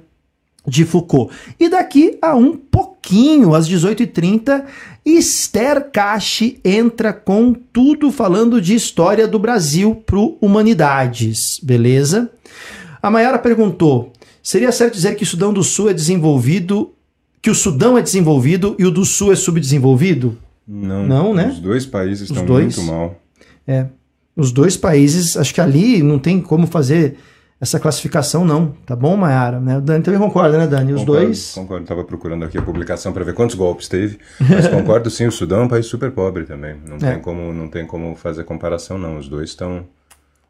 de 0.67 0.85
Foucault. 0.85 1.33
E 1.59 1.69
daqui 1.69 2.19
a 2.21 2.35
um 2.35 2.57
pouquinho, 3.01 3.55
às 3.55 3.69
18h30, 3.69 4.65
Esther 5.05 5.91
Cache 5.91 6.61
entra 6.63 7.13
com 7.13 7.53
tudo 7.53 8.13
falando 8.13 8.61
de 8.61 8.75
história 8.75 9.27
do 9.27 9.39
Brasil 9.39 9.95
para 9.95 10.19
Humanidades, 10.41 11.59
beleza? 11.63 12.31
A 13.03 13.11
Mayara 13.11 13.39
perguntou: 13.39 14.13
seria 14.43 14.71
certo 14.71 14.95
dizer 14.95 15.17
que 15.17 15.25
o 15.25 15.27
Sudão 15.27 15.53
do 15.53 15.65
Sul 15.65 15.91
é 15.91 15.95
desenvolvido, 15.95 16.93
que 17.41 17.51
o 17.51 17.55
Sudão 17.55 17.97
é 17.97 18.03
desenvolvido 18.03 18.77
e 18.79 18.85
o 18.85 18.91
do 18.91 19.05
Sul 19.05 19.33
é 19.33 19.37
subdesenvolvido? 19.37 20.37
Não, 20.69 21.07
não 21.07 21.35
né? 21.35 21.49
Os 21.49 21.59
dois 21.59 21.87
países 21.87 22.25
os 22.25 22.31
estão 22.31 22.45
dois, 22.45 22.77
muito 22.77 22.83
mal. 22.83 23.21
É. 23.67 23.87
Os 24.37 24.53
dois 24.53 24.77
países, 24.77 25.37
acho 25.37 25.53
que 25.53 25.61
ali 25.61 26.03
não 26.03 26.19
tem 26.19 26.41
como 26.41 26.67
fazer 26.67 27.17
essa 27.61 27.79
classificação 27.79 28.45
não, 28.45 28.69
tá 28.87 28.97
bom, 28.97 29.17
Mayara? 29.17 29.61
Né? 29.61 29.77
O 29.77 29.81
Dani 29.81 30.03
também 30.03 30.19
concorda, 30.19 30.57
né, 30.57 30.67
Dani? 30.67 30.95
Os 30.95 31.01
concordo, 31.01 31.25
dois. 31.25 31.53
Concordo, 31.55 31.83
estava 31.83 32.05
procurando 32.05 32.45
aqui 32.45 32.57
a 32.57 32.63
publicação 32.63 33.13
para 33.13 33.23
ver 33.23 33.35
quantos 33.35 33.55
golpes 33.55 33.87
teve, 33.87 34.19
mas 34.41 34.67
concordo 34.69 35.11
sim, 35.11 35.27
o 35.27 35.33
Sudão 35.33 35.61
é 35.61 35.65
um 35.65 35.69
país 35.69 35.87
super 35.87 36.11
pobre 36.11 36.45
também, 36.45 36.77
não, 36.87 36.97
é. 36.97 37.13
tem, 37.13 37.21
como, 37.21 37.53
não 37.53 37.69
tem 37.69 37.87
como 37.87 38.15
fazer 38.17 38.45
comparação 38.45 38.97
não, 38.97 39.19
os 39.19 39.29
dois 39.29 39.51
estão 39.51 39.85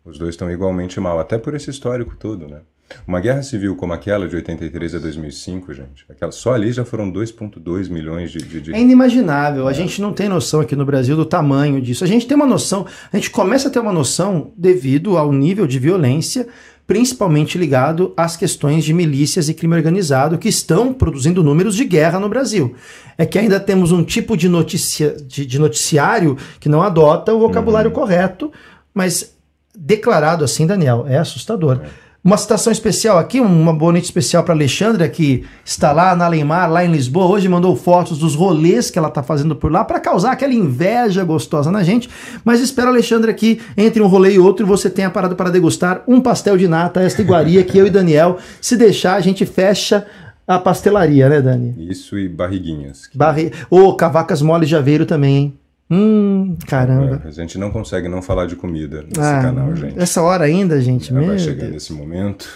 os 0.04 0.18
dois 0.18 0.30
estão 0.30 0.50
igualmente 0.50 0.98
mal, 0.98 1.18
até 1.18 1.36
por 1.36 1.54
esse 1.54 1.68
histórico 1.68 2.16
todo, 2.18 2.48
né? 2.48 2.60
Uma 3.06 3.20
guerra 3.20 3.42
civil 3.42 3.76
como 3.76 3.92
aquela 3.92 4.26
de 4.26 4.34
83 4.34 4.96
a 4.96 4.98
2005, 4.98 5.72
gente, 5.72 6.04
aquela, 6.08 6.32
só 6.32 6.54
ali 6.54 6.72
já 6.72 6.84
foram 6.84 7.10
2,2 7.12 7.88
milhões 7.88 8.32
de, 8.32 8.38
de, 8.38 8.60
de, 8.60 8.74
É 8.74 8.80
inimaginável. 8.80 9.68
A 9.68 9.70
é. 9.70 9.74
gente 9.74 10.02
não 10.02 10.12
tem 10.12 10.28
noção 10.28 10.60
aqui 10.60 10.74
no 10.74 10.84
Brasil 10.84 11.16
do 11.16 11.24
tamanho 11.24 11.80
disso. 11.80 12.02
A 12.02 12.06
gente 12.06 12.26
tem 12.26 12.36
uma 12.36 12.46
noção, 12.46 12.86
a 13.12 13.16
gente 13.16 13.30
começa 13.30 13.68
a 13.68 13.70
ter 13.70 13.78
uma 13.78 13.92
noção 13.92 14.52
devido 14.56 15.16
ao 15.16 15.32
nível 15.32 15.66
de 15.66 15.78
violência 15.78 16.48
principalmente 16.90 17.56
ligado 17.56 18.12
às 18.16 18.36
questões 18.36 18.84
de 18.84 18.92
milícias 18.92 19.48
e 19.48 19.54
crime 19.54 19.76
organizado 19.76 20.36
que 20.36 20.48
estão 20.48 20.92
produzindo 20.92 21.40
números 21.40 21.76
de 21.76 21.84
guerra 21.84 22.18
no 22.18 22.28
Brasil. 22.28 22.74
É 23.16 23.24
que 23.24 23.38
ainda 23.38 23.60
temos 23.60 23.92
um 23.92 24.02
tipo 24.02 24.36
de, 24.36 24.48
noticia, 24.48 25.14
de, 25.24 25.46
de 25.46 25.56
noticiário 25.60 26.36
que 26.58 26.68
não 26.68 26.82
adota 26.82 27.32
o 27.32 27.38
vocabulário 27.38 27.90
uhum. 27.90 27.94
correto, 27.94 28.52
mas 28.92 29.36
declarado 29.72 30.42
assim, 30.42 30.66
Daniel, 30.66 31.06
é 31.06 31.16
assustador. 31.16 31.80
É. 31.80 31.88
Uma 32.22 32.36
citação 32.36 32.70
especial 32.70 33.16
aqui, 33.16 33.40
uma 33.40 33.72
boa 33.72 33.92
noite 33.92 34.04
especial 34.04 34.44
para 34.44 34.52
Alexandra, 34.52 35.08
que 35.08 35.42
está 35.64 35.90
lá 35.90 36.14
na 36.14 36.28
Leimar, 36.28 36.70
lá 36.70 36.84
em 36.84 36.92
Lisboa. 36.92 37.24
Hoje 37.24 37.48
mandou 37.48 37.74
fotos 37.74 38.18
dos 38.18 38.34
rolês 38.34 38.90
que 38.90 38.98
ela 38.98 39.08
está 39.08 39.22
fazendo 39.22 39.56
por 39.56 39.72
lá 39.72 39.84
para 39.84 39.98
causar 39.98 40.32
aquela 40.32 40.52
inveja 40.52 41.24
gostosa 41.24 41.70
na 41.70 41.82
gente. 41.82 42.10
Mas 42.44 42.60
espero, 42.60 42.88
Alexandra, 42.88 43.32
que 43.32 43.58
entre 43.74 44.02
um 44.02 44.06
rolê 44.06 44.34
e 44.34 44.38
outro 44.38 44.66
você 44.66 44.90
tenha 44.90 45.08
parado 45.08 45.34
para 45.34 45.48
degustar 45.48 46.02
um 46.06 46.20
pastel 46.20 46.58
de 46.58 46.68
nata, 46.68 47.00
esta 47.00 47.22
iguaria 47.22 47.64
que 47.64 47.78
eu 47.78 47.86
e 47.86 47.90
Daniel, 47.90 48.36
se 48.60 48.76
deixar, 48.76 49.14
a 49.14 49.20
gente 49.22 49.46
fecha 49.46 50.06
a 50.46 50.58
pastelaria, 50.58 51.26
né, 51.26 51.40
Dani? 51.40 51.74
Isso 51.78 52.18
e 52.18 52.28
barriguinhas. 52.28 53.08
Barri... 53.14 53.50
Ô, 53.70 53.78
oh, 53.78 53.94
cavacas 53.94 54.42
mole 54.42 54.66
de 54.66 54.76
aveiro 54.76 55.06
também, 55.06 55.36
hein? 55.36 55.58
Hum, 55.90 56.56
caramba. 56.68 57.20
É, 57.24 57.28
a 57.28 57.30
gente 57.32 57.58
não 57.58 57.70
consegue 57.70 58.08
não 58.08 58.22
falar 58.22 58.46
de 58.46 58.54
comida 58.54 59.02
nesse 59.02 59.20
ah, 59.20 59.42
canal, 59.42 59.74
gente. 59.74 59.98
Essa 59.98 60.22
hora 60.22 60.44
ainda, 60.44 60.80
gente. 60.80 61.14
É, 61.14 61.20
vai 61.20 61.38
chegando 61.38 61.74
esse 61.74 61.92
momento. 61.92 62.48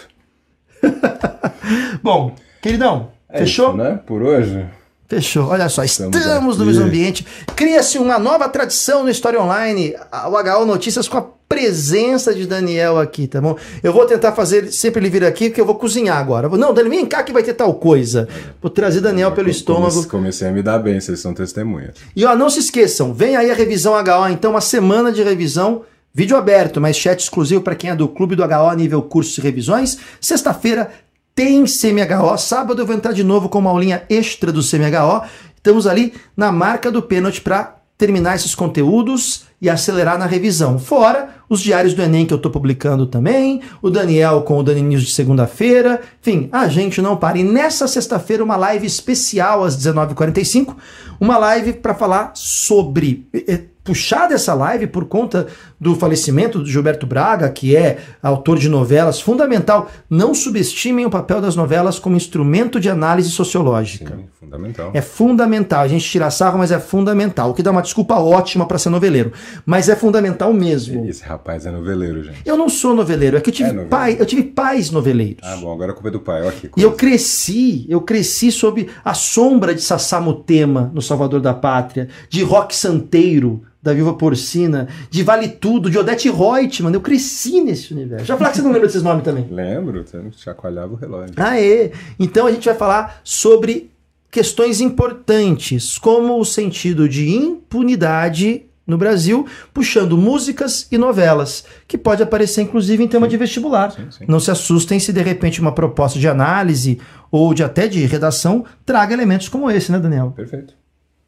Bom, 2.01 2.33
queridão, 2.61 3.11
é 3.27 3.39
fechou? 3.39 3.69
Isso, 3.69 3.77
né? 3.77 3.99
Por 4.05 4.21
hoje. 4.21 4.65
Fechou. 5.07 5.47
Olha 5.47 5.69
só, 5.69 5.83
estamos, 5.83 6.17
estamos 6.17 6.57
no 6.57 6.65
mesmo 6.65 6.83
ambiente. 6.83 7.25
Cria-se 7.55 7.99
uma 7.99 8.17
nova 8.17 8.49
tradição 8.49 9.03
no 9.03 9.09
História 9.09 9.39
Online, 9.39 9.95
o 10.11 10.61
HO 10.61 10.65
Notícias 10.65 11.07
com 11.07 11.17
a 11.17 11.25
presença 11.47 12.33
de 12.33 12.47
Daniel 12.47 12.99
aqui, 12.99 13.27
tá 13.27 13.39
bom? 13.39 13.55
Eu 13.83 13.93
vou 13.93 14.05
tentar 14.05 14.31
fazer 14.31 14.71
sempre 14.71 14.99
ele 14.99 15.09
vir 15.09 15.23
aqui, 15.23 15.49
porque 15.49 15.61
eu 15.61 15.65
vou 15.65 15.75
cozinhar 15.75 16.17
agora. 16.17 16.49
Não, 16.49 16.73
Daniel, 16.73 16.89
vem 16.89 17.05
cá 17.05 17.21
que 17.21 17.31
vai 17.31 17.43
ter 17.43 17.53
tal 17.53 17.75
coisa. 17.75 18.27
Vou 18.59 18.71
trazer 18.71 18.99
Daniel 18.99 19.31
pelo 19.31 19.49
estômago. 19.49 20.07
Comecei 20.07 20.47
a 20.47 20.51
me 20.51 20.63
dar 20.63 20.79
bem, 20.79 20.99
vocês 20.99 21.19
são 21.19 21.33
testemunhas. 21.33 21.95
E 22.15 22.25
ó, 22.25 22.35
não 22.35 22.49
se 22.49 22.59
esqueçam, 22.59 23.13
vem 23.13 23.35
aí 23.35 23.51
a 23.51 23.53
revisão 23.53 23.93
HO, 23.93 24.29
então, 24.31 24.51
uma 24.51 24.61
semana 24.61 25.11
de 25.11 25.21
revisão. 25.21 25.83
Vídeo 26.17 26.37
aberto, 26.37 26.79
mas 26.79 26.95
chat 26.95 27.19
exclusivo 27.19 27.61
para 27.61 27.75
quem 27.75 27.89
é 27.89 27.95
do 27.95 28.07
Clube 28.07 28.37
do 28.37 28.43
HO 28.43 28.73
nível 28.73 29.01
cursos 29.01 29.37
e 29.37 29.41
revisões. 29.41 29.97
Sexta-feira 30.21 30.89
tem 31.35 31.65
CMHO. 31.65 32.37
Sábado 32.37 32.81
eu 32.81 32.85
vou 32.85 32.95
entrar 32.95 33.11
de 33.11 33.23
novo 33.23 33.49
com 33.49 33.59
uma 33.59 33.69
aulinha 33.69 34.03
extra 34.09 34.51
do 34.53 34.61
CMHO. 34.61 35.23
Estamos 35.57 35.85
ali 35.85 36.13
na 36.35 36.51
marca 36.51 36.89
do 36.89 37.01
pênalti 37.01 37.41
para 37.41 37.75
terminar 37.97 38.35
esses 38.35 38.55
conteúdos 38.55 39.43
e 39.61 39.69
acelerar 39.69 40.17
na 40.17 40.25
revisão. 40.25 40.79
Fora 40.79 41.35
os 41.49 41.61
diários 41.61 41.93
do 41.93 42.01
Enem 42.01 42.25
que 42.25 42.33
eu 42.33 42.37
estou 42.37 42.51
publicando 42.51 43.05
também, 43.05 43.61
o 43.81 43.89
Daniel 43.89 44.41
com 44.41 44.57
o 44.57 44.63
Dani 44.63 44.81
News 44.81 45.03
de 45.03 45.13
segunda-feira. 45.13 46.01
Enfim, 46.21 46.49
a 46.51 46.67
gente 46.67 47.01
não 47.01 47.17
para. 47.17 47.37
E 47.37 47.43
nessa 47.43 47.87
sexta-feira, 47.87 48.43
uma 48.43 48.55
live 48.55 48.85
especial 48.85 49.63
às 49.63 49.77
19h45, 49.77 50.75
uma 51.19 51.37
live 51.37 51.73
para 51.73 51.93
falar 51.93 52.31
sobre. 52.33 53.27
Eh, 53.33 53.61
puxada 53.83 54.33
essa 54.33 54.53
live 54.55 54.87
por 54.87 55.05
conta 55.05 55.47
do 55.79 55.95
falecimento 55.95 56.59
do 56.59 56.65
Gilberto 56.65 57.05
Braga, 57.05 57.49
que 57.49 57.75
é 57.75 57.97
autor 58.23 58.57
de 58.57 58.69
novelas, 58.69 59.19
fundamental. 59.19 59.89
Não 60.09 60.33
subestimem 60.33 61.05
o 61.05 61.09
papel 61.09 61.41
das 61.41 61.55
novelas 61.55 61.99
como 61.99 62.15
instrumento 62.15 62.79
de 62.79 62.89
análise 62.89 63.29
sociológica. 63.29 64.15
Sim, 64.15 64.25
fundamental. 64.39 64.91
É 64.93 65.01
fundamental. 65.01 65.81
A 65.81 65.87
gente 65.87 66.09
tira 66.09 66.29
sarro, 66.31 66.57
mas 66.57 66.71
é 66.71 66.79
fundamental. 66.79 67.49
O 67.49 67.53
que 67.53 67.61
dá 67.63 67.71
uma 67.71 67.81
desculpa 67.81 68.15
ótima 68.15 68.65
para 68.65 68.77
ser 68.77 68.89
noveleiro. 68.89 69.31
Mas 69.65 69.89
é 69.89 69.95
fundamental 69.95 70.53
mesmo. 70.53 71.05
Esse 71.07 71.23
rapaz 71.23 71.65
é 71.65 71.71
noveleiro, 71.71 72.23
gente. 72.23 72.39
Eu 72.45 72.57
não 72.57 72.69
sou 72.69 72.93
noveleiro, 72.95 73.37
é 73.37 73.41
que 73.41 73.49
eu 73.49 73.53
tive, 73.53 73.69
É 73.69 73.83
pai, 73.85 74.15
eu 74.19 74.25
tive 74.25 74.43
pais 74.43 74.91
noveleiros. 74.91 75.41
Ah, 75.43 75.57
bom, 75.57 75.73
agora 75.73 75.91
a 75.91 75.93
culpa 75.93 76.07
é 76.09 76.11
do 76.11 76.19
pai. 76.19 76.41
Olha 76.41 76.51
que 76.51 76.67
E 76.67 76.69
coisa. 76.69 76.87
eu 76.87 76.93
cresci, 76.93 77.85
eu 77.89 78.01
cresci 78.01 78.51
sob 78.51 78.87
a 79.03 79.13
sombra 79.13 79.73
de 79.75 79.81
Sassamo 79.81 80.33
Tema 80.33 80.89
no 80.93 81.01
Salvador 81.01 81.41
da 81.41 81.53
Pátria, 81.53 82.07
de 82.29 82.43
Rock 82.43 82.75
Santeiro, 82.75 83.63
da 83.85 83.93
Viva 83.93 84.15
Porcina, 84.15 84.87
de 85.11 85.21
Vale 85.21 85.47
Tudo, 85.47 85.91
de 85.91 85.99
Odete 85.99 86.27
Reutemann. 86.27 86.91
Eu 86.91 87.01
cresci 87.01 87.61
nesse 87.61 87.93
universo. 87.93 88.25
Já 88.25 88.35
falar 88.35 88.49
que 88.49 88.57
você 88.57 88.63
não 88.63 88.71
lembra 88.71 88.87
desses 88.87 89.03
nomes 89.03 89.23
também. 89.23 89.47
Lembro, 89.49 90.03
chacoalhava 90.35 90.93
o 90.93 90.95
relógio. 90.95 91.35
Aê! 91.37 91.91
Então 92.19 92.47
a 92.47 92.51
gente 92.51 92.65
vai 92.65 92.73
falar 92.73 93.21
sobre 93.23 93.91
questões 94.31 94.81
importantes, 94.81 95.99
como 95.99 96.39
o 96.39 96.43
sentido 96.43 97.07
de 97.07 97.29
impunidade 97.29 98.65
no 98.87 98.97
Brasil, 98.97 99.47
puxando 99.71 100.17
músicas 100.17 100.87
e 100.91 100.97
novelas, 100.97 101.63
que 101.87 101.97
pode 101.97 102.23
aparecer 102.23 102.63
inclusive 102.63 103.03
em 103.03 103.07
tema 103.07 103.27
de 103.27 103.37
vestibular. 103.37 103.91
Sim, 103.91 104.07
sim. 104.09 104.25
Não 104.27 104.39
se 104.39 104.49
assustem 104.49 104.99
se 104.99 105.13
de 105.13 105.21
repente 105.21 105.61
uma 105.61 105.71
proposta 105.71 106.17
de 106.17 106.27
análise 106.27 106.99
ou 107.31 107.53
de 107.53 107.63
até 107.63 107.87
de 107.87 108.03
redação 108.05 108.65
traga 108.83 109.13
elementos 109.13 109.47
como 109.47 109.69
esse, 109.69 109.91
né, 109.91 109.99
Daniel? 109.99 110.33
Perfeito. 110.35 110.73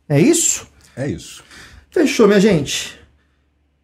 É 0.10 0.20
isso? 0.20 0.68
É 0.96 1.08
isso. 1.08 1.44
Fechou, 1.98 2.28
minha 2.28 2.40
gente. 2.40 2.96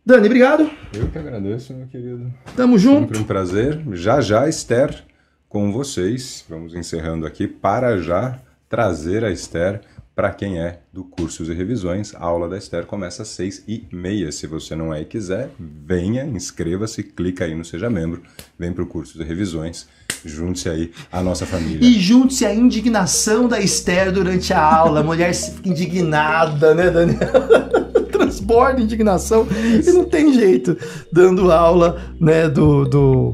Dani, 0.05 0.27
obrigado. 0.27 0.69
Eu 0.93 1.09
que 1.09 1.17
agradeço, 1.17 1.73
meu 1.73 1.87
querido. 1.87 2.31
Tamo 2.55 2.77
junto. 2.77 3.07
Sempre 3.07 3.17
um 3.17 3.23
prazer. 3.23 3.81
Já 3.93 4.21
já, 4.21 4.47
Esther, 4.47 5.03
com 5.49 5.71
vocês. 5.71 6.45
Vamos 6.47 6.75
encerrando 6.75 7.25
aqui 7.25 7.47
para 7.47 7.99
já 7.99 8.39
trazer 8.69 9.23
a 9.23 9.31
Esther 9.31 9.81
para 10.13 10.29
quem 10.29 10.59
é 10.59 10.81
do 10.93 11.03
Cursos 11.03 11.49
e 11.49 11.53
Revisões. 11.55 12.13
A 12.13 12.19
aula 12.19 12.47
da 12.47 12.55
Esther 12.55 12.85
começa 12.85 13.23
às 13.23 13.29
seis 13.29 13.63
e 13.67 13.87
meia. 13.91 14.31
Se 14.31 14.45
você 14.45 14.75
não 14.75 14.93
é 14.93 15.01
e 15.01 15.05
quiser, 15.05 15.49
venha, 15.59 16.23
inscreva-se, 16.23 17.01
clica 17.01 17.45
aí 17.45 17.55
no 17.55 17.65
Seja 17.65 17.89
Membro, 17.89 18.21
vem 18.59 18.71
para 18.71 18.83
o 18.83 18.87
Cursos 18.87 19.19
e 19.19 19.23
Revisões, 19.23 19.89
junte-se 20.25 20.69
aí 20.69 20.91
à 21.11 21.21
nossa 21.21 21.45
família. 21.45 21.79
E 21.81 21.99
junte-se 21.99 22.45
à 22.45 22.53
indignação 22.53 23.47
da 23.47 23.59
Esther 23.59 24.11
durante 24.11 24.53
a 24.53 24.61
aula. 24.61 24.99
A 25.01 25.03
mulher 25.03 25.33
fica 25.33 25.67
indignada, 25.69 26.73
né, 26.73 26.89
Daniel? 26.89 27.19
Transborda 28.11 28.81
indignação 28.81 29.47
e 29.85 29.91
não 29.91 30.05
tem 30.05 30.33
jeito. 30.33 30.77
Dando 31.11 31.51
aula, 31.51 31.97
né, 32.19 32.47
do. 32.47 32.85
do 32.85 33.31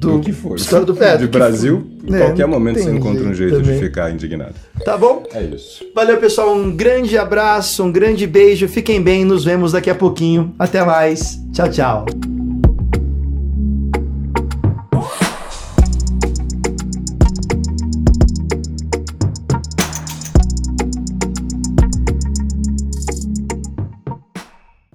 Do 0.00 0.20
que 0.20 0.32
for. 0.32 0.56
História 0.56 0.84
do, 0.86 1.02
é, 1.02 1.16
de 1.18 1.26
do 1.26 1.30
Brasil, 1.30 1.86
for. 2.00 2.10
em 2.10 2.14
É, 2.16 2.26
qualquer 2.26 2.46
momento 2.46 2.78
você 2.80 2.90
encontra 2.90 3.22
um 3.24 3.34
jeito 3.34 3.56
também. 3.58 3.78
de 3.78 3.84
ficar 3.84 4.10
indignado. 4.10 4.54
Tá 4.84 4.96
bom? 4.98 5.22
É 5.32 5.42
isso. 5.42 5.84
Valeu, 5.94 6.16
pessoal. 6.18 6.54
Um 6.54 6.74
grande 6.74 7.16
abraço, 7.16 7.82
um 7.84 7.92
grande 7.92 8.26
beijo. 8.26 8.66
Fiquem 8.68 9.00
bem. 9.00 9.24
Nos 9.24 9.44
vemos 9.44 9.72
daqui 9.72 9.88
a 9.90 9.94
pouquinho. 9.94 10.54
Até 10.58 10.84
mais. 10.84 11.38
Tchau, 11.52 11.68
tchau. 11.70 12.33